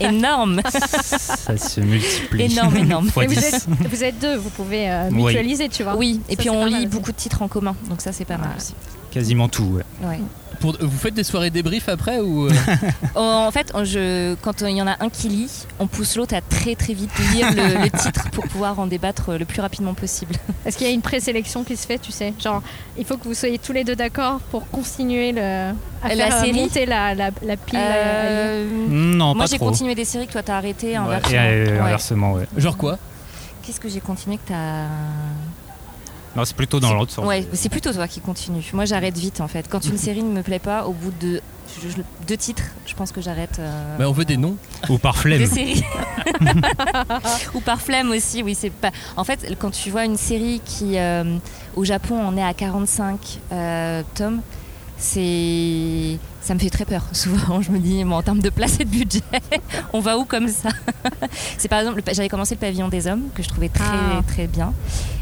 [0.00, 0.60] énorme.
[0.68, 2.52] Ça se multiplie.
[2.52, 3.10] Énorme, énorme.
[3.22, 3.44] Et vous 10.
[3.44, 5.22] êtes, vous êtes deux, vous pouvez euh, Oui.
[5.26, 5.94] mutualiser, tu vois.
[5.96, 6.86] Oui, et Ça, puis on lit aussi.
[6.88, 8.74] beaucoup de titres en commun, donc ça c'est pas mal aussi.
[9.12, 9.78] Quasiment tout.
[10.02, 10.06] ouais.
[10.08, 10.20] Ouais.
[10.60, 12.50] Pour, Vous faites des soirées débrief après ou euh,
[13.14, 16.40] En fait, je, quand il y en a un qui lit, on pousse l'autre à
[16.40, 20.34] très très vite lire le, le titre pour pouvoir en débattre le plus rapidement possible.
[20.66, 22.32] Est-ce qu'il y a une présélection qui se fait, tu sais?
[22.42, 22.62] Genre,
[22.98, 25.40] il faut que vous soyez tous les deux d'accord pour continuer le,
[26.02, 27.78] à La faire, euh, série monter la, la, la pile.
[27.78, 27.88] lire.
[27.88, 29.66] Euh, Non, Moi pas j'ai trop.
[29.68, 31.32] continué des séries que toi t'as arrêté Ouais, inversement.
[31.32, 31.78] Et euh, Ouais.
[31.80, 32.46] inversement, ouais.
[32.56, 32.98] genre quoi?
[33.62, 34.84] Qu'est-ce que j'ai continué que t'as.
[36.36, 37.24] Non, c'est plutôt dans l'autre sens.
[37.26, 38.62] Ouais, c'est plutôt toi qui continue.
[38.74, 39.66] Moi j'arrête vite en fait.
[39.68, 41.40] Quand une série ne me plaît pas, au bout de
[41.82, 41.96] je- je-
[42.28, 43.56] deux titres, je pense que j'arrête.
[43.58, 44.56] euh, Bah, on veut des noms.
[44.88, 45.38] Ou par flemme.
[45.38, 45.82] Des séries.
[47.54, 48.54] Ou par flemme aussi, oui.
[48.54, 48.90] C'est pas.
[49.16, 51.36] En fait, quand tu vois une série qui, euh,
[51.74, 54.40] au Japon, on est à 45 euh, tomes,
[54.98, 56.18] c'est.
[56.46, 57.02] Ça me fait très peur.
[57.10, 59.20] Souvent, je me dis, bon, en termes de place et de budget,
[59.92, 60.68] on va où comme ça?
[61.58, 64.22] C'est par exemple, j'avais commencé le Pavillon des Hommes, que je trouvais très, Ah.
[64.24, 64.72] très bien.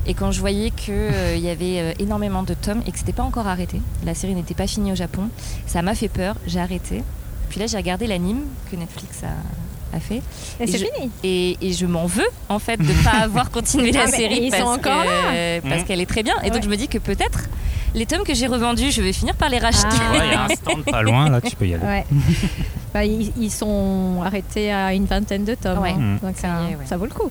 [0.07, 3.23] Et quand je voyais qu'il y avait euh, énormément de tomes et que c'était pas
[3.23, 5.31] encore arrêté, la série n'était pas finie au Japon,
[5.67, 7.03] ça m'a fait peur, j'ai arrêté.
[7.49, 9.29] Puis là, j'ai regardé l'anime que Netflix a,
[9.95, 10.23] a fait.
[10.61, 11.11] Et c'est je- fini.
[11.23, 14.41] Et, et je m'en veux, en fait, de ne pas avoir continué la Ah, série
[14.43, 15.61] ils parce sont encore que- là.
[15.69, 15.85] parce Mmh.
[15.85, 16.35] qu'elle est très bien.
[16.45, 17.45] Et donc, je me dis que peut-être
[17.95, 19.87] les tomes que j'ai revendus, je vais finir par les racheter.
[19.93, 20.25] Ah.
[20.25, 21.85] Il y a un stand pas loin, là, tu peux y aller.
[21.85, 22.05] Ouais.
[22.95, 25.81] Bah, ils, ils sont arrêtés à une vingtaine de tomes.
[25.81, 25.91] Ouais.
[25.99, 26.19] hein.
[26.23, 27.29] Donc ça, Ça vaut le coup.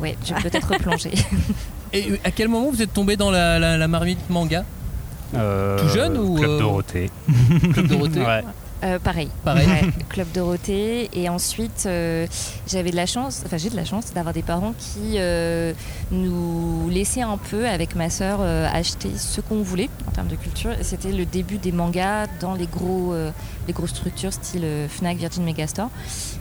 [0.00, 1.12] Ouais, je vais peut-être replonger.
[1.92, 4.64] Et euh, à quel moment vous êtes tombé dans la, la- la marmite manga?
[5.36, 7.10] Euh, Tout jeune ou, Club euh, Dorothée.
[7.72, 8.42] Club Dorothée Ouais.
[8.84, 9.28] Euh, pareil.
[9.44, 9.68] Pareil.
[9.68, 11.08] Ouais, Club Dorothée.
[11.12, 12.26] Et ensuite, euh,
[12.66, 15.72] j'avais de la chance, enfin j'ai de la chance d'avoir des parents qui euh,
[16.10, 20.36] nous laissaient un peu, avec ma sœur, euh, acheter ce qu'on voulait en termes de
[20.36, 20.72] culture.
[20.82, 23.14] C'était le début des mangas dans les, gros,
[23.66, 25.90] les grosses structures style Fnac, Virgin Megastore.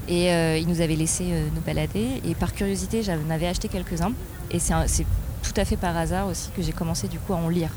[0.08, 0.28] Et
[0.60, 2.22] ils nous avaient laissé nous balader.
[2.26, 4.14] Et par curiosité, j'en avais acheté quelques-uns.
[4.50, 5.06] Et c'est
[5.44, 7.70] tout à fait par hasard aussi que j'ai commencé du coup à en lire.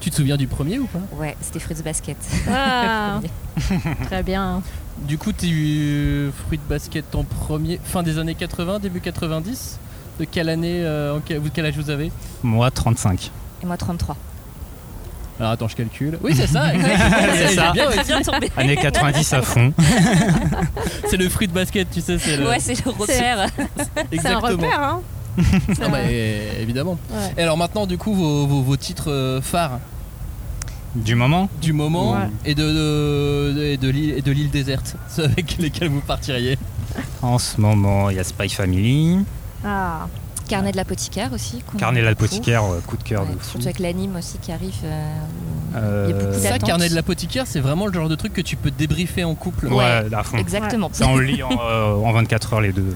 [0.00, 2.16] Tu te souviens du premier ou pas Ouais, c'était Fritz Basket.
[2.50, 3.20] Ah,
[4.06, 4.62] très bien.
[5.02, 9.78] Du coup, tu eu Fruit de Basket en premier, fin des années 80, début 90
[10.20, 12.10] De quelle année, euh, en quel, vous- quel âge vous avez
[12.42, 13.30] Moi, 35.
[13.62, 14.16] Et moi 33.
[15.38, 16.18] Alors attends, je calcule.
[16.22, 17.16] Oui, c'est ça, exactement.
[17.34, 17.72] C'est ça.
[17.72, 17.90] bien.
[18.06, 18.50] Bien tombé.
[18.56, 19.72] Années 90 à fond.
[21.10, 22.18] C'est le Fruit de Basket, tu sais.
[22.18, 22.48] C'est le...
[22.48, 23.46] Ouais, c'est le repère.
[23.76, 24.48] C'est un Exactement.
[24.48, 25.00] repère, hein
[25.36, 26.98] Bah, é- évidemment.
[27.10, 27.34] Ouais.
[27.36, 29.78] Et alors maintenant, du coup, vos, vos- vos titres euh, phares
[30.94, 32.28] Du moment du moment Ouais.
[32.44, 36.58] et de, de, de- l'île et de l'île déserte, ceux avec lesquels vous partiriez.
[37.22, 39.18] En ce moment, il y a Spy Family,
[39.64, 40.06] Ah,
[40.48, 41.62] Carnet de l'apothicaire aussi.
[41.76, 44.74] Carnet de l'apothicaire, coup de cœur de Ouais, surtout avec l'anime aussi qui arrive.
[44.84, 45.12] euh,
[45.76, 46.68] Euh, il y a beaucoup Ça, d'attentes.
[46.68, 49.66] carnet de l'apothicaire, c'est vraiment le genre de truc que tu peux débriefer en couple.
[49.66, 50.38] Ouais, à fond.
[50.38, 50.88] Exactement.
[50.92, 52.94] Ça, on le lit en, euh, en 24 heures les deux.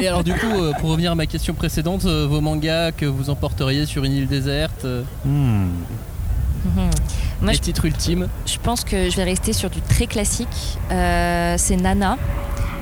[0.00, 3.06] Et alors, du coup, euh, pour revenir à ma question précédente, euh, vos mangas que
[3.06, 5.68] vous emporteriez sur une île déserte, euh, Hmm.
[6.64, 6.90] Mhm.
[7.42, 8.28] Moi, les je, titres ultimes.
[8.46, 10.78] je pense que je vais rester sur du très classique.
[10.90, 12.16] Euh, c'est Nana.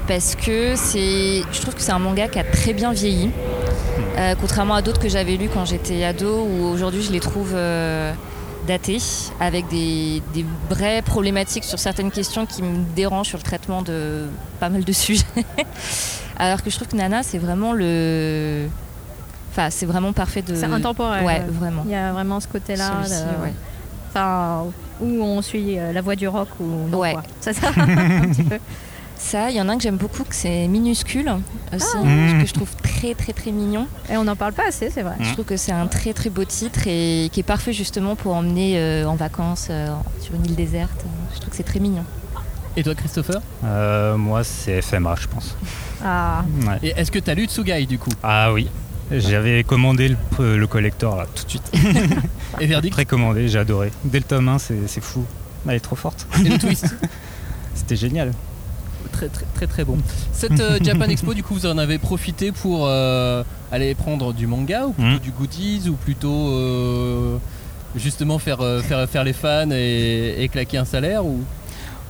[0.09, 3.31] Parce que c'est, je trouve que c'est un manga qui a très bien vieilli.
[4.19, 7.53] Euh, contrairement à d'autres que j'avais lus quand j'étais ado, où aujourd'hui je les trouve
[7.55, 8.13] euh,
[8.67, 8.99] datés,
[9.41, 14.27] avec des, des vraies problématiques sur certaines questions qui me dérangent sur le traitement de
[14.61, 15.25] pas mal de sujets.
[16.37, 18.69] Alors que je trouve que Nana, c'est vraiment le.
[19.51, 20.55] Enfin, c'est vraiment parfait de.
[20.55, 21.25] c'est intemporel.
[21.25, 21.83] Ouais, vraiment.
[21.85, 22.91] Il y a vraiment ce côté-là.
[23.05, 23.53] De- ouais.
[24.11, 24.65] Enfin,
[25.01, 26.99] où on suit euh, la voie du rock ou non.
[26.99, 27.13] Ouais.
[27.13, 27.23] quoi.
[27.41, 28.59] C'est ça, un petit peu.
[29.23, 31.33] Ça, il y en a un que j'aime beaucoup, que c'est minuscule
[31.75, 32.05] aussi, Ah.
[32.05, 32.41] Mmh.
[32.43, 33.87] que je trouve très très très mignon.
[34.11, 35.15] Et on n'en parle pas assez, c'est vrai.
[35.21, 38.35] Je trouve que c'est un très très beau titre et qui est parfait justement pour
[38.35, 39.87] emmener euh, en vacances euh,
[40.21, 41.05] sur une île déserte.
[41.35, 42.05] Je trouve que c'est très mignon.
[42.77, 43.41] Et toi, Christopher?
[43.65, 45.57] Euh, moi, c'est FMA, je pense.
[46.05, 46.79] Ah, Ouais.
[46.83, 48.11] Et est-ce que t'as lu Tsugai du coup?
[48.23, 48.69] Ah oui.
[49.13, 50.09] J'avais commandé
[50.39, 51.71] le, le collector là, tout de suite.
[52.61, 52.93] Et verdict?
[52.95, 53.93] Précommandé, j'ai adoré.
[54.05, 55.25] Dès le tome 1, c'est c'est fou.
[55.69, 56.27] Elle est trop forte.
[56.45, 56.87] Et le twist?
[57.75, 58.33] C'était génial.
[59.13, 59.99] Très très très très bon.
[60.33, 64.47] Cette euh, Japan Expo, du coup, vous en avez profité pour euh, aller prendre du
[64.47, 65.19] manga ou plutôt Mm.
[65.19, 67.37] du goodies ou plutôt euh,
[67.97, 71.41] justement faire, euh, faire, faire les fans et, et claquer un salaire ou?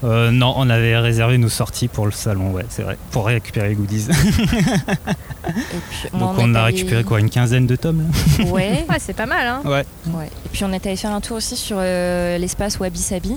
[0.04, 3.68] Euh, non, on avait réservé nos sorties pour le salon, ouais, c'est vrai, pour récupérer
[3.68, 4.08] les goodies.
[6.12, 8.08] on Donc on a allé- récupéré quoi, une quinzaine de tomes
[8.40, 8.84] là Ouais.
[8.88, 9.46] Ouais, c'est pas mal.
[9.46, 9.60] Hein.
[9.64, 9.84] Ouais.
[10.12, 10.26] Ouais.
[10.44, 13.36] Et puis on est allé faire un tour aussi sur euh, l'espace Wabi Sabi,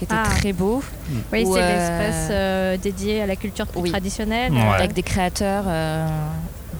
[0.00, 0.30] qui était Ah.
[0.34, 0.82] très beau.
[1.30, 3.90] Oui, c'est euh, l'espace euh, dédié à la culture plus Oui.
[3.90, 4.50] traditionnelle.
[4.50, 4.60] Ouais.
[4.78, 6.06] avec des créateurs euh,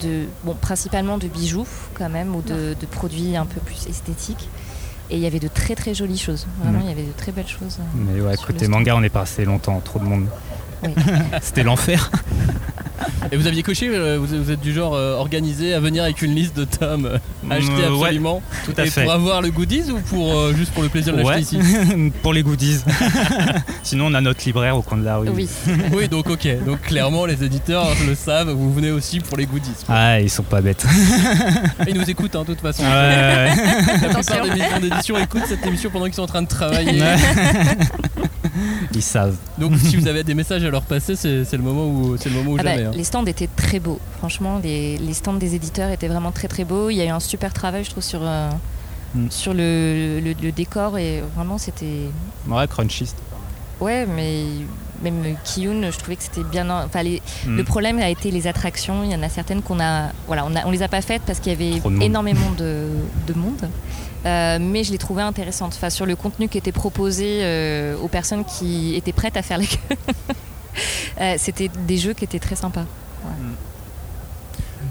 [0.01, 4.49] de, bon, principalement de bijoux quand même, ou de, de produits un peu plus esthétiques.
[5.11, 6.47] Et il y avait de très très jolies choses.
[6.63, 6.83] Vraiment, Mm.
[6.83, 7.77] il y avait de très belles choses.
[7.93, 10.25] Mais ouais, côté manga, on est pas resté longtemps, trop de monde.
[10.83, 10.89] Oui.
[11.41, 12.11] C'était l'enfer.
[13.31, 16.21] Et vous aviez coché, euh, vous, vous êtes du genre euh, organisé à venir avec
[16.21, 17.17] une liste de tomes euh,
[17.49, 19.03] à acheter Euh, ouais, absolument tout à Et fait.
[19.03, 22.11] pour avoir le goodies ou pour euh, juste pour le plaisir de l'acheter Ouais, ici
[22.23, 22.79] pour les goodies.
[23.83, 25.29] Sinon, on a notre libraire au coin de la rue.
[25.29, 25.47] Oui.
[25.93, 26.47] Oui, donc ok.
[26.65, 29.71] Donc clairement, les éditeurs le savent, vous venez aussi pour les goodies.
[29.87, 30.85] Ah, ils sont pas bêtes.
[31.87, 32.83] Ils nous écoutent, hein, de toute façon.
[32.83, 33.51] Ouais, ouais,
[34.01, 37.01] La plupart des maisons d'édition écoutent cette émission pendant qu'ils sont en train de travailler.
[38.93, 39.35] Ils savent.
[39.57, 42.29] Donc si vous avez des messages à leur passer, c'est c'est le moment où c'est
[42.29, 42.85] le moment où Ah bah, jamais.
[42.87, 42.91] hein.
[42.93, 43.99] Les stands étaient très beaux.
[44.19, 46.89] Franchement, les, les stands des éditeurs étaient vraiment très très beaux.
[46.89, 48.49] Il y a eu un super travail, je trouve, sur, euh,
[49.13, 49.27] Mm.
[49.29, 52.07] sur le, le- le décor et vraiment c'était.
[52.47, 53.09] Ouais, Crunchy.
[53.81, 54.43] Ouais, mais
[55.03, 56.69] même Kiyun, je trouvais que c'était bien.
[56.69, 57.57] Enfin, les- Mm.
[57.57, 59.03] Le problème a été les attractions.
[59.03, 60.11] Il y en a certaines qu'on a.
[60.27, 62.85] Voilà, on, a, on les a pas faites parce qu'il y avait de énormément de,
[63.27, 63.67] de monde.
[64.25, 65.73] Euh, mais je les trouvais intéressantes.
[65.75, 69.57] Enfin, sur le contenu qui était proposé euh, aux personnes qui étaient prêtes à faire
[69.57, 69.95] la queue.
[71.19, 72.85] Euh, c'était des jeux qui étaient très sympas.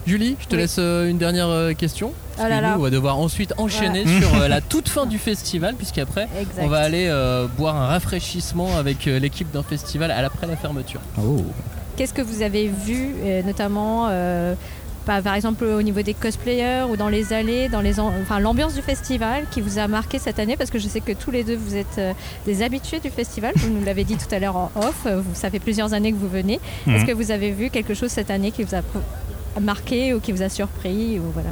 [0.06, 0.62] Julie, je te Oui.
[0.62, 2.12] laisse une dernière question.
[2.38, 2.70] Oh là Puis là.
[2.72, 4.20] nous, on va devoir ensuite enchaîner Ouais.
[4.20, 6.26] sur la toute fin du festival, puisqu'après,
[6.58, 11.00] on va aller euh, boire un rafraîchissement avec l'équipe d'un festival à l'après la fermeture.
[11.22, 11.44] Oh.
[11.96, 14.54] Qu'est-ce que vous avez vu, notamment euh,
[15.06, 18.74] par exemple au niveau des cosplayers ou dans les allées, dans les en- enfin l'ambiance
[18.74, 21.42] du festival qui vous a marqué cette année Parce que je sais que tous les
[21.44, 22.12] deux vous êtes euh,
[22.46, 23.52] des habitués du festival.
[23.56, 25.06] Vous nous l'avez dit tout à l'heure en off.
[25.06, 26.60] euh, Vous, ça fait plusieurs années que vous venez.
[26.86, 26.94] Mhm.
[26.94, 28.82] Est-ce que vous avez vu quelque chose cette année qui vous a
[29.60, 31.50] marqué ou qui vous a surpris ou voilà?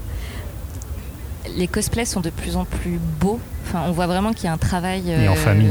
[1.57, 3.41] Les cosplays sont de plus en plus beaux.
[3.67, 5.11] Enfin, on voit vraiment qu'il y a un travail.
[5.11, 5.71] Et en famille.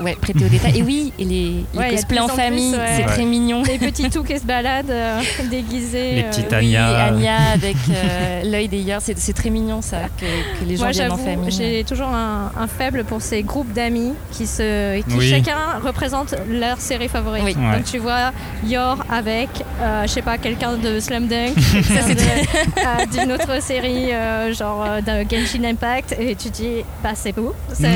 [0.00, 0.78] Ouais, prêté au détail.
[0.78, 2.96] Et oui, et les, les Ouais, cosplays en famille, ouais.
[2.96, 3.62] c'est très mignon.
[3.64, 5.20] Les petits tout qui se baladent euh,
[5.50, 6.12] déguisés.
[6.16, 7.04] Les euh, petites Oui, Anya.
[7.06, 10.24] Anya avec euh, l'œil des yeux, c'est c'est très mignon ça, que,
[10.60, 11.50] que les gens Moi, viennent en j'avoue, famille.
[11.50, 15.28] j'ai toujours un, un faible pour ces groupes d'amis qui, se, qui Oui.
[15.30, 17.42] chacun représente leur série favorite.
[17.44, 17.54] Oui.
[17.56, 17.76] Ouais.
[17.76, 18.32] Donc tu vois
[18.66, 19.48] Yor avec,
[19.80, 25.22] euh, je sais pas, quelqu'un de Slam Dunk, euh, d'une autre série, euh, genre d'un
[25.28, 27.54] Genshin Impact, et tu dis, bah c'est beau.
[27.72, 27.88] C'est-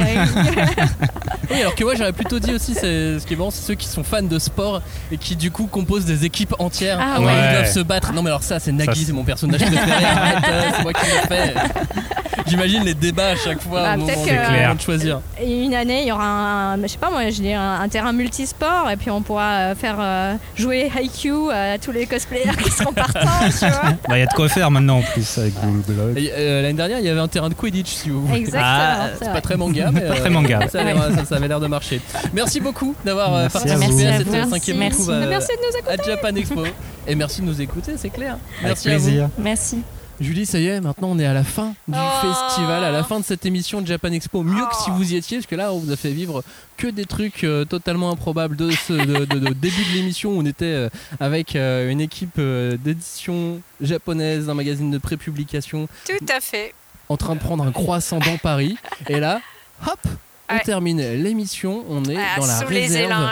[1.49, 3.75] Oui, alors que vois, j'aurais plutôt dit aussi, c'est ce qui est marrant, c'est ceux
[3.75, 6.99] qui sont fans de sport et qui du coup composent des équipes entières.
[7.01, 7.27] Ah ouais.
[7.27, 8.13] Ils doivent se battre.
[8.13, 10.05] Non mais alors ça, c'est Nagui, c'est mon personnage préféré.
[10.05, 11.55] Arrête, euh, c'est moi qui le fais.
[12.47, 15.21] J'imagine les débats à chaque fois Bah, au moment que- moment de choisir.
[15.41, 16.25] Et une année, il y aura
[16.75, 19.53] un, je sais pas moi, je dis un, un terrain multisport et puis on pourra
[19.71, 23.21] euh, faire euh, jouer Haikyuu à tous les cosplayers qui seront partants.
[24.09, 26.19] Bah, il y a de quoi faire maintenant en plus avec Google Blog.
[26.19, 28.39] Et, euh, L'année dernière, il y avait un terrain de Quidditch, si vous voulez.
[28.41, 30.61] Exactement, Ah, c'est pas très manga, mais Pas euh, très manga.
[30.71, 31.76] Ça, a l'air- ça- ça avait l'air de marcher.
[32.33, 35.03] Merci beaucoup d'avoir euh, à participé à, cette cinquième Merci.
[35.09, 36.01] Merci de nous écouter.
[36.01, 36.63] à Japan Expo.
[37.07, 38.39] Et merci de nous écouter, c'est clair.
[38.61, 39.05] Avec Merci à vous.
[39.05, 39.29] plaisir.
[39.39, 39.79] Merci.
[40.19, 42.27] Julie, ça y est, maintenant on est à la fin du Oh.
[42.27, 44.43] festival, à la fin de cette émission de Japan Expo.
[44.43, 46.43] Mieux que si vous y étiez, parce que là on vous a fait vivre
[46.79, 50.39] que des trucs euh, totalement improbables de ce de, de- de début de l'émission où
[50.41, 50.89] on était euh,
[51.21, 56.73] avec euh, une équipe euh, d'édition japonaise, un magazine de prépublication, Tout à fait.
[57.11, 58.79] en train de prendre un croissant dans Paris.
[59.11, 59.41] Et là,
[59.87, 60.01] hop,
[60.51, 61.85] on termine l'émission.
[61.89, 63.31] On est Ah, dans la réserve.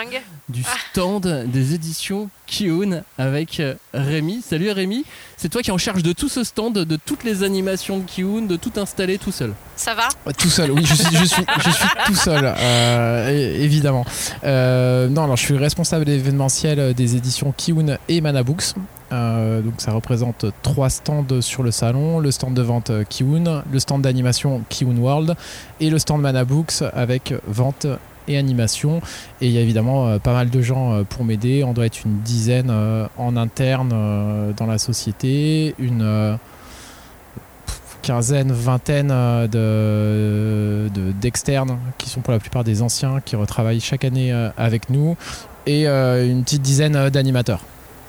[0.49, 4.43] Du stand des éditions Kiun avec euh, Rémi.
[4.43, 5.05] Salut Rémi,
[5.37, 8.05] c'est toi qui es en charge de tout ce stand, de toutes les animations de
[8.05, 9.55] Kiun, de tout installer tout seul.
[9.77, 10.09] Ça va?
[10.37, 14.05] Tout seul, oui, je suis, je suis, je suis tout seul, euh, évidemment.
[14.45, 18.75] Euh, non, alors je suis responsable événementiel des éditions Kiun et Manabooks.
[19.13, 23.63] Euh, donc ça représente trois stands sur le salon, le stand de vente euh, Kiun,
[23.71, 25.37] le stand d'animation Kiun World
[25.79, 27.87] et le stand Manabooks avec vente
[28.29, 29.01] et animation.
[29.41, 31.65] Et il y a évidemment euh, pas mal de gens euh, pour m'aider.
[31.65, 33.91] On doit être une dizaine euh, en interne
[34.57, 36.39] dans la société, une
[38.03, 44.05] quinzaine, vingtaine de, de- d'externes qui sont pour la plupart des anciens qui retravaillent chaque
[44.05, 45.17] année avec nous
[45.67, 47.61] et une petite dizaine d'animateurs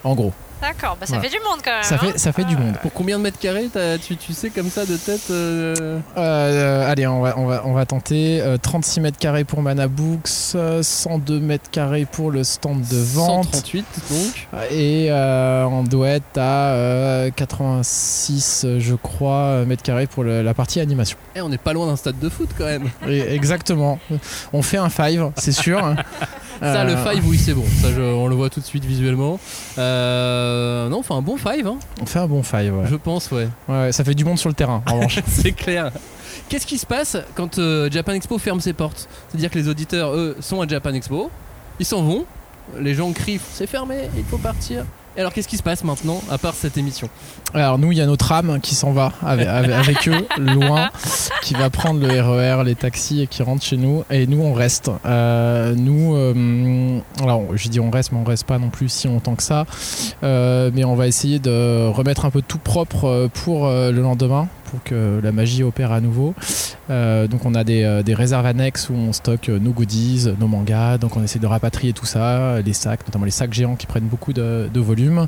[0.04, 0.34] en gros.
[0.62, 1.30] D'accord, bah ça Voilà.
[1.30, 1.84] fait du monde quand même.
[1.84, 1.98] Ça hein.
[1.98, 2.76] fait, ça fait du monde.
[2.82, 6.90] Pour combien de mètres carrés t'as- tu, tu sais comme ça de tête euh, Euh,
[6.92, 8.42] allez, on va, on va, on va tenter.
[8.42, 13.46] Euh, 36 mètres carrés pour Manabooks, euh, 102 mètres carrés pour le stand de vente.
[13.54, 14.48] 138 donc.
[14.72, 20.24] Et euh, on doit être à euh, 86, euh, je crois, euh, mètres carrés pour
[20.24, 21.18] le- la partie animation.
[21.36, 22.90] Eh, on n'est pas loin d'un stade de foot quand même.
[23.08, 24.00] Et exactement.
[24.54, 25.96] On fait un five, c'est sûr.
[26.60, 27.66] Ça, Euh, le five, oui, c'est bon.
[27.82, 29.40] Ça, je- on le voit tout de suite visuellement.
[29.78, 32.86] Euh, non, enfin un bon five, hein, On fait un bon five, ouais.
[32.90, 33.48] je pense, ouais.
[33.68, 35.20] Ouais, ça fait du monde sur le terrain, en revanche.
[35.28, 35.92] c'est clair.
[36.50, 39.08] Qu'est-ce qui se passe quand euh, Japan Expo ferme ses portes?
[39.30, 41.30] C'est-à-dire que les auditeurs, eux, sont à Japan Expo,
[41.80, 42.26] ils s'en vont,
[42.80, 44.86] les gens crient c'est fermé, il faut partir.
[45.18, 47.10] Et alors qu'est-ce qui se passe maintenant, à part cette émission?
[47.56, 49.48] Alors nous, il y a notre âme qui s'en va avec,
[50.10, 50.90] eux, loin,
[51.42, 54.04] qui va prendre le RER, les taxis et qui rentre chez nous.
[54.12, 54.92] Et nous, on reste.
[55.06, 59.08] Euh, nous, euh, alors je dis on reste, mais on reste pas non plus si
[59.08, 59.66] longtemps que ça.
[60.24, 64.02] Euh, mais on va essayer de remettre un peu tout propre euh, pour euh, le
[64.02, 66.34] lendemain, pour que la magie opère à nouveau.
[66.90, 70.48] Euh, donc on a des, euh, des réserves annexes où on stocke nos goodies, nos
[70.48, 70.98] mangas.
[70.98, 74.08] Donc on essaie de rapatrier tout ça, les sacs, notamment les sacs géants qui prennent
[74.08, 75.28] beaucoup de, de volume.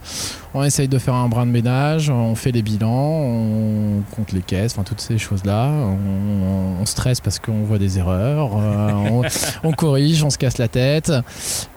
[0.54, 4.41] On essaye de faire un brin de ménage, on fait les bilans, on compte les
[4.41, 5.69] caisses, enfin toutes ces choses-là.
[5.69, 9.22] On, on stresse parce qu'on voit des erreurs, euh, on,
[9.64, 11.11] on corrige, on se casse la tête.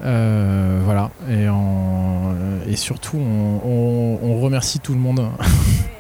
[0.05, 1.11] Euh, voilà.
[2.69, 5.23] Et, surtout, on, on- on remercie tout le monde.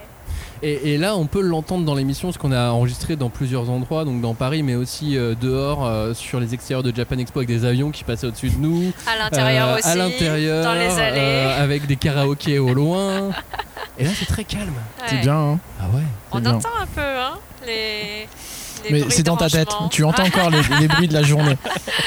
[0.63, 4.05] et, et là, on peut l'entendre dans l'émission, parce qu'on a enregistré dans plusieurs endroits,
[4.05, 7.49] donc dans Paris, mais aussi euh, dehors, euh, sur les extérieurs de Japan Expo, avec
[7.49, 8.93] des avions qui passaient au-dessus de nous.
[9.07, 11.19] À l'intérieur Euh, aussi, À l'intérieur, dans les allées.
[11.19, 13.31] euh, avec des karaokés au loin.
[13.99, 14.73] Et là, c'est très calme.
[15.07, 16.03] C'est bien, hein Ah ouais.
[16.33, 16.55] On C'est bien.
[16.55, 18.27] entend un peu hein, les.
[18.85, 21.57] les Mais c'est dans ta tête, tu entends encore les, les bruits de la journée.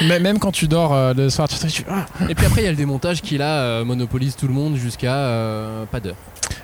[0.02, 2.06] Même quand tu dors euh, le soir, tu te tu- ah.
[2.28, 4.76] Et puis après, il y a le démontage qui là euh, monopolise tout le monde
[4.76, 6.16] jusqu'à euh, pas d'heure.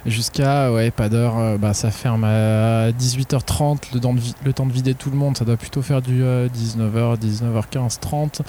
[0.07, 4.53] Jusqu'à, ouais, pas d'heure, euh, bah, ça ferme à 18h30, le temps, de vi- le
[4.55, 8.43] temps de vider tout le monde, ça doit plutôt faire du euh, 19h, 19h15, 30.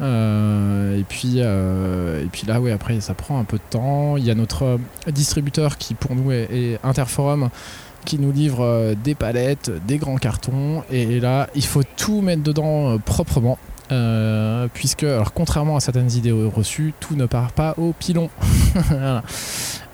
[0.00, 4.16] Euh, et, puis, euh, et là, après, ça prend un peu de temps.
[4.16, 4.78] Il y a notre euh,
[5.10, 7.50] distributeur qui, pour nous, est, Interforum
[8.04, 12.98] qui nous livre des palettes, des grands cartons, et, là, il faut tout mettre dedans
[12.98, 13.58] proprement.
[13.90, 18.30] Euh, puisque, alors, contrairement à certaines idées reçues, tout ne part pas au pilon.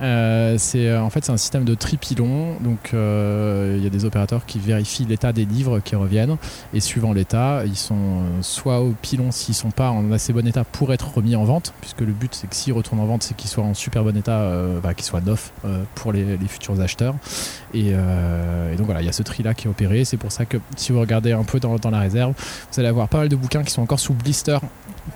[0.01, 2.55] Euh, c'est euh, en fait c'est un système de tripilon.
[2.61, 6.37] Donc il y a des opérateurs qui vérifient l'état des livres qui reviennent.
[6.73, 10.63] Et suivant l'état ils sont soit au pilon s'ils sont pas en assez bon état
[10.63, 13.37] pour être remis en vente puisque le but c'est que s'ils retournent en vente c'est
[13.37, 14.49] qu'ils soient en super bon état
[14.85, 15.53] bah, qu'ils soient neufs
[15.97, 17.17] pour les, futurs acheteurs.
[17.75, 20.05] Et, et donc voilà il y a ce tri là qui est opéré.
[20.05, 22.35] C'est pour ça que si vous regardez un peu dans, dans la réserve
[22.73, 24.59] vous allez avoir pas mal de bouquins qui sont encore sous blister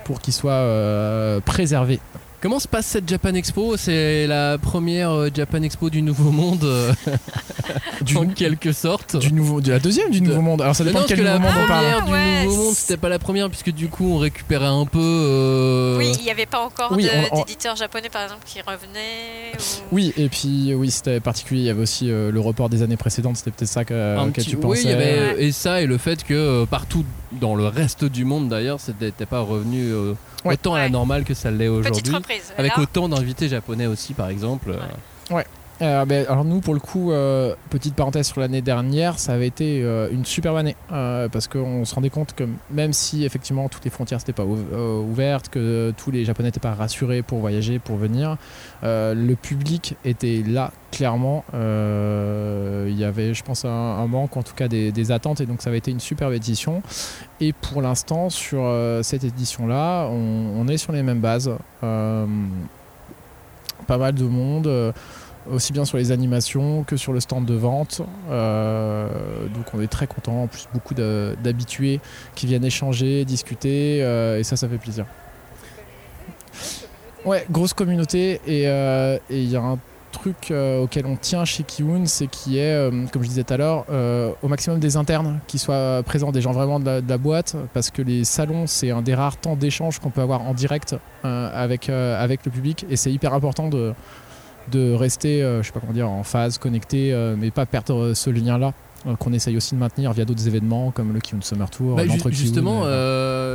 [0.05, 1.99] pour qu'ils soient euh, préservés
[2.41, 3.77] Comment se passe cette Japan Expo?
[3.77, 6.91] C'est la première euh, Japan Expo du Nouveau Monde, euh,
[8.17, 9.15] en quelque sorte.
[9.15, 10.61] Du nouveau, de la deuxième du Nouveau Monde.
[10.61, 11.85] Alors ça dépend non, de quel que Nouveau la Monde on parle.
[11.85, 14.85] première du Ouais, Nouveau Monde, c'était pas la première, puisque du coup on récupérait un
[14.85, 14.99] peu.
[15.01, 17.07] euh, Oui, il n'y avait pas encore Oui,
[17.45, 19.53] d'éditeurs japonais, par exemple, qui revenaient.
[19.57, 21.61] ou- Oui, et puis oui, c'était particulier.
[21.61, 23.37] Il y avait aussi euh, le report des années précédentes.
[23.37, 24.81] C'était peut-être ça que, petit- tu oui, pensais.
[24.83, 27.05] il y avait et ça et le fait que partout
[27.39, 30.13] dans le reste du monde d'ailleurs, c'était n'était pas revenu euh,
[30.45, 30.55] Ouais.
[30.55, 32.13] autant à la normale que ça l'est aujourd'hui.
[32.57, 34.71] Avec autant d'invités japonais aussi, par exemple.
[34.71, 35.33] euh.
[35.35, 35.45] Ouais.
[35.83, 39.47] Euh, ben, alors nous pour le coup euh, petite parenthèse sur l'année dernière ça avait
[39.47, 40.77] été euh, une superbe année.
[40.89, 44.73] Parce qu'on se rendait compte que même si effectivement toutes les frontières n'étaient pas ouv-
[44.75, 48.37] ouvertes que tous les japonais n'étaient pas rassurés pour voyager pour venir
[48.83, 51.43] le public était là clairement.
[51.53, 55.69] Il y avait je pense un, manque en tout cas des, attentes et donc ça
[55.69, 56.81] avait été une superbe édition.
[57.41, 61.51] Et pour l'instant sur cette édition là on, est sur les mêmes bases.
[61.81, 62.27] Pas
[63.97, 64.93] mal de monde
[65.51, 68.01] aussi bien sur les animations que sur le stand de vente.
[68.29, 69.07] Euh,
[69.53, 70.43] donc on est très content.
[70.43, 71.99] En plus, beaucoup d'habitués
[72.35, 75.05] qui viennent échanger, discuter, euh, et ça, ça fait plaisir.
[77.25, 79.79] Ouais, grosse communauté, et euh, il y a un
[80.11, 83.43] truc euh, auquel on tient chez Kiun, c'est qu'il y ait, euh, comme je disais
[83.43, 86.85] tout à l'heure, euh, au maximum des internes qui soient présents, des gens vraiment de
[86.85, 90.11] la, de la boîte, parce que les salons, c'est un des rares temps d'échange qu'on
[90.11, 93.93] peut avoir en direct euh, avec, euh, avec le public, et c'est hyper important de,
[94.71, 98.13] de rester, euh, je sais pas comment dire, en phase, connecté, euh, mais pas perdre
[98.13, 98.73] ce lien-là
[99.19, 102.19] qu'on essaye aussi de maintenir via d'autres événements comme le Kiun Summer Tour, Bah, ju-
[102.31, 102.87] justement, euh,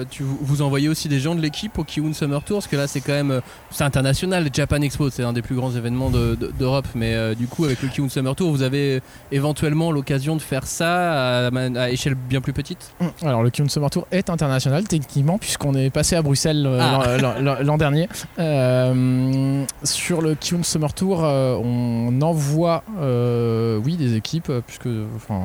[0.00, 2.76] euh, tu, vous envoyez aussi des gens de l'équipe au Kiun Summer Tour, parce que
[2.76, 4.44] là c'est quand même euh, c'est international.
[4.44, 7.46] Le Japan Expo, c'est un des plus grands événements de- de- d'Europe, mais euh, du
[7.46, 9.00] coup avec le Kiun Summer Tour, vous avez
[9.32, 12.92] éventuellement l'occasion de faire ça à, à échelle bien plus petite?
[13.00, 13.26] Mm.
[13.26, 17.62] Alors le Kiun Summer Tour est international techniquement puisqu'on est passé à Bruxelles euh, Ah.
[17.62, 18.08] l'an- dernier.
[18.38, 24.88] Euh, sur le Kiun Summer Tour, euh, on envoie euh, oui des équipes euh, puisque
[25.16, 25.37] enfin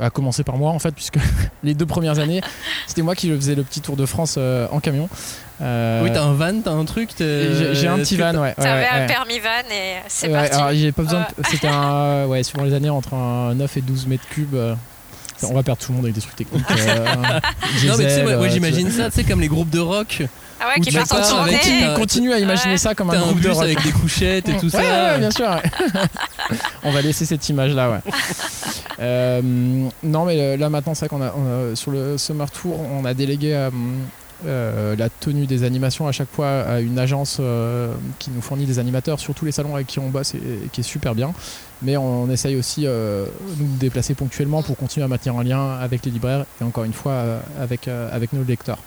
[0.00, 1.18] à commencer par moi en fait puisque
[1.64, 2.40] les deux premières années
[2.86, 5.08] c'était moi qui faisais le petit tour de France euh, en camion.
[5.60, 7.10] Euh, Oui, t'as un van, t'as un truc.
[7.18, 8.38] j'ai un petit van ouais.
[8.40, 9.06] ouais, T'avais ouais, un ouais.
[9.06, 10.54] permis van et c'est Ouais, parti.
[10.54, 11.20] alors j'ai pas besoin.
[11.20, 14.54] De- C'était un ouais suivant les années entre un 9 et 12 mètres cubes.
[14.54, 14.74] euh,
[15.42, 16.64] on va perdre tout le monde avec des trucs techniques.
[16.70, 17.04] euh,
[17.86, 19.80] Non mais tu sais, moi, moi, euh, j'imagine ça, tu sais comme les groupes de
[19.80, 20.22] rock.
[20.60, 21.94] Ah ouais, qui partent en avec- tournée.
[21.96, 23.62] continue à imaginer ça comme un groupe de rock.
[23.62, 24.78] avec des couchettes et tout Ouais, ça.
[24.78, 25.48] ouais, ouais, bien sûr.
[25.48, 26.00] ouais.
[26.84, 28.00] on va laisser cette image là, ouais.
[29.00, 29.40] Euh,
[30.02, 32.80] non, mais euh, là maintenant, c'est vrai qu'on a, on a- sur le Summer Tour,
[32.80, 33.70] on a délégué euh,
[34.44, 38.64] euh, la tenue des animations à chaque fois à une agence euh, qui nous fournit
[38.66, 41.14] des animateurs sur tous les salons avec qui on bosse et, et qui est super
[41.14, 41.32] bien.
[41.80, 43.26] Mais on essaye aussi euh,
[43.58, 46.82] nous de déplacer ponctuellement pour continuer à maintenir un lien avec les libraires et encore
[46.82, 48.78] une fois euh, avec, euh, avec nos lecteurs.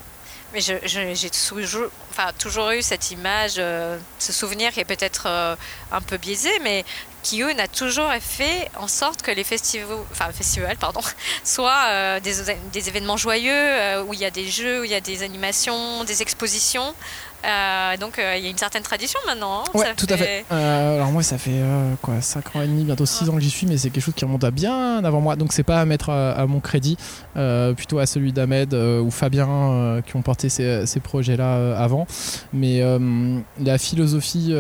[0.53, 5.55] Mais j'ai toujours, enfin, toujours eu cette image, euh, ce souvenir qui est peut-être euh,
[5.93, 6.83] un peu biaisé, mais
[7.23, 10.99] Kiyun a toujours fait en sorte que les festivals, enfin, festivals pardon,
[11.45, 14.99] soient euh, des, événements joyeux, où il y a des jeux, où il y a
[14.99, 16.93] des animations, des expositions.
[17.45, 19.61] Euh, donc euh, il y a une certaine tradition maintenant.
[19.61, 19.72] hein.
[19.73, 20.45] Ouais, Ça tout à fait.
[20.51, 21.61] Euh, alors moi, ça fait
[22.01, 24.13] quoi, 5 ans et demi, bientôt 6 ans que j'y suis, mais c'est quelque chose
[24.15, 25.35] qui remonte à bien avant moi.
[25.35, 26.97] Donc c'est pas à mettre à, à mon crédit,
[27.76, 32.05] plutôt à celui d'Ahmed ou Fabien qui ont porté ces, ces projets-là avant.
[32.53, 32.81] Mais
[33.59, 34.53] la philosophie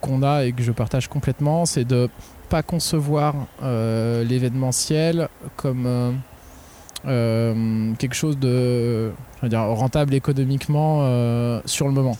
[0.00, 2.08] qu'on a et que je partage complètement, c'est de
[2.48, 6.20] pas concevoir l'événementiel comme
[7.04, 9.12] quelque chose de
[9.42, 12.16] rentable économiquement euh, sur le moment.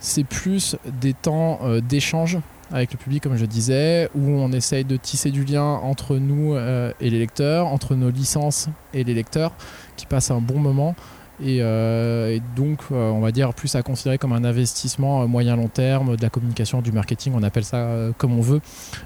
[0.00, 2.38] C'est plus des temps euh, d'échange
[2.72, 6.54] avec le public, comme je disais, où on essaye de tisser du lien entre nous
[6.54, 9.52] euh, et les lecteurs, entre nos licences et les lecteurs,
[9.96, 10.94] qui passent un bon moment.
[11.42, 15.26] Et, euh, et donc, euh, on va dire plus à considérer comme un investissement euh,
[15.26, 17.88] moyen-long terme, de la communication, du marketing, on appelle ça
[18.18, 18.60] comme on veut.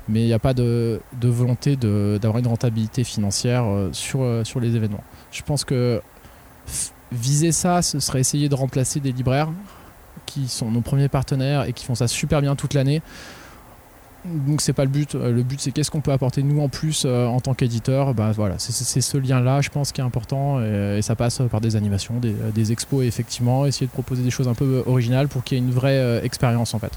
[0.08, 5.04] Mais il n'y a pas de, volonté d'avoir une rentabilité financière sur, sur les événements.
[5.30, 6.00] Je pense que
[7.12, 9.50] viser ça, ce serait essayer de remplacer des libraires
[10.26, 13.02] qui sont nos premiers partenaires et qui font ça super bien toute l'année.
[14.24, 15.14] Donc c'est pas le but.
[15.14, 18.14] Euh, Le but c'est qu'est-ce qu'on peut apporter nous en plus euh, en tant qu'éditeur?
[18.14, 21.60] Bah voilà, c'est- ce lien-là, je pense, qui est important et, et ça passe par
[21.60, 25.44] des animations, des, des expos effectivement, essayer de proposer des choses un peu originales pour
[25.44, 26.92] qu'il y ait une vraie euh, expérience en fait.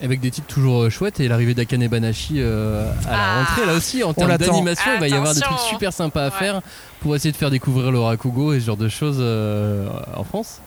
[0.00, 3.38] Avec des titres toujours euh, chouettes et l'arrivée d'Akane Banashi euh, à la Ah.
[3.40, 5.70] rentrée là aussi en termes d'animation il va y avoir des trucs Attention.
[5.74, 6.60] super sympas à faire
[7.00, 10.60] pour essayer de faire découvrir le Rakugo et ce genre de choses euh, en France.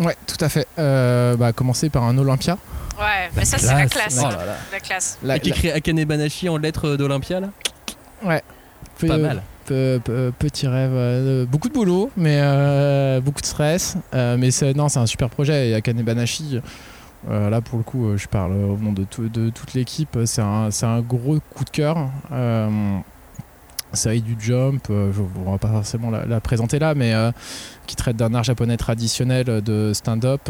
[0.00, 0.66] Ouais, tout à fait.
[0.78, 2.56] Euh, bah, commencer par un Olympia.
[2.98, 4.18] Ouais, mais ça c'est la classe.
[4.20, 4.56] Oh là là.
[4.72, 5.18] La classe.
[5.22, 7.48] La- et qui écrit Akane Banashi en lettres d'Olympia là
[8.24, 8.42] Ouais.
[9.00, 9.42] Pas Peu- mal.
[9.66, 10.90] peu- peu- petit rêve.
[10.92, 13.96] euh, beaucoup de boulot, mais euh, beaucoup de stress.
[14.14, 15.68] Euh, mais c'est- non, c'est un super projet.
[15.70, 16.60] Et Akane Banashi,
[17.28, 20.16] Euh, là, pour le coup, euh, je parle au nom de, tout- de toute l'équipe.
[20.24, 21.96] C'est un, gros coup de cœur.
[22.30, 22.98] Euh,
[23.92, 27.32] série du Jump, euh, je, on va pas forcément la, la présenter là, mais euh,
[27.88, 30.48] qui traite d'un art japonais traditionnel de stand-up.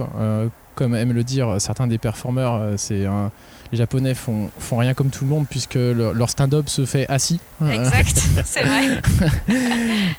[0.78, 3.32] Comme aiment le dire certains des performeurs, euh, c'est un-
[3.72, 7.06] les Japonais font, font rien comme tout le monde puisque leur, leur stand-up se fait
[7.08, 7.38] assis.
[7.70, 9.00] Exact, c'est vrai.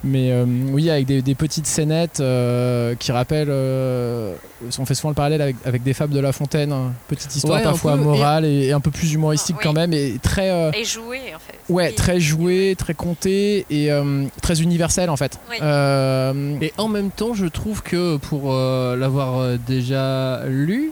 [0.04, 3.48] Mais euh, oui, avec des, des petites scénettes euh, qui rappellent.
[3.50, 4.36] euh,
[4.78, 6.72] on fait souvent le parallèle avec, avec des fables de La Fontaine.
[6.72, 6.94] hein.
[7.08, 9.94] Petite histoire Ouais, parfois peu, morale et, et un peu plus humoristique quand même.
[9.94, 10.50] Et très.
[10.52, 11.58] euh, Et jouer, en fait.
[11.74, 15.40] Ouais, très joué, très compté et euh, très universel en fait.
[15.50, 15.58] Oui.
[15.62, 20.92] Euh, Et en même temps, je trouve que pour euh, l'avoir déjà lu,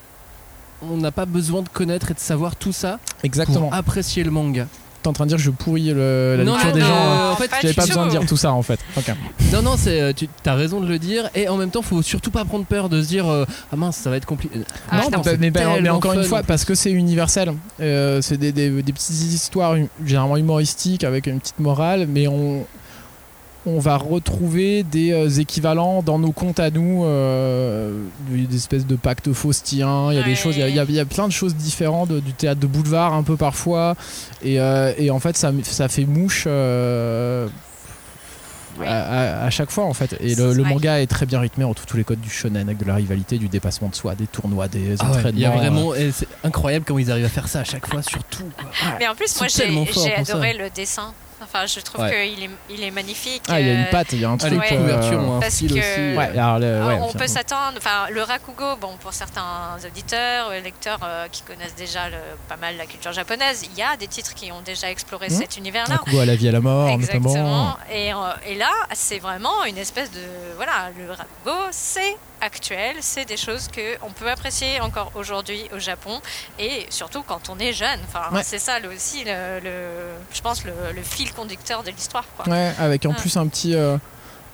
[0.82, 3.68] on n'a pas besoin de connaître et de savoir tout ça Exactement.
[3.68, 4.68] pour apprécier le manga.
[5.04, 6.88] T'es en train de dire que je pourris le- la Non, lecture non, des non,
[6.88, 6.96] gens.
[6.96, 7.36] en hein.
[7.36, 8.80] fait, j'avais pas besoin de dire tout ça en fait.
[9.54, 11.30] Non, non, c'est, euh, tu as raison de le dire.
[11.36, 13.96] Et en même temps, faut surtout pas prendre peur de se dire euh, Ah mince,
[13.98, 14.58] ça va être compliqué.
[14.58, 14.64] non,
[15.04, 15.62] putain, bah, c'est mais, bah,
[15.94, 17.54] encore une fois, parce que c'est universel.
[17.80, 22.66] Euh, c'est des, des- des petites histoires généralement humoristiques avec une petite morale, mais on,
[23.68, 28.96] on va retrouver des euh, équivalents dans nos contes à nous, euh, des espèces de
[28.96, 30.12] pactes faustiens.
[30.12, 31.28] Il y a des choses, il y a- il y, a- il y a plein
[31.28, 33.96] de choses différentes du théâtre de boulevard un peu parfois,
[34.42, 36.46] et, euh, et en fait ça, ça fait mouche.
[36.48, 37.48] euh,
[38.86, 41.74] à, à- à chaque fois en fait et le, manga est très bien rythmé en
[41.74, 44.68] tous les codes du shonen avec de la rivalité du dépassement de soi des tournois
[44.68, 47.26] des Ah ouais, entraînements il y a vraiment, euh, et c'est incroyable comment ils arrivent
[47.26, 48.44] à faire ça à chaque fois, surtout.
[48.56, 48.70] Quoi.
[49.00, 49.64] Mais en plus, moi, j'ai
[49.94, 50.20] ça.
[50.34, 51.12] adoré le dessin.
[51.42, 52.30] Enfin, je trouve Ouais.
[52.36, 53.44] qu'il est, il est magnifique.
[53.48, 54.54] Ah, il y a une euh, patte, il y a un truc.
[54.60, 54.74] ouais.
[54.74, 56.18] euh, couvertures ont un Parce style que- aussi.
[56.18, 60.50] Ouais, alors, le- Euh, ouais, on peut s'attendre, enfin le rakugo, bon pour certains auditeurs,
[60.64, 62.16] lecteurs euh, qui connaissent déjà le-
[62.50, 65.38] pas mal la culture japonaise, il y a des titres qui ont déjà exploré Mhm.
[65.38, 65.98] cet univers-là.
[65.98, 67.30] Rakugo à la vie à la mort, Exactement.
[67.30, 67.78] notamment.
[67.92, 70.22] Et, euh, et là, c'est vraiment une espèce de
[70.56, 75.80] voilà, le rakugo, c'est actuel, c'est des choses que on peut apprécier encore aujourd'hui au
[75.80, 76.22] Japon
[76.60, 78.00] et surtout quand on est jeune.
[78.08, 78.44] Enfin, Ouais.
[78.44, 80.74] c'est ça le- aussi le, le- je pense le,
[81.04, 82.26] fil conducteur de l'histoire.
[82.48, 83.98] Ouais, avec en plus un petit, euh,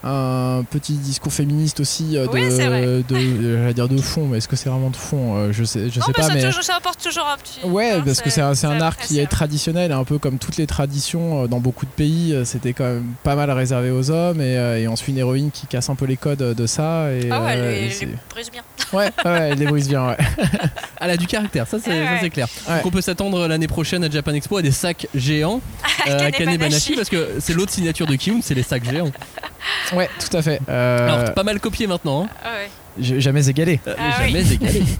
[0.06, 3.12] un petit discours féministe aussi euh, de, Oui, de,
[3.56, 5.98] euh, dire de fond, mais est-ce que c'est vraiment de fond Euh, Je sais, je
[5.98, 7.60] non, sais pas, ça, mais toujours- ça apporte toujours un petit.
[7.66, 10.38] Ouais, hein, parce que c'est un, c'est un art qui est traditionnel, un peu comme
[10.38, 12.34] toutes les traditions euh, dans beaucoup de pays.
[12.34, 15.18] euh, C'était quand même pas mal réservé aux hommes, et, euh, et on suit une
[15.18, 17.10] héroïne qui casse un peu les codes de ça.
[17.10, 18.62] Et, Ah ouais, euh, elle et les- brise bien.
[18.92, 20.08] ouais, ouais, elle les brise bien.
[20.08, 20.16] Ouais.
[21.00, 22.18] Elle a du caractère, ça c'est Ouais, ça, ouais.
[22.22, 22.46] c'est clair.
[22.68, 22.76] Ouais.
[22.76, 25.60] Donc on peut s'attendre l'année prochaine à Japan Expo à des sacs géants
[26.08, 26.44] euh, à Kanebanashi.
[26.44, 29.10] Kanebanashi parce que c'est l'autre signature de Kiun, c'est les sacs géants.
[29.94, 30.60] ouais, tout à fait.
[30.68, 32.24] Euh, Alors pas mal copié maintenant.
[32.24, 32.28] Hein.
[32.44, 33.20] Ah ouais.
[33.20, 33.80] jamais égalé.
[33.86, 34.26] Euh, Ah oui.
[34.32, 34.82] jamais égalé.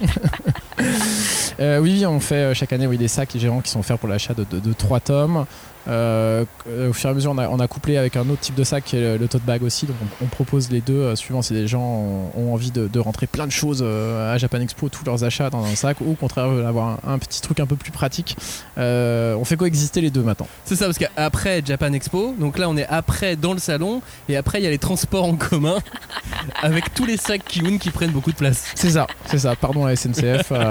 [1.60, 4.08] Euh, oui, oui, on fait chaque année oui, des sacs gérants qui sont offerts pour
[4.08, 5.46] l'achat de, de, de trois tomes.
[5.86, 6.44] Euh,
[6.88, 8.64] au fur et à mesure, on a, on a couplé avec un autre type de
[8.64, 9.86] sac qui est le, le tote bag aussi.
[9.86, 12.88] Donc, on, on propose les deux euh, suivant si les gens ont, ont envie de,
[12.88, 16.00] de rentrer plein de choses euh, à Japan Expo, tous leurs achats dans un sac,
[16.00, 18.36] ou au contraire veulent avoir un, un petit truc un peu plus pratique.
[18.78, 20.48] Euh, on fait coexister les deux maintenant.
[20.64, 24.36] C'est ça parce qu'après Japan Expo, donc là on est après dans le salon et
[24.36, 25.78] après il y a les transports en commun
[26.62, 28.64] avec tous les sacs Kiun qui prennent beaucoup de place.
[28.74, 29.54] C'est ça, c'est ça.
[29.56, 30.52] Pardon la SNCF.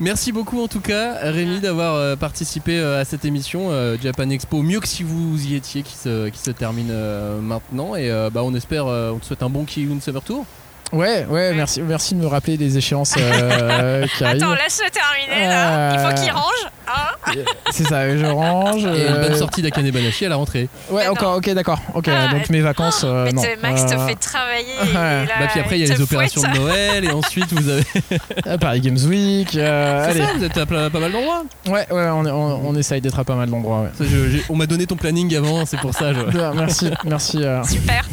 [0.00, 4.28] Merci beaucoup en tout cas Rémi d'avoir euh, participé euh, à cette émission euh, Japan
[4.30, 4.62] Expo.
[4.62, 6.92] Mieux que si vous y étiez qui se, qui se termine
[7.40, 7.94] maintenant.
[7.94, 10.46] Et bah, on espère on te souhaite un bon Kiun Summer Tour.
[10.92, 14.42] Ouais, ouais, merci, merci de me rappeler des échéances euh, qui arrivent.
[14.42, 15.94] Attends, laisse-le terminer là.
[15.94, 16.66] Il faut qu'il range.
[16.86, 17.32] Hein
[17.70, 18.84] C'est ça, je range.
[18.84, 20.68] Et une euh, bonne sortie d'Akane Banashi à la rentrée.
[20.90, 21.78] Ouais, encore, ok, d'accord.
[21.94, 23.40] Ok, donc mes vacances, euh, Mais non.
[23.40, 24.64] t'es- Max te Euh, fait travailler.
[24.82, 25.24] ouais.
[25.26, 26.52] là, Bah puis après il y a les opérations fouette.
[26.54, 27.84] de Noël et ensuite vous avez
[28.44, 29.54] à Paris Games Week.
[29.56, 30.20] euh, C'est allez.
[30.20, 31.44] ça, vous êtes à pas mal d'endroits.
[31.68, 33.82] Ouais, ouais, on, on, on essaye d'être à pas mal d'endroits.
[33.82, 33.88] Ouais.
[33.96, 36.12] Ça, je- j'ai- on m'a donné ton planning avant, c'est pour ça.
[36.12, 37.38] je- merci, merci.
[37.42, 38.04] euh, Super.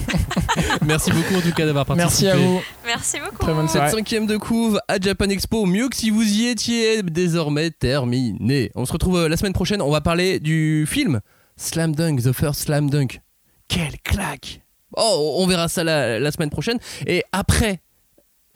[0.85, 2.25] Merci beaucoup en tout cas d'avoir participé.
[2.25, 2.61] merci à vous.
[2.85, 3.37] Merci beaucoup.
[3.37, 7.03] Très bonne Cette cinquième de couve à Japan Expo, mieux que si vous y étiez,
[7.03, 8.71] désormais terminé.
[8.75, 11.21] On se retrouve euh, la semaine prochaine, on va parler du film
[11.57, 13.21] Slam Dunk, The First Slam Dunk.
[13.67, 14.61] Quelle claque
[14.97, 16.79] Oh, on verra ça la, la semaine prochaine.
[17.05, 17.81] Et après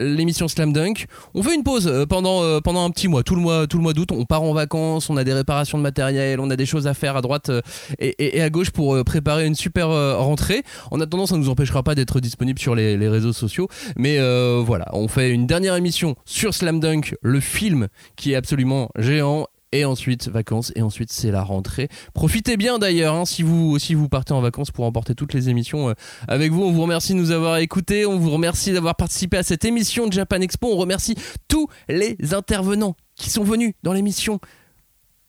[0.00, 3.22] l'émission Slam Dunk, on fait une pause euh, pendant, euh, pendant un petit mois.
[3.22, 6.50] Tout le mois, d'août, on part en vacances, on a des réparations de matériel, on
[6.50, 7.60] a des choses à faire à droite euh,
[8.00, 10.62] et, à gauche pour préparer une super rentrée.
[10.90, 13.68] En attendant, ça ne nous empêchera pas d'être disponible sur les, réseaux sociaux.
[13.96, 14.18] Mais
[14.60, 19.46] voilà, on fait une dernière émission sur Slam Dunk, le film qui est absolument géant.
[19.74, 21.88] Et ensuite vacances et ensuite c'est la rentrée.
[22.14, 25.48] Profitez bien d'ailleurs hein, si vous si vous partez en vacances pour emporter toutes les
[25.48, 25.94] émissions euh,
[26.28, 26.62] avec vous.
[26.62, 30.06] On vous remercie de nous avoir écoutés, on vous remercie d'avoir participé à cette émission
[30.06, 30.68] de Japan Expo.
[30.72, 31.16] On remercie
[31.48, 34.38] tous les intervenants qui sont venus dans l'émission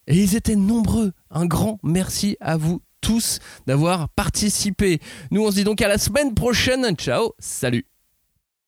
[0.06, 1.14] et ils étaient nombreux.
[1.32, 5.00] Un grand merci à vous tous d'avoir participé.
[5.32, 6.96] Nous on se dit donc à la semaine prochaine.
[6.96, 7.88] Ciao, salut.